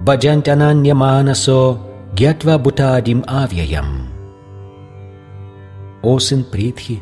[0.00, 1.80] баджантананьяманасо
[2.14, 4.08] гьятва бутадим авьяям.
[6.02, 7.00] О сын Притхи,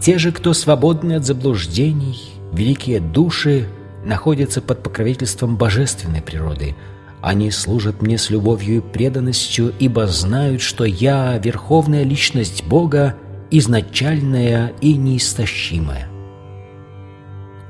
[0.00, 2.20] Те же, кто свободны от заблуждений,
[2.52, 3.68] великие души,
[4.04, 6.74] находятся под покровительством божественной природы.
[7.22, 13.16] Они служат мне с любовью и преданностью, ибо знают, что я— верховная личность Бога,
[13.50, 16.08] изначальная и неистощимая.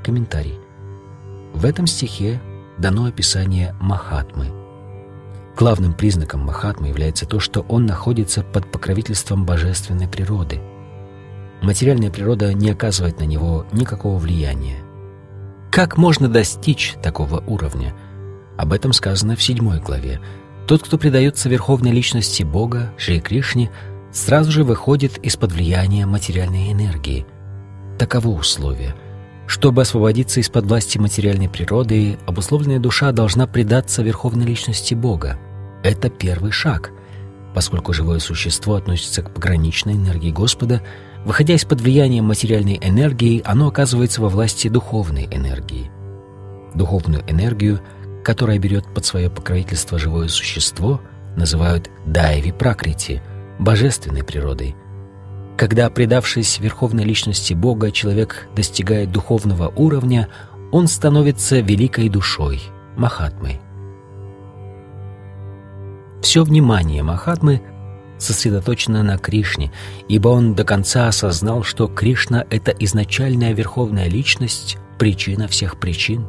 [0.03, 0.59] Комментарий.
[1.53, 2.39] В этом стихе
[2.77, 4.47] дано описание Махатмы.
[5.57, 10.61] Главным признаком Махатмы является то, что он находится под покровительством божественной природы.
[11.63, 14.77] Материальная природа не оказывает на него никакого влияния.
[15.71, 17.95] Как можно достичь такого уровня?
[18.57, 20.19] Об этом сказано в седьмой главе.
[20.67, 23.71] Тот, кто предается верховной личности Бога, Шри Кришне,
[24.11, 27.25] сразу же выходит из-под влияния материальной энергии.
[27.97, 28.95] Таково условие–
[29.47, 35.39] чтобы освободиться из-под власти материальной природы, обусловленная душа должна предаться верховной личности Бога.
[35.83, 36.91] Это первый шаг.
[37.55, 40.83] Поскольку живое существо относится к пограничной энергии Господа,
[41.23, 45.89] выходя из-под влияния материальной энергии, оно оказывается во власти духовной энергии.
[46.75, 47.79] Духовную энергию,
[48.27, 50.99] которая берет под свое покровительство живое существо,
[51.37, 53.21] называют дайви пракрити,
[53.57, 54.75] божественной природой–
[55.57, 60.27] когда, предавшись верховной личности Бога, человек достигает духовного уровня,
[60.71, 62.61] он становится великой душой,
[62.95, 63.59] Махатмой.
[66.21, 67.63] Все внимание Махатмы
[68.19, 69.71] сосредоточено на Кришне,
[70.07, 76.27] ибо он до конца осознал, что Кришна— это изначальная верховная личность, причина всех причин.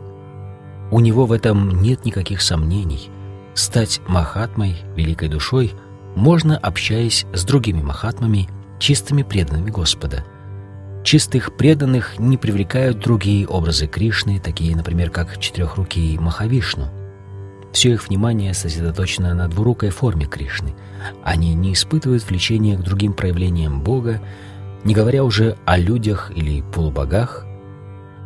[0.90, 3.10] У него в этом нет никаких сомнений.
[3.54, 5.72] Стать Махатмой, великой душой,
[6.14, 10.24] можно, общаясь с другими Махатмами чистыми преданными Господа.
[11.04, 16.88] Чистых преданных не привлекают другие образы Кришны, такие, например, как четырехрукий Махавишну.
[17.72, 20.74] Все их внимание сосредоточено на двурукой форме Кришны.
[21.22, 24.20] Они не испытывают влечения к другим проявлениям Бога,
[24.84, 27.44] не говоря уже о людях или полубогах.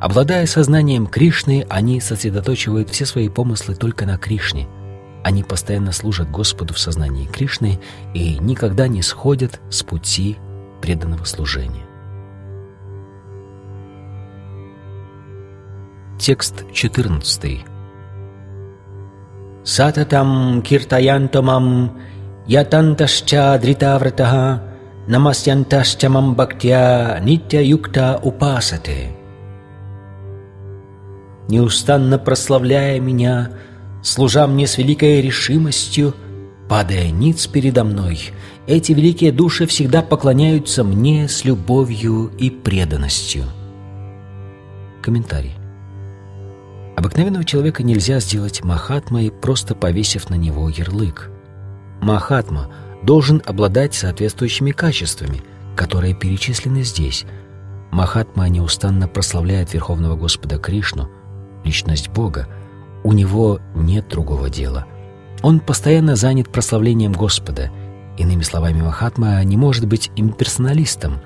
[0.02, 4.66] Обладая сознанием Кришны, они сосредоточивают все свои помыслы только на Кришне.
[5.22, 7.78] Они постоянно служат Господу в сознании Кришны
[8.12, 10.38] и никогда не сходят с пути
[10.80, 11.84] преданного служения.
[16.18, 17.64] Текст 14.
[19.62, 21.96] Сататам киртаянтамам
[22.48, 24.64] ятанташча дритавратаха
[25.06, 29.21] намасьянташча мам бхактя нитя юкта упасате.
[31.48, 33.50] Неустанно прославляя меня,
[34.02, 36.14] служа мне с великой решимостью,
[36.68, 38.32] падая ниц передо мной,
[38.66, 43.44] эти великие души всегда поклоняются мне с любовью и преданностью.
[45.02, 45.54] Комментарий.
[46.96, 51.30] Обыкновенного человека нельзя сделать махатмой, просто повесив на него ярлык.
[52.00, 52.68] Махатма
[53.02, 55.42] должен обладать соответствующими качествами,
[55.74, 57.24] которые перечислены здесь.
[57.90, 61.10] Махатма неустанно прославляет Верховного Господа Кришну,
[61.64, 62.48] личность Бога.
[63.04, 64.86] У него нет другого дела.
[65.42, 67.70] Он постоянно занят прославлением Господа–
[68.18, 71.20] Иными словами, Махатма не может быть имперсоналистом.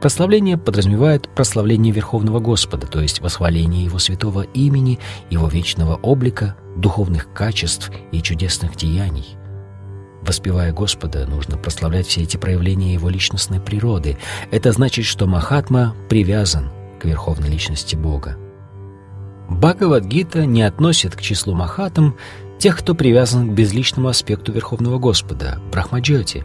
[0.00, 4.98] Прославление подразумевает прославление Верховного Господа, то есть восхваление Его святого имени,
[5.30, 9.36] Его вечного облика, духовных качеств и чудесных деяний.
[10.22, 14.18] Воспевая Господа, нужно прославлять все эти проявления Его личностной природы.
[14.50, 18.36] Это значит, что Махатма привязан к Верховной Личности Бога.
[19.60, 22.16] Бхагавадгита не относит к числу Махатам
[22.58, 26.44] тех, кто привязан к безличному аспекту Верховного Господа, Брахмаджоти.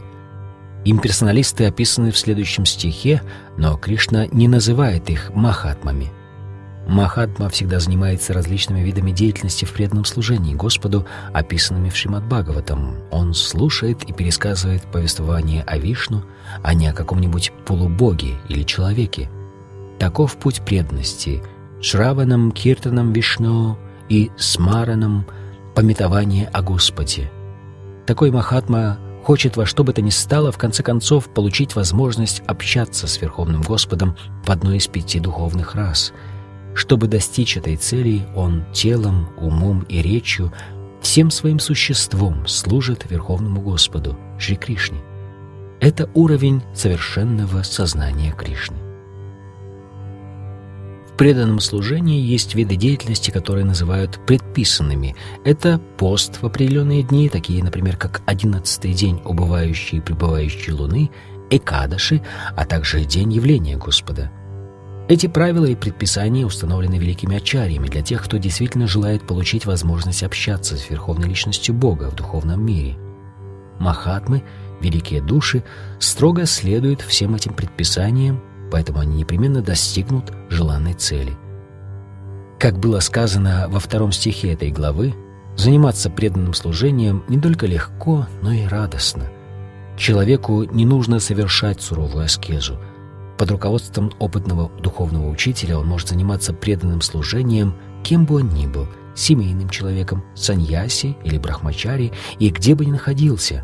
[0.86, 3.22] Имперсоналисты описаны в следующем стихе,
[3.58, 6.12] но Кришна не называет их махатмами.
[6.88, 12.96] Махатма всегда занимается различными видами деятельности в преданном служении Господу, описанными в Шримад Бхагаватам.
[13.12, 16.24] Он слушает и пересказывает повествование о Вишну,
[16.64, 19.30] а не о каком-нибудь полубоге или человеке.
[20.00, 21.44] Таков путь преданности—
[21.82, 23.78] Шраванам, Киртанам Вишну
[24.10, 25.26] и Смаранам—
[25.76, 27.30] пометование о Господе.
[28.08, 33.06] Такой Махатма хочет во что бы то ни стало в конце концов получить возможность общаться
[33.06, 36.14] с Верховным Господом в одной из пяти духовных рас.
[36.74, 40.52] Чтобы достичь этой цели, он телом, умом и речью,
[41.02, 45.02] всем своим существом служит Верховному Господу, Шри Кришне.
[45.80, 48.87] Это уровень совершенного сознания Кришны
[51.18, 55.16] преданном служении есть виды деятельности, которые называют предписанными.
[55.44, 61.10] Это пост в определенные дни, такие, например, как одиннадцатый день убывающей и пребывающей луны,
[61.50, 62.22] экадаши,
[62.56, 64.32] а также день явления Господа.
[65.10, 70.76] Эти правила и предписания установлены великими ачарьями для тех, кто действительно желает получить возможность общаться
[70.76, 72.98] с Верховной Личностью Бога в духовном мире.
[73.80, 74.44] Махатмы,
[74.82, 75.64] великие души,
[76.00, 78.42] строго следуют всем этим предписаниям
[78.72, 81.34] поэтому они непременно достигнут желанной цели.
[82.60, 85.14] Как было сказано во втором стихе этой главы,
[85.56, 89.30] заниматься преданным служением не только легко, но и радостно.
[89.98, 92.80] Человеку не нужно совершать суровую аскезу.
[93.38, 98.88] Под руководством опытного духовного учителя он может заниматься преданным служением, кем бы он ни был,
[99.16, 103.64] семейным человеком, саньяси или брахмачари, и где бы ни находился.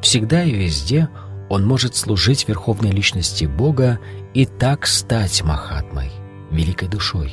[0.00, 1.08] Всегда и везде
[1.48, 3.98] он может служить верховной личности Бога
[4.34, 6.10] и так стать Махатмой,
[6.50, 7.32] великой душой.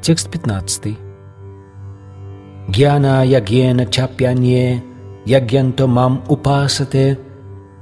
[0.00, 0.96] Текст 15.
[2.68, 4.82] Гьяна ягьена чапьянье
[5.24, 7.18] ягьянто мам упасате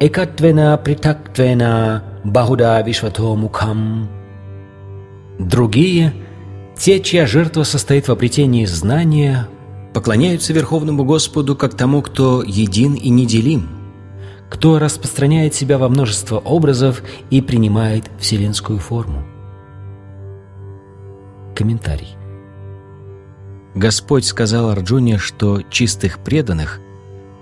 [0.00, 4.08] экатвена притактвена бахуда вишвато мукам.
[5.38, 6.12] Другие,
[6.76, 9.48] те, чья жертва состоит в обретении знания,
[9.94, 13.79] поклоняются Верховному Господу как тому, кто един и неделим,
[14.50, 19.24] кто распространяет себя во множество образов и принимает вселенскую форму.
[21.54, 22.16] Комментарий.
[23.74, 26.80] Господь сказал Арджуне, что чистых преданных,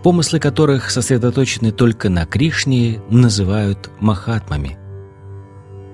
[0.02, 4.78] помыслы которых сосредоточены только на Кришне, называют махатмами.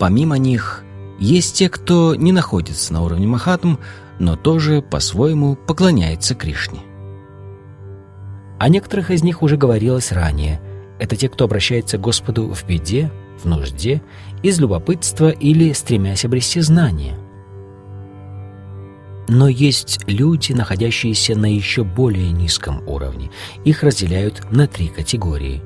[0.00, 0.82] Помимо них,
[1.20, 3.76] есть те, кто не находится на уровне махатм,
[4.18, 6.80] но тоже по-своему поклоняется Кришне.
[8.58, 10.60] О некоторых из них уже говорилось ранее.
[10.98, 13.10] Это те, кто обращается к Господу в беде,
[13.42, 14.02] в нужде,
[14.42, 17.16] из любопытства или стремясь обрести знания.
[19.26, 23.30] Но есть люди, находящиеся на еще более низком уровне.
[23.64, 25.62] Их разделяют на три категории.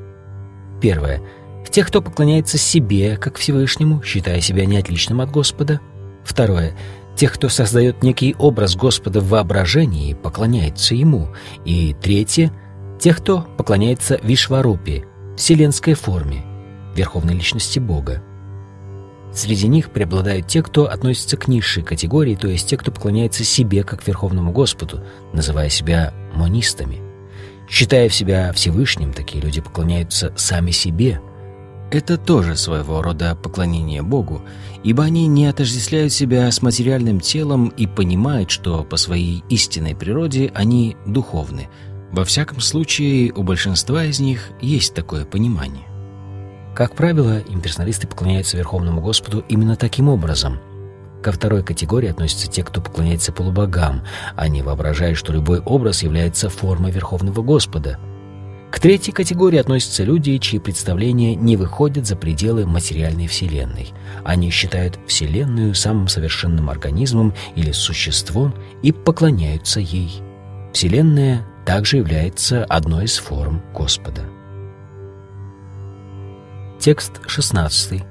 [0.80, 1.20] Первое.
[1.68, 5.80] Тех, кто поклоняется себе, как Всевышнему, считая себя неотличным от Господа.
[6.24, 6.76] Второе.
[7.16, 11.28] Тех, кто создает некий образ Господа в воображении, поклоняется Ему.
[11.64, 12.52] И третье.
[13.00, 15.04] Тех, кто поклоняется Вишварупе,
[15.38, 16.44] вселенской форме,
[16.96, 18.20] верховной личности Бога.
[19.32, 23.84] Среди них преобладают те, кто относится к низшей категории, то есть те, кто поклоняется себе
[23.84, 27.00] как Верховному Господу, называя себя монистами.
[27.70, 31.20] Считая себя Всевышним, такие люди поклоняются сами себе.
[31.92, 34.42] Это тоже своего рода поклонение Богу,
[34.82, 40.50] ибо они не отождествляют себя с материальным телом и понимают, что по своей истинной природе
[40.54, 41.68] они духовны.
[42.12, 45.84] Во всяком случае, у большинства из них есть такое понимание.
[46.74, 50.58] Как правило, имперсоналисты поклоняются Верховному Господу именно таким образом.
[51.22, 54.04] Ко второй категории относятся те, кто поклоняется полубогам.
[54.36, 57.98] Они воображают, что любой образ является формой Верховного Господа.
[58.70, 63.92] К третьей категории относятся люди, чьи представления не выходят за пределы материальной Вселенной.
[64.24, 70.22] Они считают Вселенную самым совершенным организмом или существом и поклоняются ей.
[70.78, 74.20] Вселенная также является одной из форм Господа.
[76.78, 78.04] Текст 16.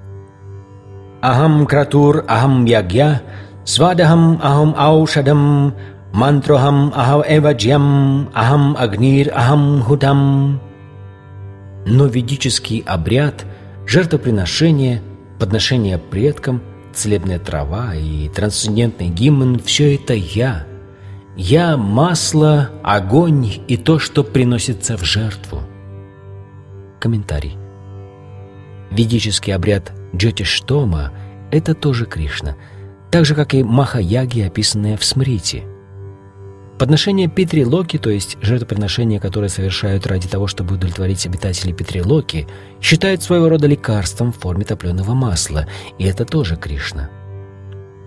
[1.21, 3.21] Ахам кратур ахам ягья,
[3.63, 5.75] свадахам ахам аушадам,
[6.11, 10.59] мантрохам ахам эваджьям, ахам агнир ахам худам.
[11.85, 13.45] Но ведический обряд,
[13.85, 15.01] жертвоприношение,
[15.39, 16.61] подношение предкам,
[16.93, 20.66] целебная трава и трансцендентный гимн– все это я.
[21.37, 25.61] Я– масло, огонь и то, что приносится в жертву.
[26.99, 27.55] Комментарий.
[28.89, 31.11] Ведический обряд Джотиштома–
[31.51, 32.55] это тоже Кришна,
[33.11, 35.63] так же, как и Махаяги, описанные в Смрити.
[36.79, 42.47] Подношение Питри Локи, то есть жертвоприношения, которые совершают ради того, чтобы удовлетворить обитателей Питри Локи,
[42.81, 45.67] считают своего рода лекарством в форме топленого масла,
[45.99, 47.11] и это тоже Кришна.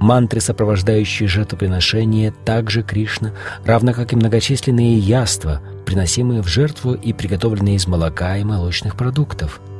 [0.00, 3.32] Мантры, сопровождающие жертвоприношение, также Кришна,
[3.64, 9.60] равно как и многочисленные яства, приносимые в жертву и приготовленные из молока и молочных продуктов–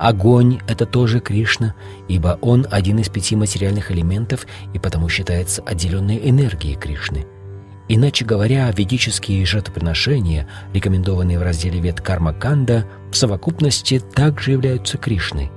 [0.00, 1.74] Огонь— это тоже Кришна,
[2.08, 7.26] ибо он один из пяти материальных элементов и потому считается отделенной энергией Кришны.
[7.86, 15.50] Иначе говоря, ведические жертвоприношения, рекомендованные в разделе Вет Карма Канда, в совокупности также являются Кришной.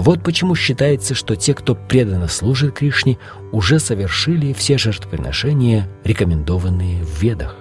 [0.00, 3.18] Вот почему считается, что те, кто преданно служит Кришне,
[3.52, 7.54] уже совершили все жертвоприношения, рекомендованные в Ведах.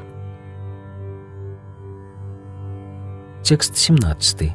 [3.43, 4.53] Текст 17.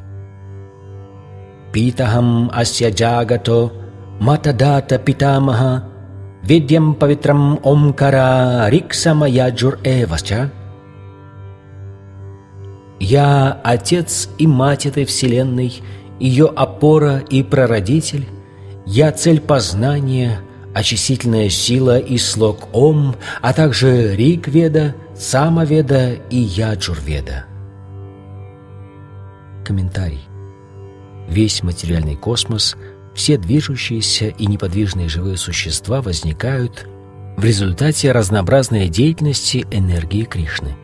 [1.71, 3.71] Питахам ася джагато
[4.19, 5.83] матадата питамаха
[6.41, 10.49] видьям павитрам омкара риксама яджур эвасча.
[12.99, 15.83] Я отец и мать этой вселенной–
[16.19, 18.27] ее опора и прародитель,
[18.85, 20.39] я цель познания,
[20.73, 27.45] очистительная сила и слог Ом, а также Ригведа, Самоведа и Яджурведа.
[29.65, 30.21] Комментарий.
[31.27, 32.75] Весь материальный космос
[33.15, 36.85] все движущиеся и неподвижные живые существа возникают
[37.37, 40.75] в результате разнообразной деятельности энергии Кришны.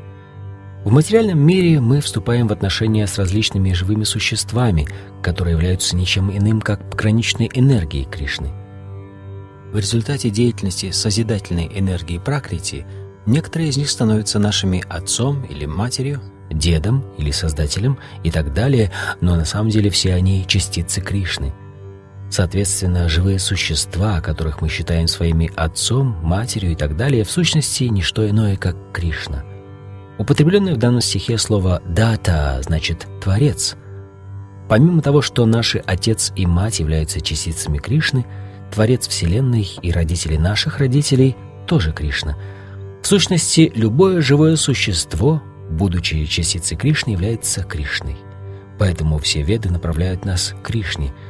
[0.83, 4.87] В материальном мире мы вступаем в отношения с различными живыми существами,
[5.21, 8.51] которые являются ничем иным, как пограничной энергией Кришны.
[9.71, 12.85] В результате деятельности созидательной энергии Пракрити
[13.25, 18.91] некоторые из них становятся нашими отцом или матерью, дедом или создателем и так далее,
[19.21, 21.53] но на самом деле все они частицы Кришны–
[22.31, 28.01] Соответственно, живые существа, которых мы считаем своими отцом, матерью и так далее, в сущности, не
[28.01, 29.43] что иное, как Кришна.
[30.17, 33.75] Употребленное в данном стихе слово «дата» значит «творец».
[34.71, 38.25] Помимо того, что наши отец и мать являются частицами Кришны,
[38.73, 41.35] Творец Вселенной и родители наших родителей
[41.67, 42.37] тоже Кришна.
[43.03, 48.15] В сущности, любое живое существо, будучи частицей Кришны, является Кришной.
[48.79, 51.13] Поэтому все веды направляют нас к Кришне–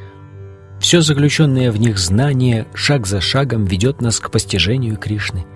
[0.78, 5.46] все заключенное в них знание шаг за шагом ведет нас к постижению Кришны.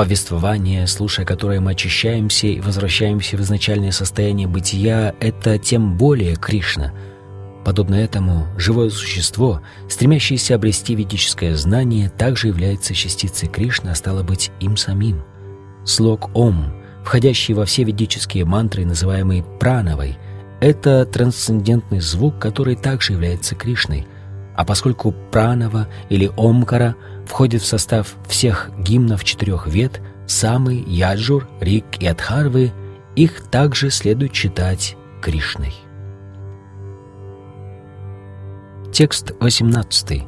[0.00, 6.94] Повествование, слушая которое мы очищаемся и возвращаемся в изначальное состояние бытия, это тем более Кришна.
[7.66, 9.60] Подобно этому, живое существо,
[9.90, 15.22] стремящееся обрести ведическое знание, также является частицей Кришны, а стало быть им самим.
[15.84, 16.72] Слог «Ом»,
[17.04, 20.16] входящий во все ведические мантры, называемый пранавой,
[20.62, 24.06] это трансцендентный звук, который также является Кришной–
[24.60, 26.94] а поскольку пранава или омкара
[27.30, 32.72] входит в состав всех гимнов четырех вед, самы, яджур, рик и адхарвы,
[33.14, 35.72] их также следует читать Кришной.
[38.92, 40.24] Текст 18.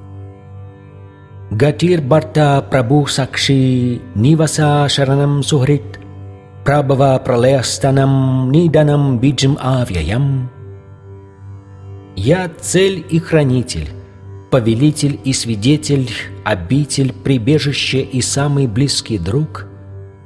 [1.50, 5.98] Гатир Барта Прабу Сакши Ниваса Шаранам Сухрит
[6.64, 10.48] Прабхава Пралеястанам Ниданам Биджим Авьяям
[12.14, 13.90] Я цель и хранитель,
[14.50, 16.08] повелитель и свидетель,
[16.44, 19.66] обитель, прибежище и самый близкий друг,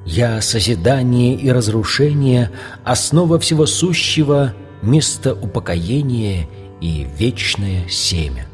[0.04, 2.50] я созидание и разрушение,
[2.84, 6.48] основа всего сущего, место упокоения
[6.80, 8.46] и вечное семя.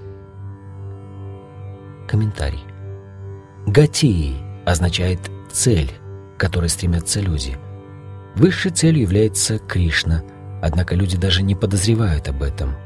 [2.08, 2.62] Комментарий.
[3.66, 4.34] Гатии
[4.64, 5.20] означает
[5.50, 5.90] «цель»,
[6.36, 7.56] к которой стремятся люди.
[8.34, 10.22] Высшей целью является Кришна,
[10.62, 12.74] однако люди даже не подозревают об этом–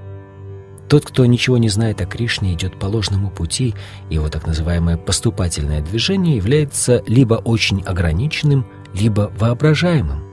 [0.89, 3.75] тот, кто ничего не знает о Кришне, идет по ложному пути,
[4.09, 10.25] его так называемое поступательное движение является либо очень ограниченным, либо воображаемым.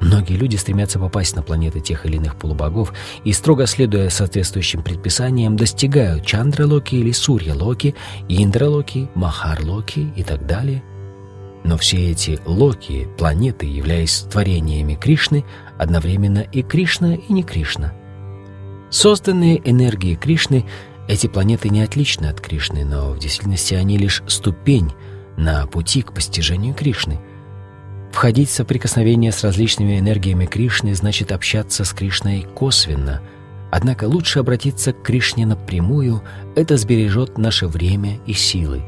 [0.00, 2.94] Многие люди стремятся попасть на планеты тех или иных полубогов
[3.24, 7.96] и, строго следуя соответствующим предписаниям, достигают Чандралоки или Сурья-Локи,
[8.28, 10.84] Индралоки, Махар-Локи и так далее.
[11.64, 15.44] Но все эти Локи, планеты, являясь творениями Кришны,
[15.78, 17.92] одновременно и Кришна, и не Кришна–
[18.90, 20.64] Созданные энергией Кришны,
[21.08, 24.92] эти планеты не отличны от Кришны, но в действительности они лишь ступень
[25.36, 27.20] на пути к постижению Кришны.
[28.12, 33.20] Входить в соприкосновение с различными энергиями Кришны значит общаться с Кришной косвенно.
[33.70, 36.22] Однако лучше обратиться к Кришне напрямую,
[36.56, 38.82] это сбережет наше время и силы.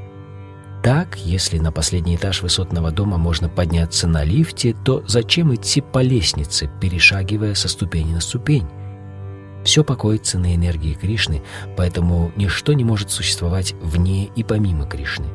[0.83, 5.99] Так, если на последний этаж высотного дома можно подняться на лифте, то зачем идти по
[6.01, 8.67] лестнице, перешагивая со ступени на ступень?
[9.65, 11.43] Все покоится на энергии Кришны,
[11.77, 15.27] поэтому ничто не может существовать вне и помимо Кришны.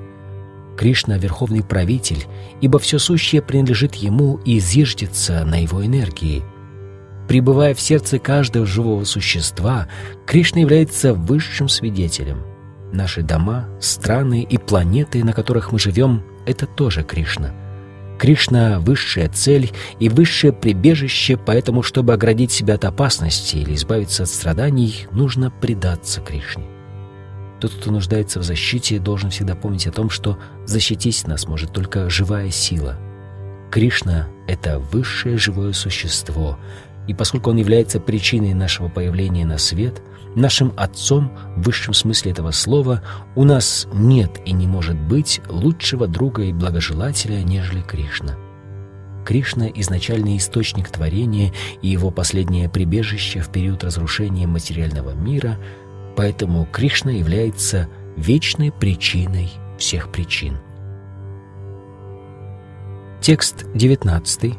[0.78, 2.26] Кришна— верховный правитель,
[2.60, 6.44] ибо все сущее принадлежит Ему и зиждется на Его энергии.
[7.28, 9.88] Пребывая в сердце каждого живого существа,
[10.28, 12.44] Кришна является высшим свидетелем.
[12.92, 17.54] Наши дома, страны и планеты, на которых мы живем,— это тоже Кришна—
[18.18, 24.30] Кришна— высшая цель и высшее прибежище, поэтому, чтобы оградить себя от опасности или избавиться от
[24.30, 26.66] страданий, нужно предаться Кришне.
[27.60, 32.10] Тот, кто нуждается в защите, должен всегда помнить о том, что защитить нас может только
[32.10, 32.98] живая сила.
[33.72, 36.58] Кришна— это высшее живое существо,
[37.08, 40.02] и поскольку он является причиной нашего появления на свет—
[40.36, 43.02] Нашим Отцом, в высшем смысле этого слова,
[43.36, 48.36] у нас нет и не может быть лучшего друга и благожелателя, нежели Кришна.
[49.26, 55.57] Кришна– изначальный источник творения и его последнее прибежище в период разрушения материального мира,
[56.18, 57.88] поэтому Кришна является
[58.18, 60.57] вечной причиной всех причин.
[63.22, 64.53] Текст 19.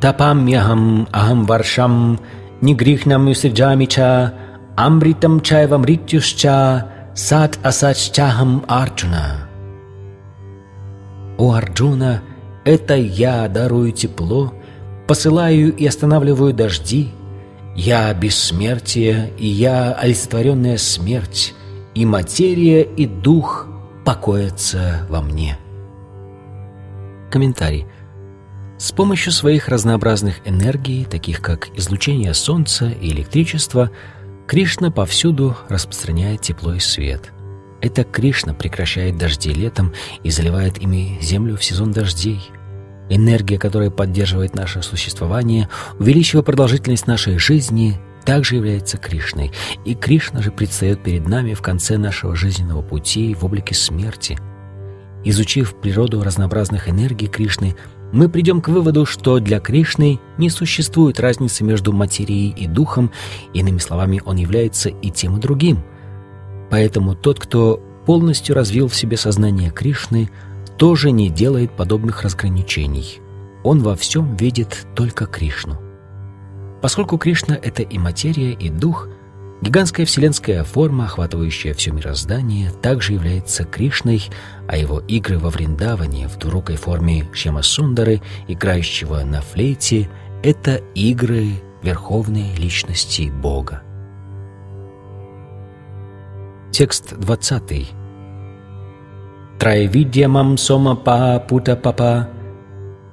[0.00, 2.20] Тапамьяхам ахам варшам
[2.60, 4.34] нигрихнам юсиджамича
[4.86, 9.46] Амритам чайва мритюшча сат асаччахам Арджуна.
[11.36, 12.22] О Арджуна,
[12.64, 14.54] это я дарую тепло,
[15.06, 17.10] посылаю и останавливаю дожди,
[17.76, 21.54] Я бессмертие, и я олицетворенная смерть,
[21.94, 23.66] и материя, и дух
[24.06, 25.58] покоятся во мне.
[27.30, 27.86] Комментарий.
[28.78, 33.90] С помощью своих разнообразных энергий, таких как излучение Солнца и электричество,
[34.50, 37.32] Кришна повсюду распространяет тепло и свет.
[37.80, 39.92] Это Кришна прекращает дожди летом
[40.24, 42.40] и заливает ими землю в сезон дождей.
[43.08, 45.68] Энергия, которая поддерживает наше существование,
[46.00, 49.52] увеличивая продолжительность нашей жизни, также является Кришной.
[49.84, 54.36] И Кришна же предстает перед нами в конце нашего жизненного пути в облике смерти.
[55.22, 57.76] Изучив природу разнообразных энергий Кришны,
[58.12, 63.10] мы придем к выводу, что для Кришны не существует разницы между материей и духом,
[63.54, 65.82] иными словами, он является и тем, и другим.
[66.70, 70.30] Поэтому тот, кто полностью развил в себе сознание Кришны,
[70.76, 73.20] тоже не делает подобных разграничений.
[73.62, 75.78] Он во всем видит только Кришну.
[76.80, 79.08] Поскольку Кришна— это и материя, и дух—
[79.62, 84.22] Гигантская вселенская форма, охватывающая все мироздание, также является Кришной,
[84.66, 90.08] а его игры во Вриндаване в двурукой форме Шьямасундары, играющего на флейте,
[90.42, 91.48] это игры
[91.82, 93.82] Верховной Личности Бога.
[96.70, 97.90] Текст 20.
[99.58, 102.30] Трайвидьямам сома па пута папа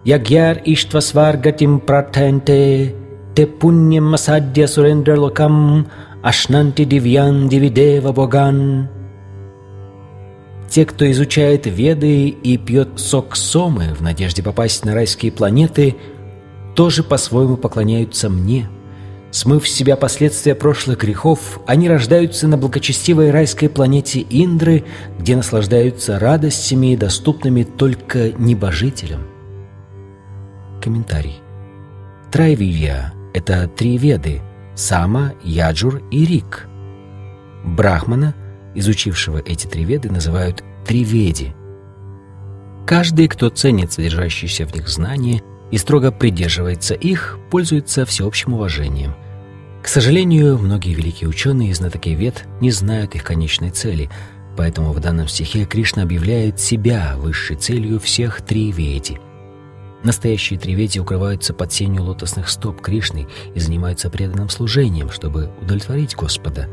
[0.06, 2.96] Ягьяр иштвасваргатим пратханте
[3.36, 5.88] Те пуньям масадья сурендралокам
[6.28, 8.90] Ашнанти Дивьян Дивидева Боган.
[10.70, 15.96] Те, кто изучает Веды и пьет сок сомы в надежде попасть на райские планеты,
[16.76, 18.68] тоже по-своему поклоняются мне.
[19.32, 24.84] Смыв с себя последствия прошлых грехов, они рождаются на благочестивой райской планете Индры,
[25.18, 29.22] где наслаждаются радостями, доступными только небожителям.
[30.82, 31.40] Комментарий.
[32.34, 34.42] Трайвилья— это три веды,
[34.78, 36.68] Сама, Яджур и Рик.
[37.66, 38.36] Брахмана,
[38.76, 41.56] изучившего эти три веды, называют Триведи.
[42.86, 45.42] Каждый, кто ценит содержащиеся в них знания
[45.72, 49.16] и строго придерживается их, пользуется всеобщим уважением.
[49.82, 54.12] К сожалению, многие великие ученые и знатоки вед не знают их конечной цели,
[54.56, 59.20] поэтому в данном стихе Кришна объявляет себя высшей целью всех три веди–
[60.04, 66.70] Настоящие тривети укрываются под сенью лотосных стоп Кришны и занимаются преданным служением, чтобы удовлетворить Господа.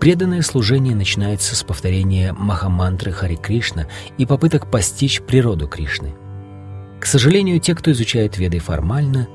[0.00, 3.86] Преданное служение начинается с повторения Махамантры Хари Кришна
[4.18, 6.14] и попыток постичь природу Кришны.
[7.00, 9.28] К сожалению, те, кто изучает Веды формально,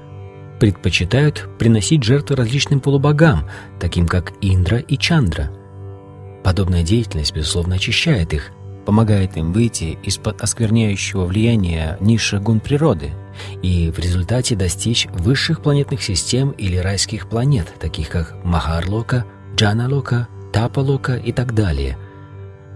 [0.60, 3.50] предпочитают приносить жертвы различным полубогам,
[3.80, 5.52] таким как Индра и Чандра.
[6.44, 8.52] Подобная деятельность, безусловно, очищает их–
[8.86, 13.12] помогает им выйти из-под оскверняющего влияния низших гун природы
[13.62, 19.26] и в результате достичь высших планетных систем или райских планет, таких как Махарлока,
[19.56, 21.98] Джаналока, Тапалока и так далее.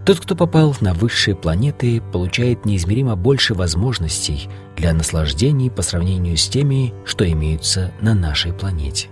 [0.05, 6.47] Тот, кто попал на высшие планеты, получает неизмеримо больше возможностей для наслаждений по сравнению с
[6.47, 9.09] теми, что имеются на нашей планете.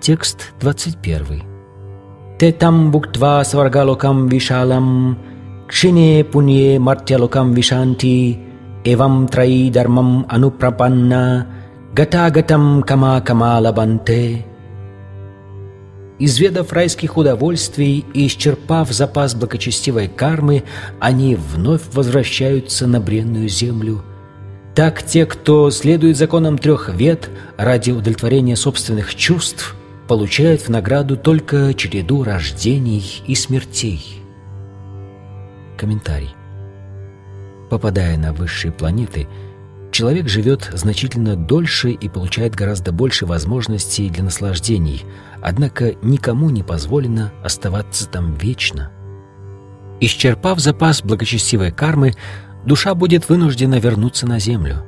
[0.00, 1.57] Текст 21.
[2.40, 5.18] Буктва сваргалокам вишалам,
[5.66, 8.38] кшине пунье мартялокам вишанти,
[8.84, 11.48] эвам траи дармам анупрапанна,
[11.92, 14.46] гатагатам кама кама лабанте.
[16.20, 20.62] Изведав райских удовольствий и исчерпав запас благочестивой кармы,
[21.00, 24.02] они вновь возвращаются на бренную землю.
[24.76, 29.74] Так те, кто следует законам трех вет ради удовлетворения собственных чувств,
[30.08, 34.22] получает в награду только череду рождений и смертей.
[35.76, 36.34] Комментарий.
[37.70, 39.28] Попадая на высшие планеты,
[39.92, 45.04] человек живет значительно дольше и получает гораздо больше возможностей для наслаждений,
[45.42, 48.90] однако никому не позволено оставаться там вечно.
[50.00, 52.14] Исчерпав запас благочестивой кармы,
[52.64, 54.84] душа будет вынуждена вернуться на Землю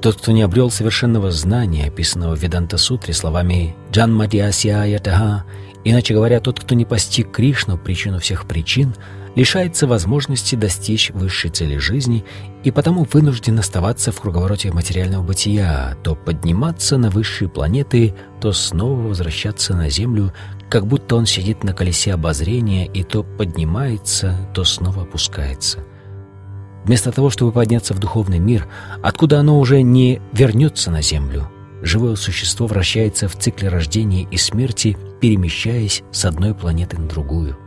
[0.00, 5.44] тот, кто не обрел совершенного знания, описанного в Веданта-сутре словами «Джан Тага»,
[5.84, 8.94] иначе говоря, тот, кто не постиг Кришну, причину всех причин,
[9.34, 12.24] лишается возможности достичь высшей цели жизни
[12.64, 19.00] и потому вынужден оставаться в круговороте материального бытия, то подниматься на высшие планеты, то снова
[19.00, 20.32] возвращаться на Землю,
[20.70, 25.84] как будто он сидит на колесе обозрения и то поднимается, то снова опускается–
[26.86, 28.68] Вместо того, чтобы подняться в духовный мир,
[29.02, 31.50] откуда оно уже не вернется на землю,
[31.82, 37.58] живое существо вращается в цикле рождения и смерти, перемещаясь с одной планеты на другую.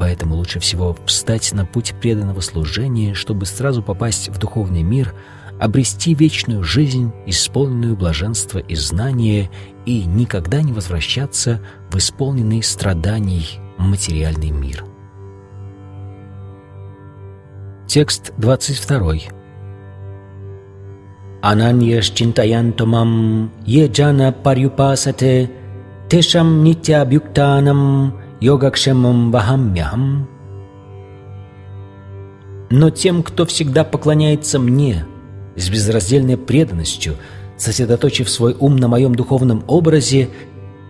[0.00, 5.14] Поэтому лучше всего встать на путь преданного служения, чтобы сразу попасть в духовный мир,
[5.60, 9.48] обрести вечную жизнь, исполненную блаженства и знания,
[9.86, 14.89] и никогда не возвращаться в исполненный страданий материальный мир.
[17.92, 19.14] Текст 22.
[21.42, 25.50] Ананьяш чинтаянтомам еджана парюпасате
[26.08, 30.28] тешам нитябюктанам йогакшемам вахамьяхам.
[32.70, 35.04] Но тем, кто всегда поклоняется мне
[35.56, 37.16] с безраздельной преданностью,
[37.56, 40.28] сосредоточив свой ум на моем духовном образе,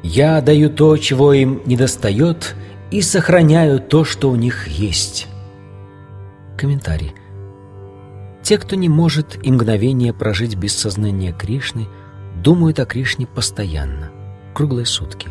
[0.03, 2.55] я даю то, чего им недостает,
[2.91, 5.29] и сохраняю то, что у них есть.
[6.61, 7.15] Комментарий.
[8.43, 11.89] Те, кто не может и мгновение прожить без сознания Кришны,
[12.43, 14.11] думают о Кришне постоянно,
[14.53, 15.31] круглые сутки.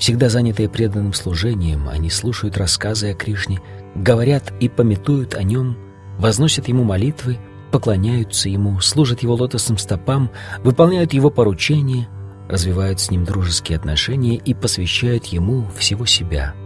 [0.00, 3.60] Всегда занятые преданным служением, они слушают рассказы о Кришне,
[3.94, 5.76] говорят и пометуют о нем,
[6.18, 7.38] возносят ему молитвы,
[7.70, 10.28] поклоняются ему, служат его лотосным стопам,
[10.64, 12.08] выполняют его поручения,
[12.48, 16.56] развивают с ним дружеские отношения и посвящают ему всего себя.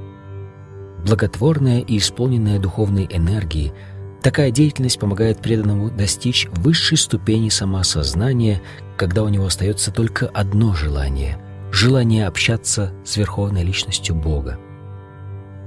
[1.07, 3.73] Благотворная и исполненная духовной энергии–
[4.27, 8.61] Такая деятельность помогает преданному достичь высшей ступени самоосознания,
[8.97, 11.39] когда у него остается только одно желание–
[11.71, 14.59] желание общаться с Верховной Личностью Бога.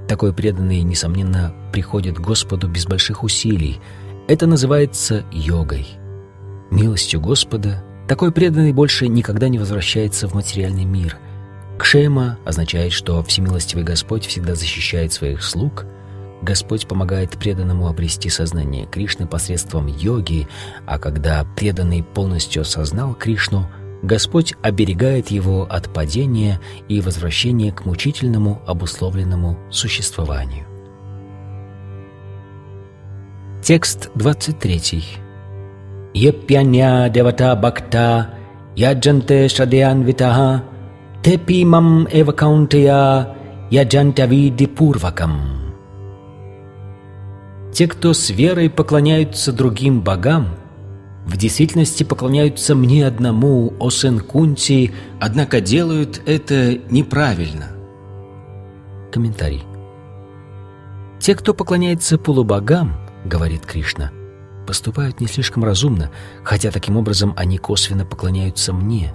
[0.08, 3.80] Такой преданный, несомненно, приходит к Господу без больших усилий.
[4.28, 5.86] Это называется йогой.
[6.70, 11.16] Милостью Господа такой преданный больше никогда не возвращается в материальный мир.
[11.80, 15.86] Кшема означает, что Всемилостивый Господь всегда защищает своих слуг–
[16.42, 20.48] Господь помогает преданному обрести сознание Кришны посредством йоги,
[20.86, 23.66] а когда преданный полностью осознал Кришну,
[24.02, 26.58] Господь оберегает его от падения
[26.88, 30.64] и возвращения к мучительному обусловленному существованию.
[33.62, 35.04] Текст 23.
[36.14, 38.34] Епьяня девата бхакта
[38.74, 39.50] яджанте
[41.22, 43.36] шадеянвитаха тепимам эвакаунтея
[43.70, 45.40] яджантявиди пурвакам.
[47.72, 50.56] Те, кто с верой поклоняются другим богам,
[51.26, 57.68] в действительности поклоняются мне одному, о сын Кунти, однако делают это неправильно.
[59.12, 59.62] Комментарий.
[61.20, 64.10] Те, кто поклоняется полубогам, говорит Кришна,
[64.66, 66.10] поступают не слишком разумно,
[66.42, 69.12] хотя таким образом они косвенно поклоняются мне.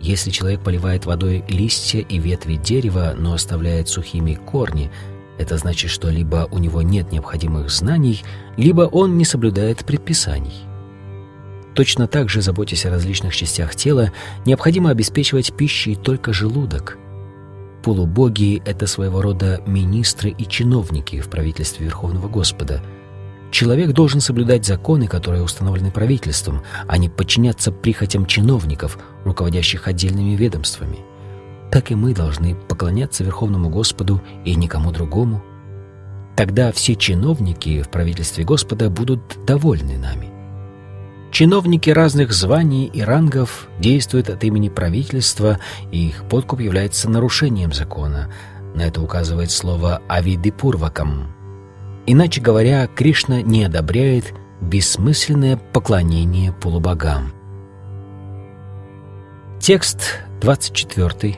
[0.00, 4.90] Если человек поливает водой листья и ветви дерева, но оставляет сухими корни–
[5.38, 8.22] это значит, что либо у него нет необходимых знаний,
[8.56, 10.64] либо он не соблюдает предписаний.
[11.74, 14.12] Точно так же, заботясь о различных частях тела,
[14.44, 16.98] необходимо обеспечивать пищей только желудок.
[17.84, 22.82] Полубоги— это своего рода министры и чиновники в правительстве Верховного Господа.
[23.50, 30.98] Человек должен соблюдать законы, которые установлены правительством, а не подчиняться прихотям чиновников, руководящих отдельными ведомствами
[31.70, 35.42] так и мы должны поклоняться Верховному Господу и никому другому.
[36.36, 40.28] Тогда все чиновники в правительстве Господа будут довольны нами.
[41.30, 45.58] Чиновники разных званий и рангов действуют от имени правительства,
[45.92, 48.32] и их подкуп является нарушением закона.
[48.74, 51.37] На это указывает слово «авидипурвакам».
[52.10, 54.32] Иначе говоря, Кришна не одобряет
[54.62, 57.34] бессмысленное поклонение полубогам.
[59.60, 61.36] Текст 24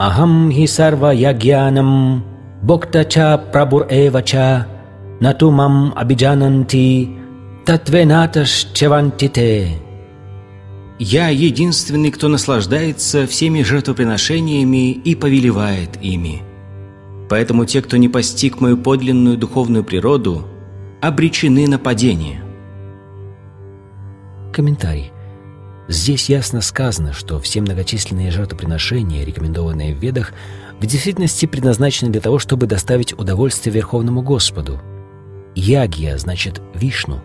[0.00, 2.24] Ахам хи сарва ягьянам
[2.62, 4.66] бокта ча прабур эва ча
[5.20, 7.16] натумам абиджананти
[7.64, 9.78] татвенаташ чевантите.
[10.98, 16.42] Я единственный, кто наслаждается всеми жертвоприношениями и повелевает ими.
[17.28, 20.46] Поэтому те, кто не постиг мою подлинную духовную природу,
[21.00, 22.42] обречены на падение.
[24.52, 25.10] Комментарий.
[25.88, 30.32] Здесь ясно сказано, что все многочисленные жертвоприношения, рекомендованные в Ведах,
[30.80, 34.80] в действительности предназначены для того, чтобы доставить удовольствие Верховному Господу.
[35.54, 37.20] Ягья значит Вишну.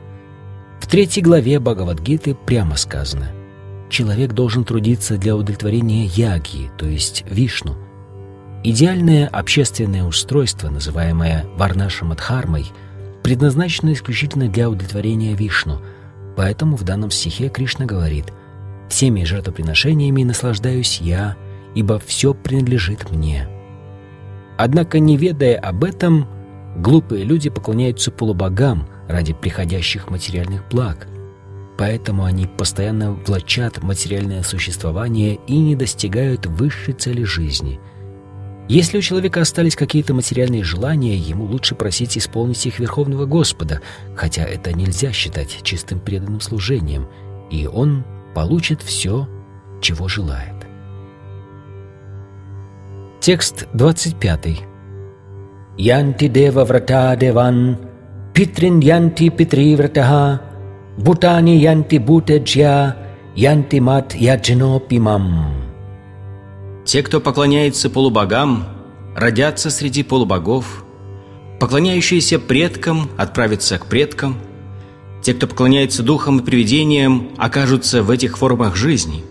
[0.79, 3.31] В третьей главе Бхагавадгиты прямо сказано
[3.89, 7.75] «Человек должен трудиться для удовлетворения Ягьи, то есть Вишну».
[8.63, 12.67] Идеальное общественное устройство, называемое Варнашамадхармой,
[13.23, 15.81] предназначено исключительно для удовлетворения Вишну,
[16.35, 18.25] поэтому в данном стихе Кришна говорит–
[18.89, 21.37] Всеми жертвоприношениями наслаждаюсь я,
[21.75, 23.47] ибо все принадлежит мне.
[24.57, 26.27] Однако, не ведая об этом,
[26.75, 31.07] глупые люди поклоняются полубогам ради приходящих материальных благ.
[31.77, 37.79] Поэтому они постоянно влачат материальное существование и не достигают высшей цели жизни.
[38.69, 43.81] Если у человека остались какие-то материальные желания, ему лучше просить исполнить их Верховного Господа,
[44.15, 47.07] хотя это нельзя считать чистым преданным служением,
[47.49, 48.05] и он
[48.35, 49.27] получит все,
[49.81, 50.53] чего желает.
[53.19, 54.61] Текст 25.
[55.79, 57.79] Янти дева врата деван,
[58.35, 60.41] питрин янти питри вратаха,
[60.95, 62.95] бутани янти бутеджья,
[63.35, 65.68] янти мат яджино пимам.
[66.89, 68.65] Те, кто поклоняется полубогам,
[69.15, 70.83] родятся среди полубогов,
[71.59, 74.37] поклоняющиеся предкам отправятся к предкам,
[75.21, 79.23] те, кто поклоняется духам и привидениям, окажутся в этих формах жизни.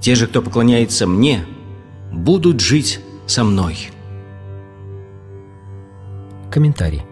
[0.00, 1.46] Те же, кто поклоняется мне,
[2.12, 2.98] будут жить
[3.28, 3.90] со мной.
[6.50, 7.04] Комментарий.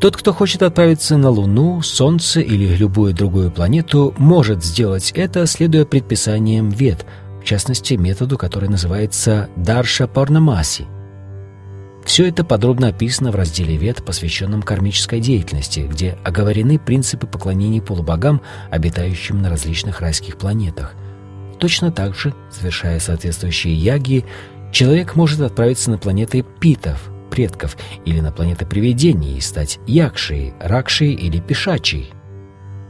[0.00, 5.84] Тот, кто хочет отправиться на Луну, Солнце или любую другую планету, может сделать это, следуя
[5.84, 10.86] предписаниям Вед, в частности, методу, который называется Дарша Парнамаси.
[12.04, 18.40] Все это подробно описано в разделе Вед, посвященном кармической деятельности, где оговорены принципы поклонения полубогам,
[18.70, 20.94] обитающим на различных райских планетах.
[21.58, 24.24] Точно так же, совершая соответствующие яги,
[24.72, 31.12] человек может отправиться на планеты Питов– предков или на планеты привидений и стать Якшей, Ракшей
[31.12, 32.12] или Пишачей.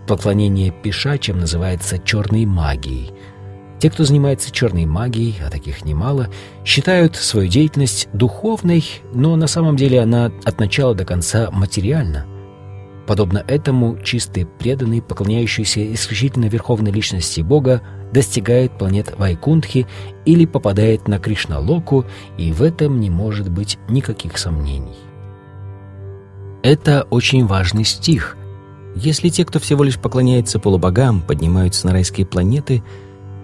[0.06, 3.12] Поклонение Пишачам называется черной магией.
[3.78, 6.28] Те, кто занимается черной магией, а таких немало,
[6.64, 8.84] считают свою деятельность духовной,
[9.14, 12.26] но на самом деле она от начала до конца материальна.
[13.06, 17.80] Подобно этому, чистые преданные, поклоняющиеся исключительно верховной личности Бога,
[18.12, 19.86] достигает планет Вайкунтхи
[20.24, 22.04] или попадает на Кришналоку,
[22.36, 24.96] и в этом не может быть никаких сомнений.
[26.62, 28.36] Это очень важный стих.
[28.96, 32.82] Если те, кто всего лишь поклоняется полубогам, поднимаются на райские планеты,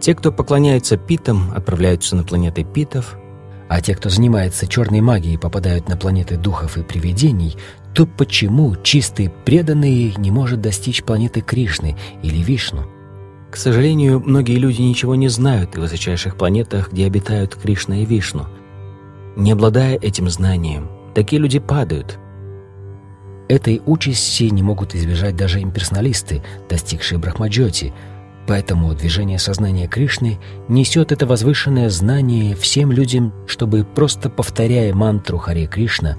[0.05, 3.17] те, кто поклоняются питам, отправляются на планеты питов,
[3.71, 7.57] а те, кто занимается черной магией, попадают на планеты духов и привидений,
[7.95, 12.83] то почему чистый преданный не может достичь планеты Кришны или Вишну?
[13.51, 18.45] К сожалению, многие люди ничего не знают о высочайших планетах, где обитают Кришна и Вишну.
[19.37, 22.19] Не обладая этим знанием, такие люди падают.
[23.49, 27.95] Этой участи не могут избежать даже имперсоналисты, достигшие Брахмаджоти,
[28.47, 30.39] поэтому движение сознания Кришны
[30.69, 36.16] несет это возвышенное знание всем людям, чтобы, просто повторяя мантру Харе Кришна,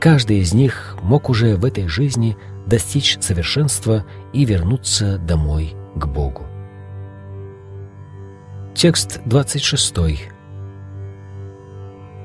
[0.00, 6.46] каждый из них мог уже в этой жизни достичь совершенства и вернуться домой к Богу.
[8.74, 9.94] Текст 26.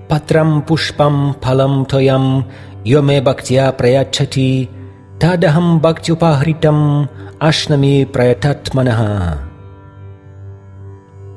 [0.10, 2.48] Патрам пушпам палам тоям
[2.84, 4.70] йоме бхактия праячати
[5.22, 7.08] тадахам бхактюпахритам
[7.40, 9.38] ашнами праятатманаха.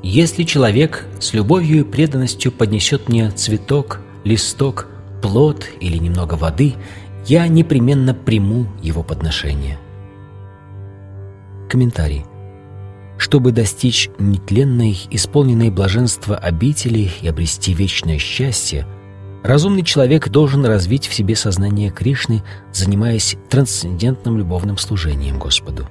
[0.01, 4.87] Если человек с любовью и преданностью поднесет мне цветок, листок,
[5.21, 6.73] плод или немного воды,
[7.27, 9.77] я непременно приму его подношение.
[11.69, 12.25] Комментарий.
[13.19, 18.87] Чтобы достичь нетленной, исполненной блаженства обители и обрести вечное счастье,
[19.45, 22.43] разумный человек должен развить в себе сознание Кришны,
[22.73, 25.87] занимаясь трансцендентным любовным служением Господу.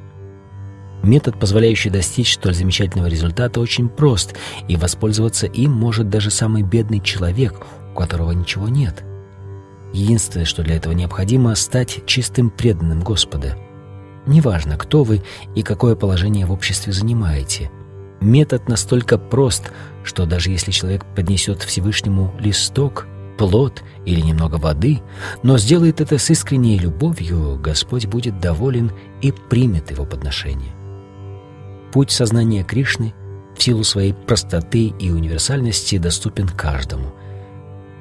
[1.02, 4.34] Метод, позволяющий достичь столь замечательного результата, очень прост,
[4.68, 7.54] и воспользоваться им может даже самый бедный человек,
[7.92, 9.04] у которого ничего нет.
[9.92, 13.56] Единственное, что для этого необходимо, стать чистым преданным Господа–
[14.26, 15.22] Неважно, кто вы
[15.54, 17.70] и какое положение в обществе занимаете.
[18.20, 19.70] Метод настолько прост,
[20.02, 23.06] что даже если человек поднесет Всевышнему листок,
[23.36, 25.00] плод или немного воды,
[25.42, 28.92] но сделает это с искренней любовью, Господь будет доволен
[29.22, 30.72] и примет его подношение.
[31.92, 33.14] Путь сознания Кришны
[33.56, 37.14] в силу своей простоты и универсальности доступен каждому–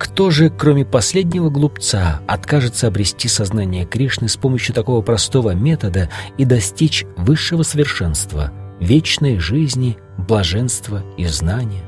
[0.03, 6.43] кто же, кроме последнего глупца, откажется обрести сознание Кришны с помощью такого простого метода и
[6.43, 8.51] достичь высшего совершенства,
[8.81, 11.83] вечной жизни, блаженства и знания?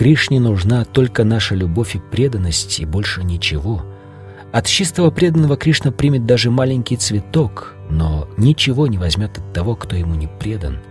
[0.00, 3.84] Кришне нужна только наша любовь и преданность, и больше ничего.
[4.50, 9.96] От чистого преданного Кришна примет даже маленький цветок, но ничего не возьмет от того, кто
[9.96, 10.78] ему не предан–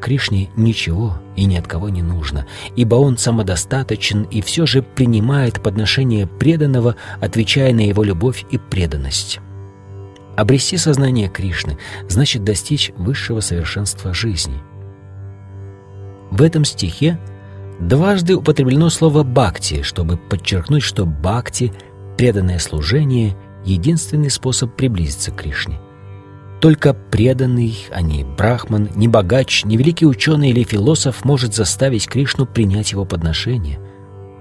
[0.00, 2.46] Кришне ничего и ни от кого не нужно,
[2.76, 9.40] ибо он самодостаточен и все же принимает подношение преданного, отвечая на его любовь и преданность.
[10.36, 11.78] Обрести сознание Кришны
[12.08, 14.60] значит достичь высшего совершенства жизни.
[16.30, 17.18] В этом стихе
[17.80, 21.72] дважды употреблено слово «бхакти», чтобы подчеркнуть, что бхакти,
[22.16, 25.80] преданное служение, единственный способ приблизиться к Кришне.
[26.60, 32.46] Только преданный, а не брахман, не богач, не великий ученый или философ может заставить Кришну
[32.46, 33.78] принять его подношение.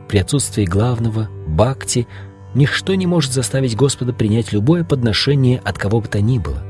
[0.09, 2.07] при отсутствии главного, бхакти,
[2.55, 6.63] ничто не может заставить Господа принять любое подношение от кого бы то ни было.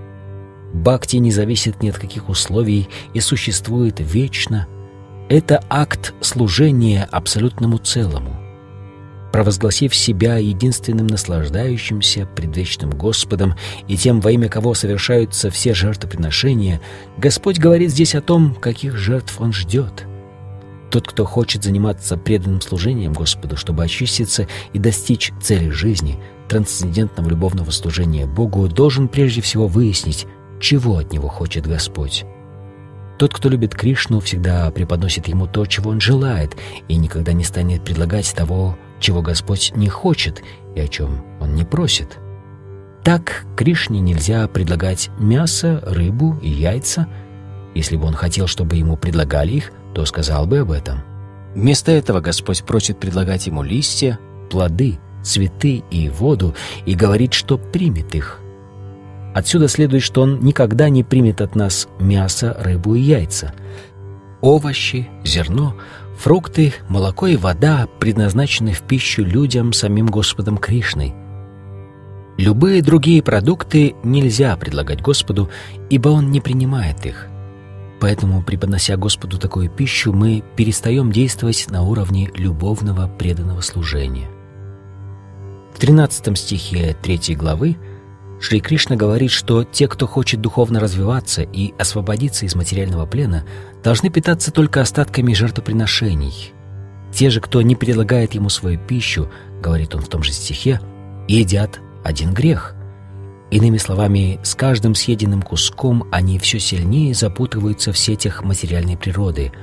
[0.74, 4.68] Бхакти не зависит ни от каких условий и существует вечно.
[5.30, 8.34] Это акт служения абсолютному целому.
[9.34, 13.56] Провозгласив себя единственным наслаждающимся предвечным Господом
[13.90, 16.80] и тем, во имя кого совершаются все жертвоприношения,
[17.18, 20.06] Господь говорит здесь о том, каких жертв Он ждет.
[20.92, 26.18] Тот, кто хочет заниматься преданным служением Господу, чтобы очиститься и достичь цели жизни,
[26.48, 30.26] трансцендентного любовного служения Богу, должен прежде всего выяснить,
[30.62, 32.26] чего от него хочет Господь.
[33.18, 36.56] Тот, кто любит Кришну, всегда преподносит ему то, чего он желает,
[36.88, 40.44] и никогда не станет предлагать того, чего Господь не хочет
[40.76, 42.20] и о чем он не просит.
[43.04, 47.08] Так Кришне нельзя предлагать мясо, рыбу и яйца.
[47.74, 51.02] Если бы он хотел, чтобы ему предлагали их, то сказал бы об этом.
[51.56, 54.20] Вместо этого Господь просит предлагать ему листья,
[54.52, 56.54] плоды, цветы и воду
[56.86, 58.40] и говорит, что примет их–
[59.38, 63.54] Отсюда следует, что он никогда не примет от нас мясо, рыбу и яйца.
[64.42, 65.76] Овощи, зерно,
[66.18, 71.14] фрукты, молоко и вода предназначены в пищу людям самим Господом Кришной.
[72.40, 75.52] Любые другие продукты нельзя предлагать Господу,
[75.92, 77.28] ибо Он не принимает их.
[78.00, 84.30] Поэтому, преподнося Господу такую пищу, мы перестаем действовать на уровне любовного преданного служения.
[85.76, 87.78] В 13 стихе 3 главы
[88.40, 93.46] Шри Кришна говорит, что те, кто хочет духовно развиваться и освободиться из материального плена,
[93.84, 96.54] должны питаться только остатками жертвоприношений.
[97.12, 99.30] Те же, кто не предлагает ему свою пищу,
[99.62, 100.80] говорит он в том же стихе,
[101.28, 102.76] едят один грех.
[103.50, 109.52] Иными словами, с каждым съеденным куском они все сильнее запутываются в сетях материальной природы–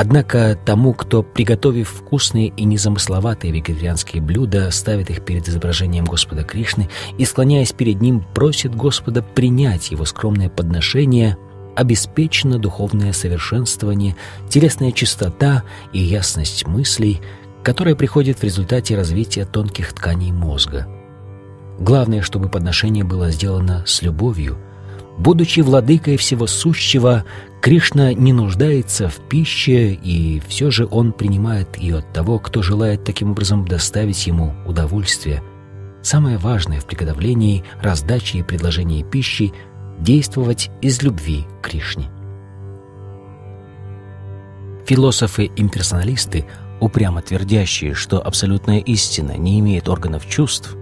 [0.00, 6.88] Однако тому, кто, приготовив вкусные и незамысловатые вегетарианские блюда, ставит их перед изображением Господа Кришны
[7.18, 11.36] и, склоняясь перед ним, просит Господа принять его скромное подношение,
[11.76, 14.16] обеспечено духовное совершенствование,
[14.48, 17.20] телесная чистота и ясность мыслей,
[17.62, 20.88] которая приходит в результате развития тонких тканей мозга.
[21.78, 24.56] Главное, чтобы подношение было сделано с любовью–
[25.20, 27.26] Будучи владыкой всего сущего,
[27.60, 33.04] Кришна не нуждается в пище, и все же он принимает ее от того, кто желает
[33.04, 35.42] таким образом доставить ему удовольствие.
[36.00, 39.52] Самое важное в приготовлении, раздаче и предложении пищи–
[40.00, 42.08] действовать из любви к Кришне.
[44.86, 46.46] Философы-имперсоналисты,
[46.80, 50.76] упрямо твердящие, что абсолютная истина не имеет органов чувств,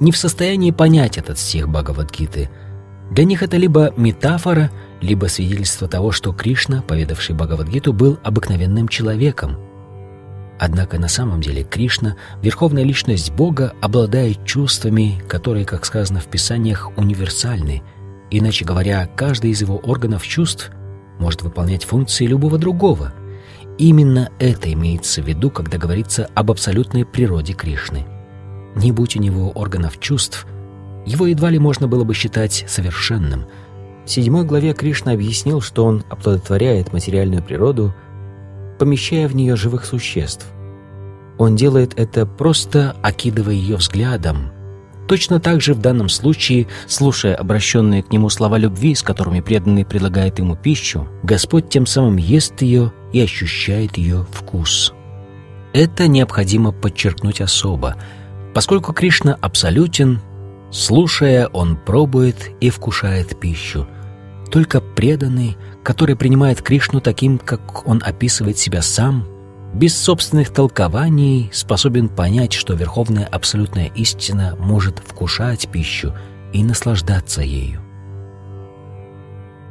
[0.00, 2.50] не в состоянии понять этот стих Бхагавадгиты–
[3.10, 4.70] для них это либо метафора,
[5.00, 9.58] либо свидетельство того, что Кришна, поведавший Бхагавадгиту, был обыкновенным человеком.
[10.58, 16.96] Однако на самом деле Кришна, верховная личность Бога, обладает чувствами, которые, как сказано в Писаниях,
[16.96, 17.82] универсальны.
[18.30, 20.70] Иначе говоря, каждый из его органов чувств
[21.18, 23.12] может выполнять функции любого другого.
[23.78, 28.06] Именно это имеется в виду, когда говорится об абсолютной природе Кришны.
[28.76, 30.46] Не будь у него органов чувств–
[31.06, 33.46] его едва ли можно было бы считать совершенным.
[34.04, 37.94] В седьмой главе Кришна объяснил, что он оплодотворяет материальную природу,
[38.78, 40.46] помещая в нее живых существ.
[41.38, 44.50] Он делает это просто окидывая ее взглядом.
[45.08, 49.84] Точно так же в данном случае, слушая обращенные к нему слова любви, с которыми преданный
[49.84, 54.94] предлагает ему пищу, Господь тем самым ест ее и ощущает ее вкус.
[55.74, 57.96] Это необходимо подчеркнуть особо,
[58.54, 60.20] поскольку Кришна абсолютен,
[60.74, 63.86] Слушая, он пробует и вкушает пищу.
[64.50, 69.24] Только преданный, который принимает Кришну таким, как он описывает себя сам,
[69.72, 76.12] без собственных толкований способен понять, что Верховная Абсолютная Истина может вкушать пищу
[76.52, 77.80] и наслаждаться ею.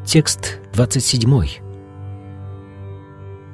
[0.05, 1.47] Текст 27.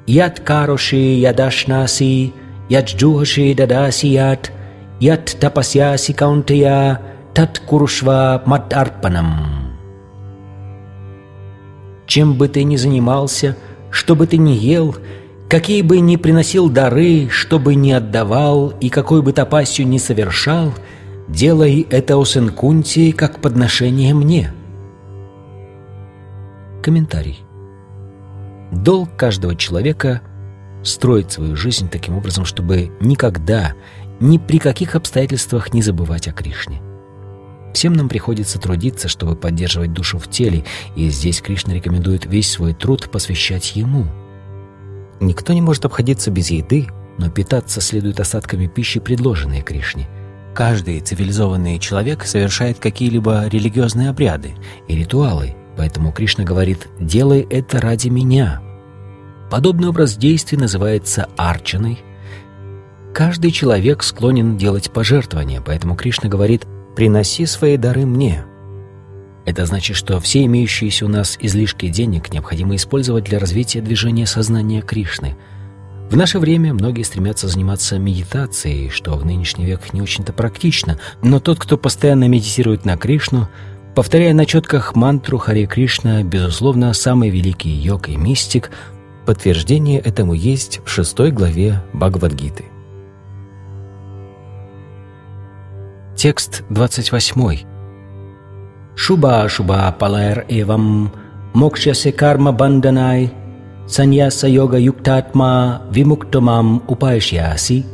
[0.06, 2.32] Ят кароши ядашнаси,
[2.68, 4.52] ят джухаши дадаси ят,
[5.00, 9.76] ят тапасяси каунтая, тат курушва матарпанам.
[12.06, 13.56] Чем бы ты ни занимался,
[13.90, 14.96] что бы ты ни ел,
[15.48, 20.72] какие бы ни приносил дары, что бы ни отдавал и какой бы топасью ни совершал,
[21.28, 24.52] делай это у Сенкунти как подношение мне.
[26.82, 27.40] Комментарий.
[28.72, 30.22] Долг каждого человека—
[30.82, 33.74] строить свою жизнь таким образом, чтобы никогда,
[34.18, 36.80] ни при каких обстоятельствах не забывать о Кришне.
[37.72, 40.64] Всем нам приходится трудиться, чтобы поддерживать душу в теле,
[40.96, 44.06] и здесь Кришна рекомендует весь свой труд посвящать Ему.
[45.20, 46.88] Никто не может обходиться без еды,
[47.18, 50.08] но питаться следует остатками пищи, предложенной Кришне.
[50.54, 54.54] Каждый цивилизованный человек совершает какие-либо религиозные обряды
[54.88, 58.60] и ритуалы, поэтому Кришна говорит «делай это ради меня».
[59.50, 62.00] Подобный образ действий называется арчаной.
[63.14, 66.66] Каждый человек склонен делать пожертвования, поэтому Кришна говорит
[67.00, 68.44] «приноси свои дары мне».
[69.46, 74.82] Это значит, что все имеющиеся у нас излишки денег необходимо использовать для развития движения сознания
[74.82, 75.34] Кришны.
[76.10, 81.40] В наше время многие стремятся заниматься медитацией, что в нынешний век не очень-то практично, но
[81.40, 83.48] тот, кто постоянно медитирует на Кришну,
[83.94, 88.72] повторяя на четках мантру Харе Кришна, безусловно, самый великий йог и мистик,
[89.24, 92.66] подтверждение этому есть в шестой главе Бхагавадгиты.
[96.20, 97.64] Текст 28.
[98.94, 101.10] Шуба Шуба Палайр Эвам
[101.54, 103.32] Мокшасе Карма Банданай
[103.88, 107.86] Саньяса Йога Юктатма Вимуктамам Упайшьяси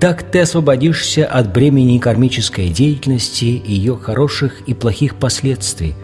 [0.00, 5.94] Так ты освободишься от бремени кармической деятельности и ее хороших и плохих последствий.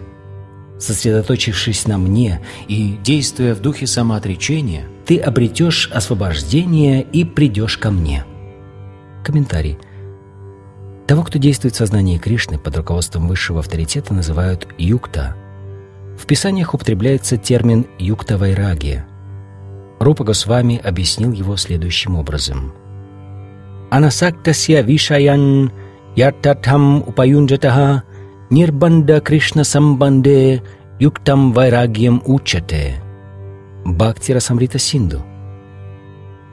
[0.77, 8.23] Сосредоточившись на мне и действуя в духе самоотречения, ты обретешь освобождение и придешь ко мне.
[9.23, 9.79] Комментарий–
[11.07, 15.35] того, кто действует в сознании Кришны под руководством высшего авторитета, называют юкта.
[16.17, 19.05] В писаниях употребляется термин юкта вайрагия.
[19.99, 22.73] Рупа Госвами объяснил его следующим образом.
[23.89, 25.71] «Анасактасья вишаян
[26.15, 28.03] яртатхам упаюнджатаха
[28.49, 30.63] нирбанда Кришна самбанде
[30.99, 33.01] юктам вайрагием учате».
[33.83, 35.23] Бхакти Расамрита Синду.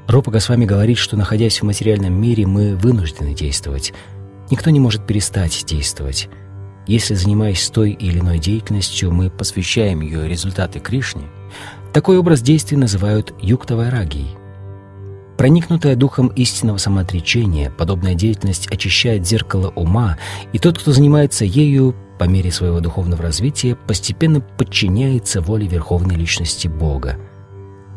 [0.08, 3.92] Рупа Госвами говорит, что, находясь в материальном мире, мы вынуждены действовать–
[4.50, 6.28] Никто не может перестать действовать.
[6.86, 11.24] Если, занимаясь той или иной деятельностью, мы посвящаем ее результаты Кришне,
[11.92, 14.36] такой образ действий называют юктовой рагией.
[15.36, 20.18] Проникнутая духом истинного самоотречения, подобная деятельность очищает зеркало ума,
[20.52, 26.66] и тот, кто занимается ею, по мере своего духовного развития, постепенно подчиняется воле Верховной Личности
[26.66, 27.16] Бога.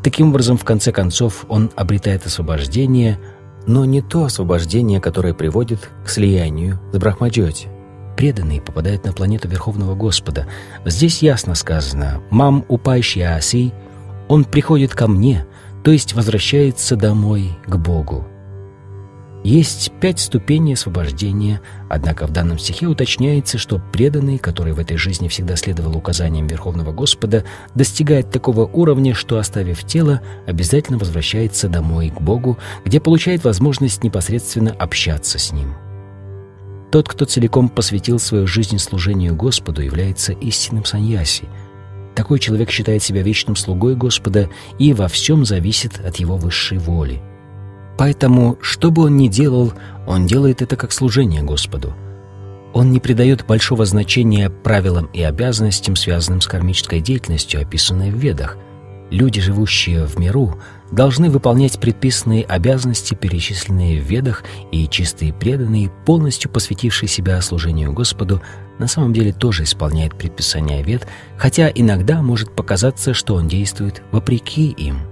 [0.04, 3.20] Таким образом, в конце концов, он обретает освобождение,
[3.68, 7.70] но не то освобождение, которое приводит к слиянию с Брахмаджоти.
[8.18, 10.48] Преданный попадает на планету Верховного Господа.
[10.86, 13.74] Здесь ясно сказано «Мам упайши аси»
[14.28, 15.46] Он приходит ко мне,
[15.84, 18.26] то есть возвращается домой к Богу.
[19.44, 25.28] Есть пять ступеней освобождения, однако в данном стихе уточняется, что преданный, который в этой жизни
[25.30, 27.44] всегда следовал указаниям Верховного Господа,
[27.74, 34.74] достигает такого уровня, что, оставив тело, обязательно возвращается домой к Богу, где получает возможность непосредственно
[34.74, 35.74] общаться с Ним.
[36.92, 41.46] Тот, кто целиком посвятил свою жизнь служению Господу, является истинным саньяси.
[42.14, 47.24] Такой человек считает себя вечным слугой Господа и во всем зависит от его высшей воли–
[48.02, 49.74] Поэтому, что бы он ни делал,
[50.08, 51.94] он делает это как служение Господу.
[52.74, 58.58] Он не придает большого значения правилам и обязанностям, связанным с кармической деятельностью, описанной в Ведах.
[59.12, 60.60] Люди, живущие в миру,
[60.92, 68.42] должны выполнять предписанные обязанности, перечисленные в Ведах, и чистые преданные, полностью посвятившие себя служению Господу,
[68.80, 71.06] на самом деле тоже исполняют предписания Вед,
[71.38, 75.02] хотя иногда может показаться, что он действует вопреки им–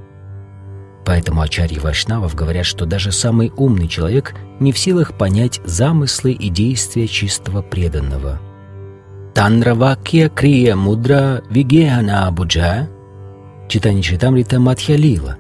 [1.05, 6.49] Поэтому ачарьи Вайшнавов говорят, что даже самый умный человек не в силах понять замыслы и
[6.49, 8.39] действия чистого преданного.
[9.33, 12.87] Танравакья крия мудра вигехана буджа
[13.69, 15.37] читание читамрита Матхьялила.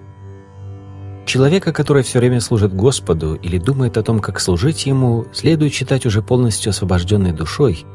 [1.25, 6.05] Человека, который все время служит Господу или думает о том, как служить Ему, следует читать
[6.05, 7.85] уже полностью освобожденной душой,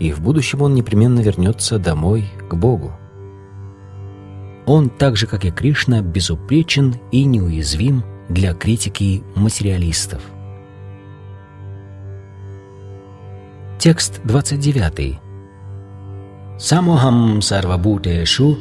[0.00, 2.92] и в будущем он непременно вернется домой к Богу.
[4.66, 10.22] Он, так же как и Кришна, безупречен и неуязвим для критики материалистов.
[13.78, 15.18] Текст 29.
[16.58, 18.56] Самохам сарвабутешу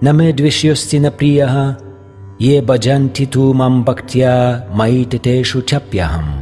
[0.00, 1.78] намедвишьости наприяха
[2.38, 6.40] е баджанти ту мам бхактья маитетешу чапьяхам.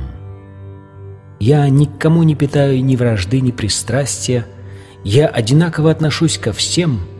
[1.40, 4.46] Я никому не питаю ни вражды, ни пристрастия,
[5.02, 7.00] я одинаково отношусь ко всем–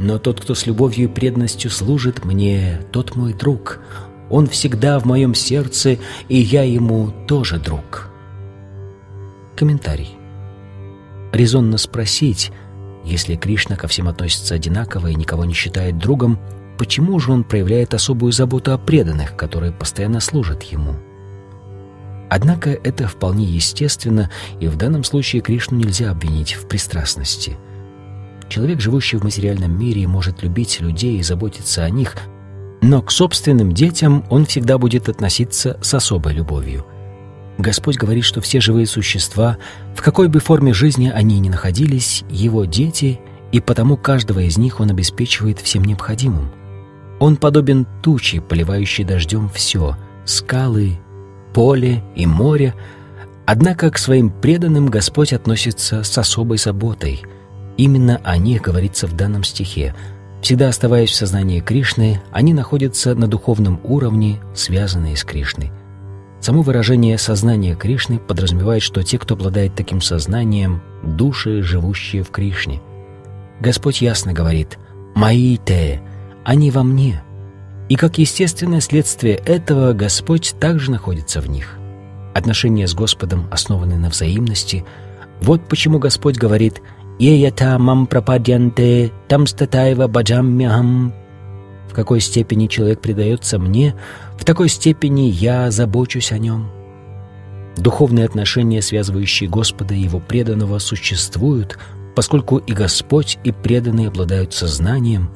[0.00, 3.80] но тот, кто с любовью и преданностью служит мне, тот мой друг.
[4.30, 5.98] Он всегда в моем сердце,
[6.28, 8.08] и я ему тоже друг.
[9.56, 10.16] Комментарий.
[11.32, 12.50] Резонно спросить,
[13.04, 16.38] если Кришна ко всем относится одинаково и никого не считает другом,
[16.78, 20.94] почему же он проявляет особую заботу о преданных, которые постоянно служат ему?
[22.30, 27.58] Однако это вполне естественно, и в данном случае Кришну нельзя обвинить в пристрастности–
[28.50, 32.16] Человек, живущий в материальном мире, может любить людей и заботиться о них,
[32.82, 36.86] Но к собственным детям он всегда будет относиться с особой любовью.
[37.58, 39.58] Господь говорит, что все живые существа,
[39.94, 43.20] в какой бы форме жизни они ни находились, его дети,
[43.52, 46.50] и потому каждого из них он обеспечивает всем необходимым.
[47.18, 50.98] Он подобен туче, поливающей дождем все— скалы,
[51.52, 52.74] поле и море,
[53.44, 57.22] однако к своим преданным Господь относится с особой заботой.
[57.80, 59.94] Именно о них говорится в данном стихе.
[60.42, 65.72] Всегда оставаясь в сознании Кришны, они находятся на духовном уровне, связанные с Кришной.
[66.42, 72.82] Само выражение «сознание Кришны» подразумевает, что те, кто обладает таким сознанием, души, живущие в Кришне.
[73.60, 74.76] Господь ясно говорит
[75.14, 76.02] «Мои те,
[76.44, 77.22] они во мне».
[77.88, 81.78] И как естественное следствие этого Господь также находится в них.
[82.34, 84.84] Отношения с Господом основаны на взаимности.
[85.40, 86.82] Вот почему Господь говорит
[87.20, 91.12] «Еята мам пропадянте тамстатаева баджаммяхам».
[91.90, 93.94] В какой степени человек предается мне,
[94.38, 96.70] в такой степени я забочусь о нем.
[97.76, 101.78] Духовные отношения, связывающие Господа и Его преданного, существуют,
[102.16, 105.30] поскольку и Господь, и преданные обладают сознанием,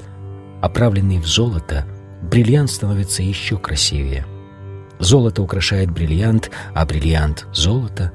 [0.63, 1.85] оправленный в золото,
[2.23, 4.25] бриллиант становится еще красивее.
[5.01, 8.13] Золото украшает бриллиант, а бриллиант— золото.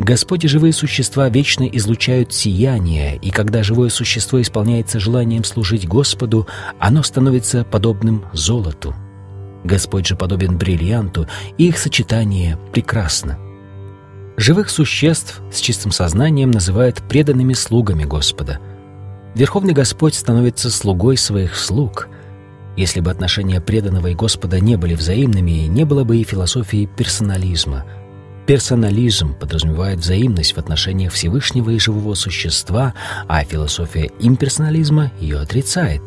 [0.00, 6.48] Господь и живые существа вечно излучают сияние, и когда живое существо исполняется желанием служить Господу,
[6.78, 8.94] оно становится подобным золоту.
[9.62, 11.28] Господь же подобен бриллианту,
[11.58, 13.38] и их сочетание прекрасно.
[14.38, 18.58] Живых существ с чистым сознанием называют преданными слугами Господа.
[19.34, 22.08] Верховный Господь становится слугой своих слуг—
[22.76, 27.84] если бы отношения преданного и Господа не были взаимными, не было бы и философии персонализма.
[28.50, 32.94] Персонализм подразумевает взаимность в отношениях Всевышнего и живого существа,
[33.28, 36.02] а философия имперсонализма ее отрицает.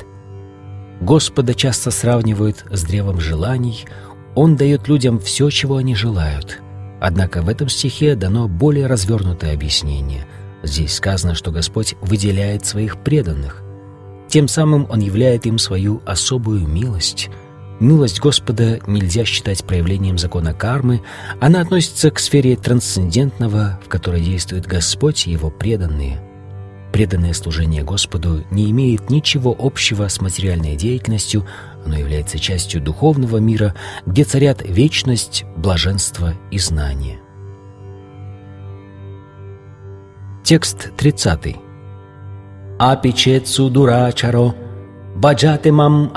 [0.99, 3.85] Господа часто сравнивают с древом желаний,
[4.35, 6.59] Он дает людям все, чего они желают.
[6.99, 10.27] Однако в этом стихе дано более развернутое объяснение.
[10.63, 13.63] Здесь сказано, что Господь выделяет своих преданных.
[14.27, 17.29] Тем самым Он являет им свою особую милость.
[17.79, 21.01] Милость Господа нельзя считать проявлением закона кармы,
[21.41, 26.21] она относится к сфере трансцендентного, в которой действует Господь и Его преданные.
[26.93, 31.45] Преданное служение Господу не имеет ничего общего с материальной деятельностью,
[31.83, 33.73] оно является частью духовного мира,
[34.05, 37.19] где царят вечность, блаженство и знание.
[40.43, 41.55] Текст 30.
[42.77, 44.53] Апичет судурачаро,
[45.15, 46.11] баджате мам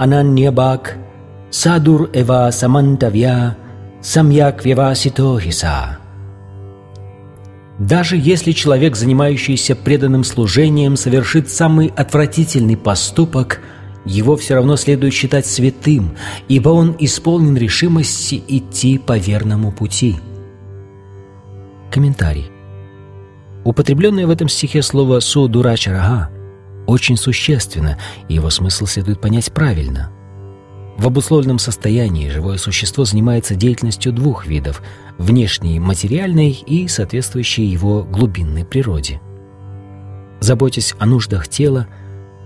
[1.51, 3.57] садур эва самантавья,
[4.03, 5.99] самьяк вивасито хиса.
[7.79, 13.61] Даже если человек, занимающийся преданным служением, совершит самый отвратительный поступок,
[14.07, 16.17] его все равно следует считать святым,
[16.49, 20.17] ибо он исполнен решимости идти по верному пути.
[21.91, 22.51] Комментарий.
[23.65, 26.31] Употребленное в этом стихе слово «судурачарага»
[26.87, 27.99] очень существенно,
[28.29, 30.13] и его смысл следует понять правильно.
[30.97, 34.83] В обусловленном состоянии живое существо занимается деятельностью двух видов–
[35.19, 39.21] внешней, материальной и соответствующей его глубинной природе.
[40.41, 41.87] Заботясь о нуждах тела,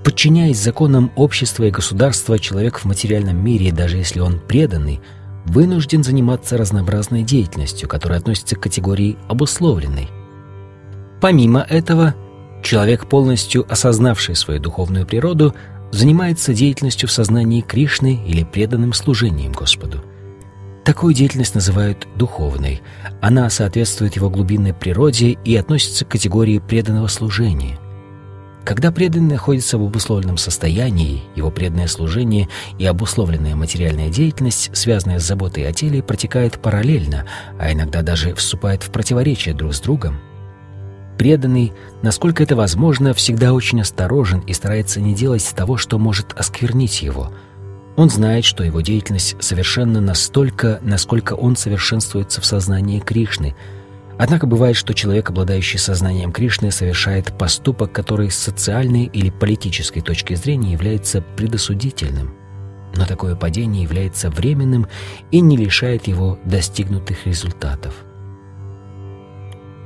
[0.04, 5.00] подчиняясь законам общества и государства, человек в материальном мире, даже если он преданный,
[5.46, 10.08] вынужден заниматься разнообразной деятельностью, которая относится к категории обусловленной.
[11.20, 12.14] Помимо этого–
[12.62, 15.54] Человек, полностью осознавший свою духовную природу,
[15.90, 20.04] занимается деятельностью в сознании Кришны или преданным служением Господу.
[20.84, 22.82] Такую деятельность называют духовной.
[23.20, 27.78] Она соответствует его глубинной природе и относится к категории преданного служения.
[28.64, 32.48] Когда преданный находится в обусловленном состоянии, его преданное служение
[32.78, 37.26] и обусловленная материальная деятельность, связанная с заботой о теле, протекает параллельно,
[37.58, 40.20] а иногда даже вступает в противоречие друг с другом–
[41.20, 47.02] преданный, насколько это возможно, всегда очень осторожен и старается не делать того, что может осквернить
[47.02, 47.30] его.
[47.96, 53.54] Он знает, что его деятельность совершенна настолько, насколько он совершенствуется в сознании Кришны.
[54.16, 60.32] Однако бывает, что человек, обладающий сознанием Кришны, совершает поступок, который с социальной или политической точки
[60.32, 62.34] зрения является предосудительным.
[62.96, 64.86] Но такое падение является временным
[65.30, 67.92] и не лишает его достигнутых результатов.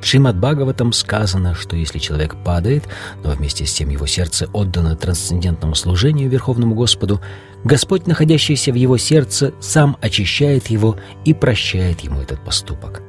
[0.05, 2.85] Шримад Бхагаватам сказано, что если человек падает,
[3.23, 7.23] но вместе с тем его сердце отдано трансцендентному служению Верховному Господу,
[7.65, 13.03] Господь, находящийся в его сердце, сам очищает его и прощает ему этот поступок.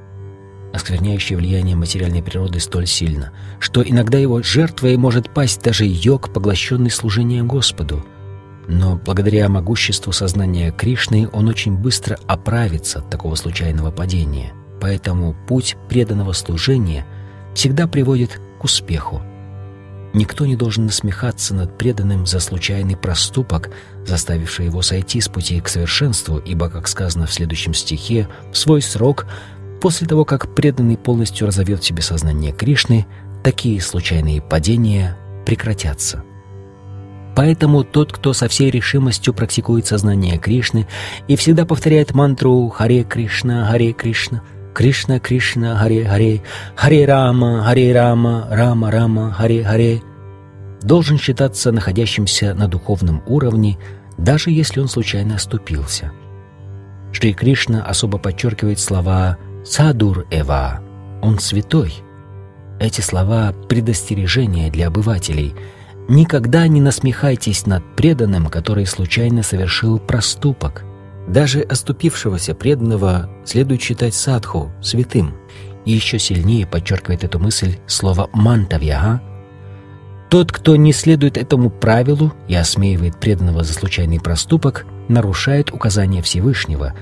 [0.73, 6.91] Оскверняющее влияние материальной природы столь сильно, что иногда его жертвой может пасть даже йог, поглощенный
[6.91, 8.05] служением Господу.
[8.67, 14.53] но благодаря могуществу сознания Кришны он очень быстро оправится от такого случайного падения.
[14.85, 17.07] Поэтому путь преданного служения
[17.55, 19.19] всегда приводит к успеху.
[20.13, 23.71] Никто не должен насмехаться над преданным за случайный проступок,
[24.05, 28.83] заставивший его сойти с пути к совершенству, ибо, как сказано в следующем стихе, в свой
[28.83, 29.25] срок,
[29.81, 33.07] после того, как преданный полностью разовьет в себе сознание Кришны,
[33.43, 35.17] такие случайные падения
[35.47, 36.23] прекратятся.
[37.35, 40.87] Поэтому тот, кто со всей решимостью практикует сознание Кришны
[41.27, 44.43] и всегда повторяет мантру «Харе Кришна, Харе Кришна»,
[44.75, 46.41] Кришна Кришна, Харе Харе,
[46.75, 50.01] Харе Рама, Харе Рама, Рама Рама, Харе Харе,
[50.81, 53.79] должен считаться находящимся на духовном уровне,
[54.17, 56.11] даже если он случайно оступился.
[57.11, 60.81] Шри Кришна особо подчеркивает слова «Садур Эва»—
[61.23, 61.95] «Он святой».
[62.79, 65.55] Эти слова— предостережение для обывателей—
[66.07, 70.83] Никогда не насмехайтесь над преданным, который случайно совершил проступок.
[71.27, 75.33] Даже оступившегося преданного следует считать садху, святым.
[75.85, 79.21] И еще сильнее подчеркивает эту мысль слово «мантавьяга».
[80.29, 86.93] Тот, кто не следует этому правилу и осмеивает преданного за случайный проступок, нарушает указания Всевышнего.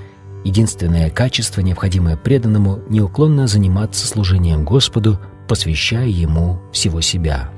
[0.44, 7.50] Единственное качество, необходимое преданному, неуклонно заниматься служением Господу, посвящая Ему всего себя.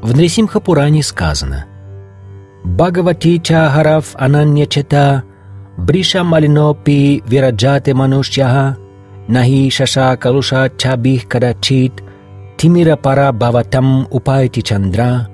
[0.00, 1.66] В Нрисимха Пуране сказано
[2.64, 5.22] «Бхагавати чахарав ананьячата
[5.78, 8.76] бриша малинопи вираджате манушьяха
[9.28, 11.92] нахи шаша калуша чабих кадачит
[12.56, 15.28] тимира пара баватам упайти чандра»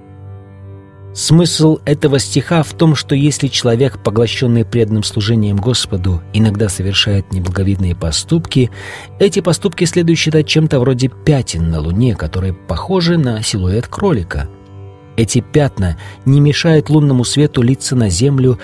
[1.16, 7.96] Смысл этого стиха в том, что если человек, поглощенный преданным служением Господу, иногда совершает неблаговидные
[7.96, 8.70] поступки,
[9.18, 14.50] эти поступки следует считать чем-то вроде пятен на Луне, которые похожи на силуэт кролика.
[15.16, 18.58] Эти пятна не мешают лунному свету литься на землю,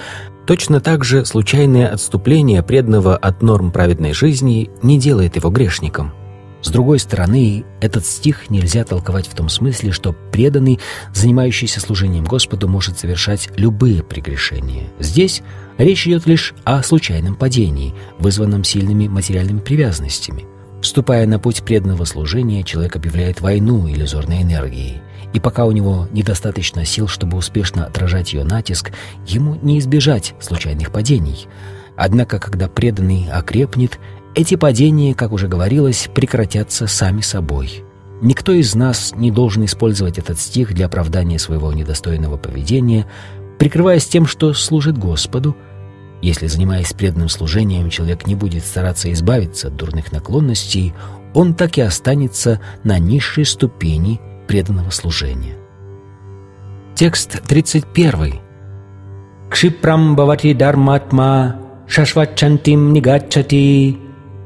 [0.47, 6.13] точно так же случайное отступление преданного от норм праведной жизни не делает его грешником.
[6.63, 10.79] С другой стороны, этот стих нельзя толковать в том смысле, что преданный,
[11.13, 14.85] занимающийся служением Господу, может совершать любые прегрешения.
[15.01, 15.43] Здесь
[15.77, 20.47] речь идет лишь о случайном падении, вызванном сильными материальными привязанностями.
[20.83, 25.03] Вступая на путь преданного служения, человек объявляет войну иллюзорной энергией.
[25.33, 28.93] И пока у него недостаточно сил, чтобы успешно отражать ее натиск,
[29.27, 31.47] ему не избежать случайных падений.
[31.97, 33.99] Однако, когда преданный окрепнет,
[34.35, 37.85] эти падения, как уже говорилось, прекратятся сами собой.
[38.21, 43.07] Никто из нас не должен использовать этот стих для оправдания своего недостойного поведения,
[43.59, 45.57] прикрываясь тем, что служит Господу.
[46.23, 50.95] Если, занимаясь преданным служением, человек не будет стараться избавиться от дурных наклонностей,
[51.35, 54.21] он так и останется на низшей ступени–
[54.53, 55.55] преданного служения.
[56.95, 58.35] Текст 31.
[59.49, 61.57] Кшипрам бавати дарматма
[61.87, 63.97] шашвачантим нигачати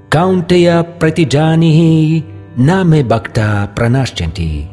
[0.08, 2.24] каунтея пратиджанихи
[2.56, 4.68] наме бхакта пранашчанти.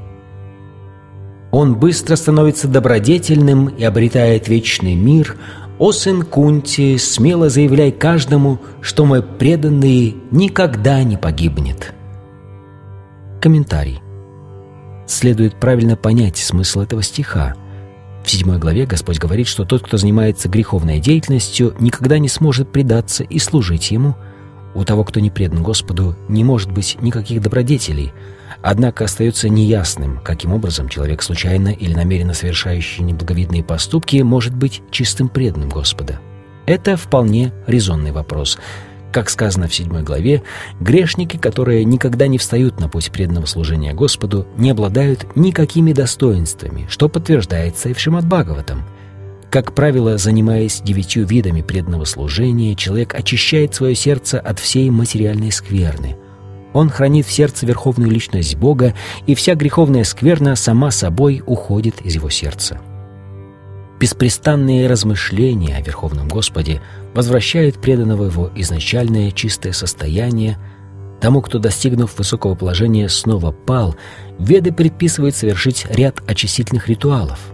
[1.52, 5.36] Он быстро становится добродетельным и обретает вечный мир.
[5.80, 11.92] О сын Кунти, смело заявляй каждому, что мой преданный никогда не погибнет.
[13.42, 14.03] Комментарий
[15.08, 17.56] следует правильно понять смысл этого стиха.
[18.24, 23.24] В седьмой главе Господь говорит, что тот, кто занимается греховной деятельностью, никогда не сможет предаться
[23.24, 24.16] и служить Ему.
[24.76, 28.14] У того, кто не предан Господу, не может быть никаких добродетелей.
[28.62, 35.28] Однако остается неясным, каким образом человек, случайно или намеренно совершающий неблаговидные поступки, может быть чистым
[35.28, 36.20] преданным Господа.
[36.66, 38.58] Это вполне резонный вопрос–
[39.14, 40.44] как сказано в седьмой главе,
[40.82, 47.08] грешники, которые никогда не встают на путь преданного служения Господу, не обладают никакими достоинствами, что
[47.08, 48.26] подтверждается и в Шимат.
[49.52, 56.18] Как правило, занимаясь девятью видами преданного служения, человек очищает свое сердце от всей материальной скверны.
[56.74, 58.96] Он хранит в сердце верховную личность Бога,
[59.28, 62.82] и вся греховная скверна сама собой уходит из его сердца.
[64.00, 66.82] Беспрестанные размышления о Верховном Господе
[67.14, 70.58] возвращают преданного его изначальное чистое состояние.
[71.22, 73.96] Тому, кто, достигнув высокого положения, снова пал,
[74.40, 77.40] Веды предписывают совершить ряд очистительных ритуалов–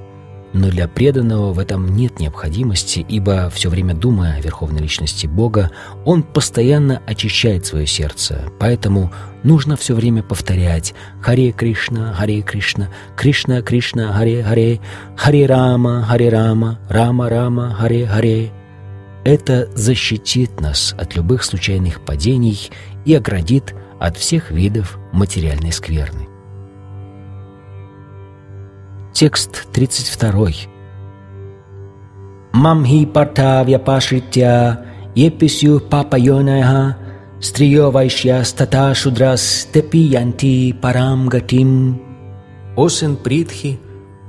[0.53, 5.71] но для преданного в этом нет необходимости, ибо все время думая о верховной личности Бога,
[6.05, 8.45] он постоянно очищает свое сердце.
[8.59, 9.11] Поэтому
[9.43, 14.79] нужно все время повторять «Харе Кришна, Харе Кришна, Кришна Кришна, Харе Харе,
[15.15, 18.58] Харе Рама, Харе Рама, Рама Рама, Харе Харе».
[19.23, 22.69] Это защитит нас от любых случайных падений
[23.05, 26.27] и оградит от всех видов материальной скверны.
[29.13, 30.49] Текст 32.
[32.53, 34.85] Мамхи парта вяпашритя
[35.15, 36.97] еписю папайоная
[37.41, 42.01] стрио вайшья стата шудрас тепиянти парам гатим.
[42.77, 43.79] О сын Притхи,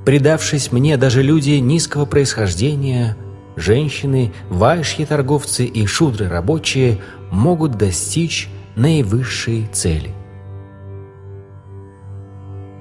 [0.05, 3.15] предавшись мне даже люди низкого происхождения,
[3.55, 6.99] женщины, вайшьи торговцы и шудры рабочие
[7.31, 10.11] могут достичь наивысшей цели.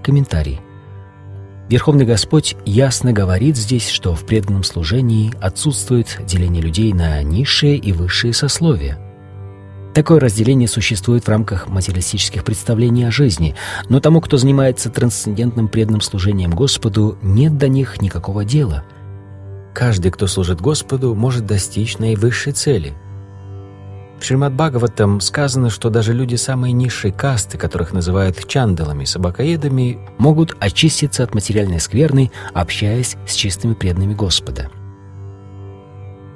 [0.03, 0.61] Комментарий.
[1.69, 7.93] Верховный Господь ясно говорит здесь, что в преданном служении отсутствует деление людей на низшие и
[7.93, 8.99] высшие сословия.
[9.95, 13.55] Такое разделение существует в рамках материалистических представлений о жизни,
[13.89, 18.85] но тому, кто занимается трансцендентным преданным служением Господу, нет до них никакого дела.
[19.75, 22.95] Каждый, кто служит Господу, может достичь наивысшей цели–
[24.21, 30.55] в Шримад Бхагаватам сказано, что даже люди самой низшей касты, которых называют чандалами, собакоедами, могут
[30.61, 34.69] очиститься от материальной скверны, общаясь с чистыми преданными Господа.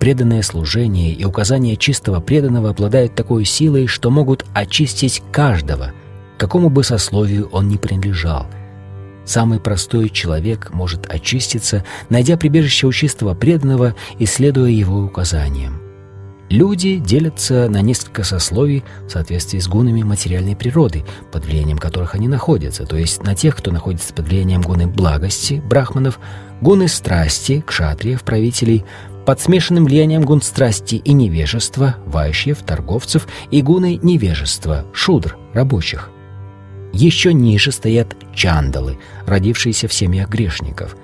[0.01, 5.93] Преданное служение и указание чистого преданного обладают такой силой, что могут очистить каждого,
[6.39, 8.47] какому бы сословию он ни принадлежал.
[9.25, 15.81] Самый простой человек может очиститься, найдя прибежище у чистого преданного и следуя его указаниям.
[16.51, 22.29] Люди делятся на несколько сословий в соответствии с гунами материальной природы, под влиянием которых они
[22.29, 26.21] находятся, то есть на тех, кто находится под влиянием гуны благости, брахманов,
[26.61, 28.85] гуны страсти, кшатриев, правителей,
[29.25, 36.11] под смешанным влиянием гун страсти и невежества, вайшьев, торговцев и гуны невежества, шудр, рабочих.
[36.95, 40.97] Еще ниже стоят чандалы, родившиеся в семьях грешников.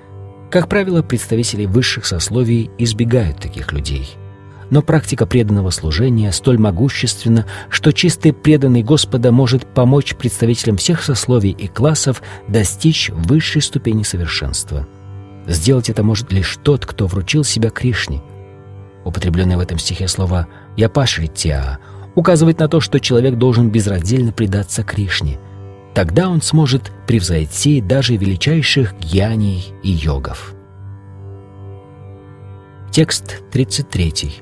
[0.49, 4.09] Как правило, представители высших сословий избегают таких людей–
[4.71, 11.51] но практика преданного служения столь могущественна, что чистый преданный Господа может помочь представителям всех сословий
[11.51, 14.87] и классов достичь высшей ступени совершенства.
[15.45, 18.23] Сделать это может лишь тот, кто вручил себя Кришне.
[19.03, 20.47] Употребленное в этом стихе слово
[20.77, 21.79] «япашритя»
[22.15, 25.37] указывает на то, что человек должен безраздельно предаться Кришне.
[25.93, 30.53] Тогда он сможет превзойти даже величайших гьяней и йогов.
[32.91, 34.41] Текст 33.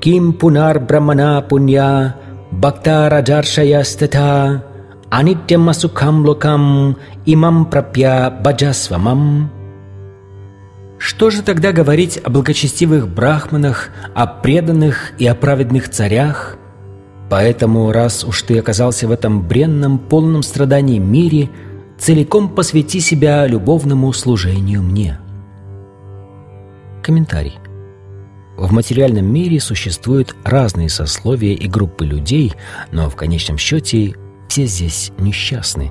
[0.00, 2.16] Ким пунар брамана пунья
[2.50, 4.64] бхакта раджаршаястата
[5.10, 6.96] анитям асукам локам
[7.26, 9.50] имам прапья баджасвамам.
[10.98, 16.56] Что же тогда говорить о благочестивых брахманах, о преданных и о праведных царях?
[17.32, 21.48] Поэтому, раз уж ты оказался в этом бренном, полном страдании мире,
[21.98, 25.18] целиком посвяти себя любовному служению мне.
[27.02, 27.54] Комментарий.
[28.58, 32.52] В материальном мире существуют разные сословия и группы людей,
[32.90, 34.14] но в конечном счете
[34.48, 35.90] все здесь несчастны.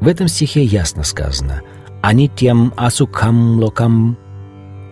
[0.00, 1.62] В этом стихе ясно сказано
[2.02, 4.16] «Анитьям асукам локам»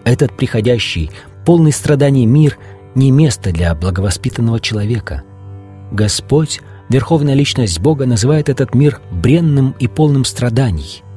[0.05, 1.13] Этот приходящий,
[1.47, 2.59] полный страданий мир
[2.97, 5.23] не место для благовоспитанного человека.
[5.91, 11.03] Господь, Верховная Личность Бога, называет этот мир бренным и полным страданий–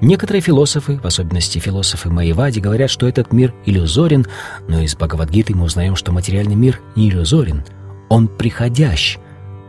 [0.00, 4.26] Некоторые философы, в особенности философы Маевади, говорят, что этот мир иллюзорен,
[4.68, 7.64] но из Бхагавадгиты мы узнаем, что материальный мир не иллюзорен,
[8.10, 9.16] он приходящ.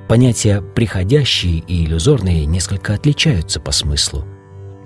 [0.10, 4.26] Понятия «приходящие» и «иллюзорные» несколько отличаются по смыслу.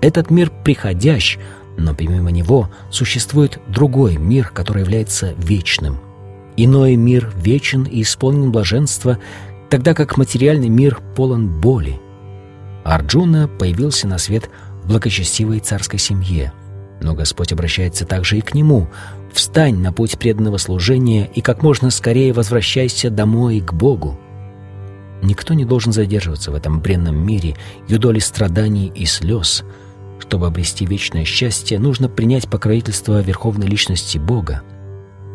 [0.00, 1.38] Этот мир приходящ,
[1.76, 5.98] но помимо него существует другой мир, который является вечным.
[6.56, 9.18] Иной мир вечен и исполнен блаженства,
[9.72, 11.98] тогда как материальный мир полон боли.
[12.84, 14.48] Арджуна появился на свет–
[14.82, 16.52] в благочестивой царской семье.
[17.00, 18.88] Но Господь обращается также и к нему.
[19.32, 24.18] «Встань на путь преданного служения и как можно скорее возвращайся домой к Богу».
[25.22, 27.56] Никто не должен задерживаться в этом бренном мире,
[27.88, 29.62] юдоли страданий и слез.
[30.18, 34.62] Чтобы обрести вечное счастье, нужно принять покровительство Верховной Личности Бога.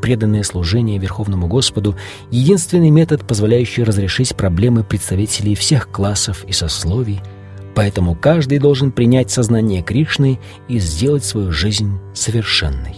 [0.01, 1.95] Преданное служение Верховному Господу—
[2.31, 7.21] единственный метод, позволяющий разрешить проблемы представителей всех классов и сословий—
[7.77, 12.95] Поэтому каждый должен принять сознание Кришны и сделать свою жизнь совершенной.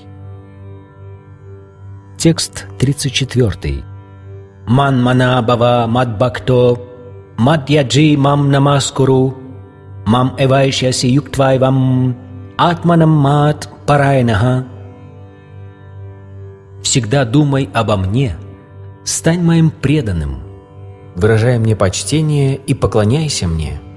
[2.17, 3.83] Текст 34.
[4.67, 6.77] Ман мана бава мадбакто
[7.37, 9.37] мадьяджи мам намаскуру
[10.05, 12.15] мам эвайшяси юктвайвам
[12.57, 14.63] атманам мат парайнаха
[16.83, 18.37] Всегда думай обо мне,
[19.03, 20.39] стань моим преданным,
[21.15, 23.81] выражай мне почтение и поклоняйся мне–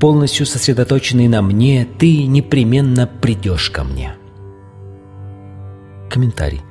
[0.00, 4.16] полностью сосредоточенный на мне, ты непременно придешь ко мне.
[6.08, 6.62] Комментарий.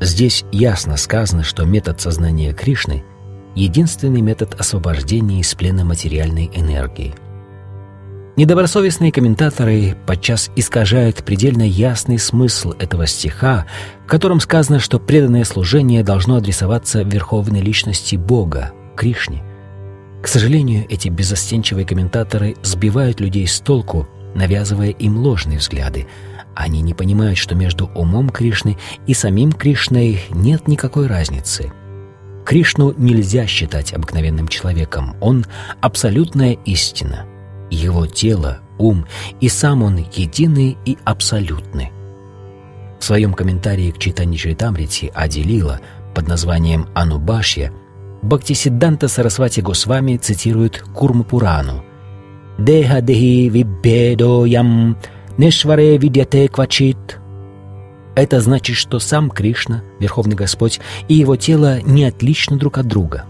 [0.00, 3.04] Здесь ясно сказано, что метод сознания Кришны–
[3.54, 7.14] единственный метод освобождения из плена материальной энергии.
[8.40, 13.66] Недобросовестные комментаторы подчас искажают предельно ясный смысл этого стиха,
[14.06, 19.42] в котором сказано, что преданное служение должно адресоваться верховной личности Бога, Кришне.
[20.22, 26.06] К сожалению, эти безостенчивые комментаторы сбивают людей с толку, навязывая им ложные взгляды.
[26.54, 31.70] Они не понимают, что между умом Кришны и самим Кришной нет никакой разницы.
[32.46, 35.44] Кришну нельзя считать обыкновенным человеком, он—
[35.82, 37.26] абсолютная истина.
[37.70, 39.06] Его тело, ум
[39.40, 41.92] и сам он едины и абсолютны.
[42.98, 45.80] В своем комментарии к читанию Чайтамрити Адилила
[46.14, 47.72] под названием «Анубашья»
[48.22, 51.84] Бхактисидданта Сарасвати Госвами цитирует Курму Пурану
[52.58, 54.98] «Деха дехи виббедо ям
[55.38, 57.20] нешваре видяте квачит»
[58.14, 63.24] Это значит, что сам Кришна, Верховный Господь, и его тело не отличны друг от друга.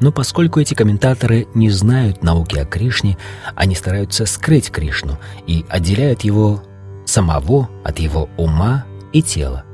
[0.00, 3.16] Но поскольку эти комментаторы не знают науки о Кришне,
[3.54, 6.62] они стараются скрыть Кришну и отделяют его
[7.04, 9.64] самого от его ума и тела.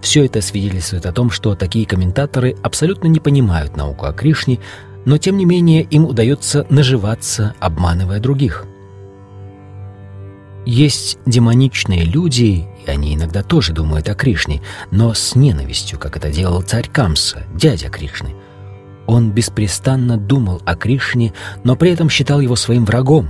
[0.00, 4.58] Все это свидетельствует о том, что такие комментаторы абсолютно не понимают науку о Кришне,
[5.04, 8.66] но тем не менее им удается наживаться, обманывая других.
[10.64, 16.30] Есть демоничные люди, и они иногда тоже думают о Кришне, но с ненавистью, как это
[16.30, 18.34] делал царь Камса, дядя Кришны.
[19.06, 21.32] Он беспрестанно думал о Кришне,
[21.64, 23.28] но при этом считал его своим врагом.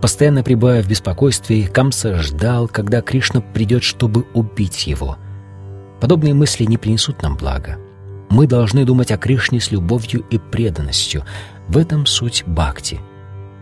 [0.00, 5.16] Постоянно пребывая в беспокойстве, Камса ждал, когда Кришна придет, чтобы убить его–
[6.04, 7.78] Подобные мысли не принесут нам блага.
[8.28, 11.24] Мы должны думать о Кришне с любовью и преданностью.
[11.68, 13.00] В этом суть бхакти.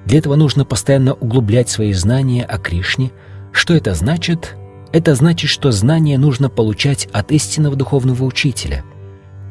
[0.06, 3.12] Для этого нужно постоянно углублять свои знания о Кришне.
[3.52, 4.56] Что это значит?
[4.92, 8.82] Это значит, что знания нужно получать от истинного духовного учителя.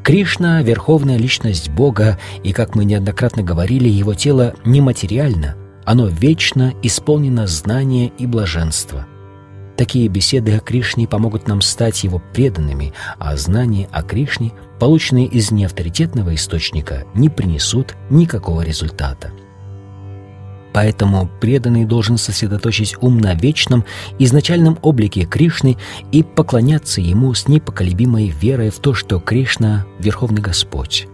[0.03, 5.55] Кришна— верховная личность Бога, и, как мы неоднократно говорили, его тело нематериально,
[5.85, 9.05] оно вечно исполнено знания и блаженства.
[9.77, 15.51] Такие беседы о Кришне помогут нам стать его преданными, а знания о Кришне, полученные из
[15.51, 19.31] неавторитетного источника, не принесут никакого результата.
[20.73, 23.83] Поэтому преданный должен сосредоточить ум на вечном,
[24.19, 25.77] изначальном облике Кришны
[26.11, 31.07] и поклоняться ему с непоколебимой верой в то, что Кришна— Верховный Господь.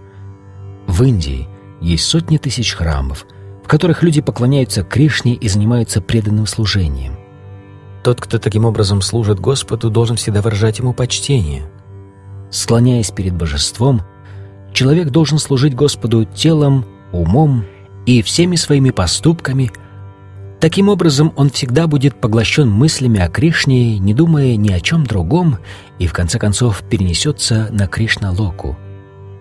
[0.86, 1.48] В Индии
[1.82, 3.26] есть сотни тысяч храмов,
[3.64, 7.18] в которых люди поклоняются Кришне и занимаются преданным служением.
[8.04, 11.64] Тот, кто таким образом служит Господу, должен всегда выражать ему почтение.
[12.52, 14.02] Склоняясь перед божеством,
[14.72, 17.66] человек должен служить Господу телом, умом
[18.08, 19.72] и всеми своими поступками.
[20.60, 25.60] Таким образом, он всегда будет поглощен мыслями о Кришне, не думая ни о чем другом,
[26.00, 28.76] и в конце концов перенесется на Кришна-локу.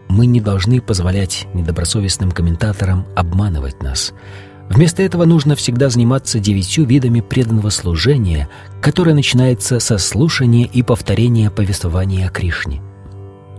[0.09, 4.13] Мы не должны позволять недобросовестным комментаторам обманывать нас–
[4.69, 8.49] Вместо этого нужно всегда заниматься девятью видами преданного служения,
[8.83, 12.83] которое начинается со слушания и повторения повествования о Кришне.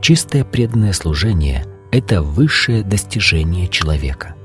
[0.01, 4.36] Чистое преданное служение— это высшее достижение человека.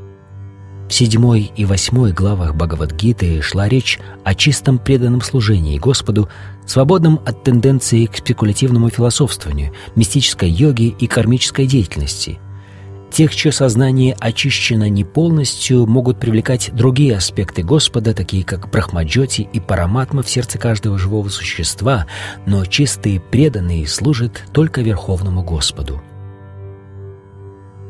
[0.93, 6.29] В седьмой и восьмой главах Бхагавадгиты шла речь о чистом преданном служении Господу,
[6.67, 12.39] свободном от тенденции к спекулятивному философствованию, мистической йоге и кармической деятельности—
[13.11, 19.61] Тех, чье сознание очищено не полностью, могут привлекать другие аспекты Господа, такие как Брахмаджоти и
[19.61, 22.07] Параматма в сердце каждого живого существа,
[22.47, 26.03] но чистые преданные служат только Верховному Господу.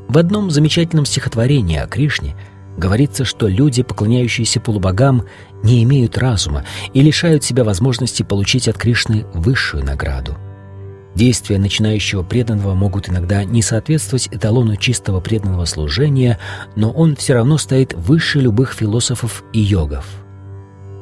[0.09, 2.35] В одном замечательном стихотворении о Кришне
[2.77, 5.25] говорится, что люди, поклоняющиеся полубогам,
[5.63, 10.37] не имеют разума и лишают себя возможности получить от Кришны высшую награду–
[11.15, 16.39] Действия начинающего преданного могут иногда не соответствовать эталону чистого преданного служения,
[16.75, 20.07] но он все равно стоит выше любых философов и йогов.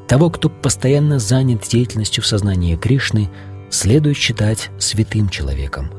[0.09, 3.31] Того, кто постоянно занят деятельностью в сознании Кришны,
[3.71, 5.91] следует считать святым человеком.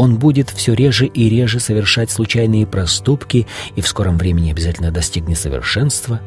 [0.00, 3.46] Он будет все реже и реже совершать случайные проступки
[3.76, 6.22] и в скором времени обязательно достигнет совершенства.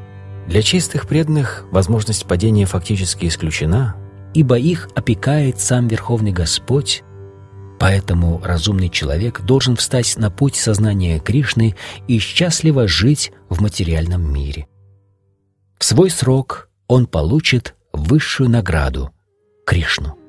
[0.48, 3.96] Для чистых преданных возможность падения фактически исключена,
[4.36, 7.02] ибо их опекает сам Верховный Господь,
[7.80, 11.76] Поэтому разумный человек должен встать на путь сознания Кришны
[12.08, 14.68] и счастливо жить в материальном мире.
[15.80, 19.12] В свой срок он получит высшую награду—
[19.66, 20.23] Кришну.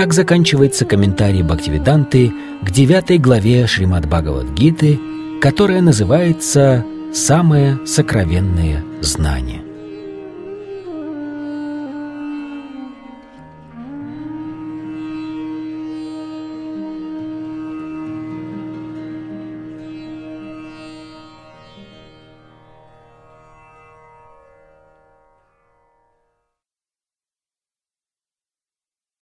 [0.00, 2.32] Так заканчивается комментарий Бхактивиданты
[2.62, 4.98] к девятой главе Шримад Бхагавадгиты,
[5.42, 9.59] которая называется «Самое сокровенное знание».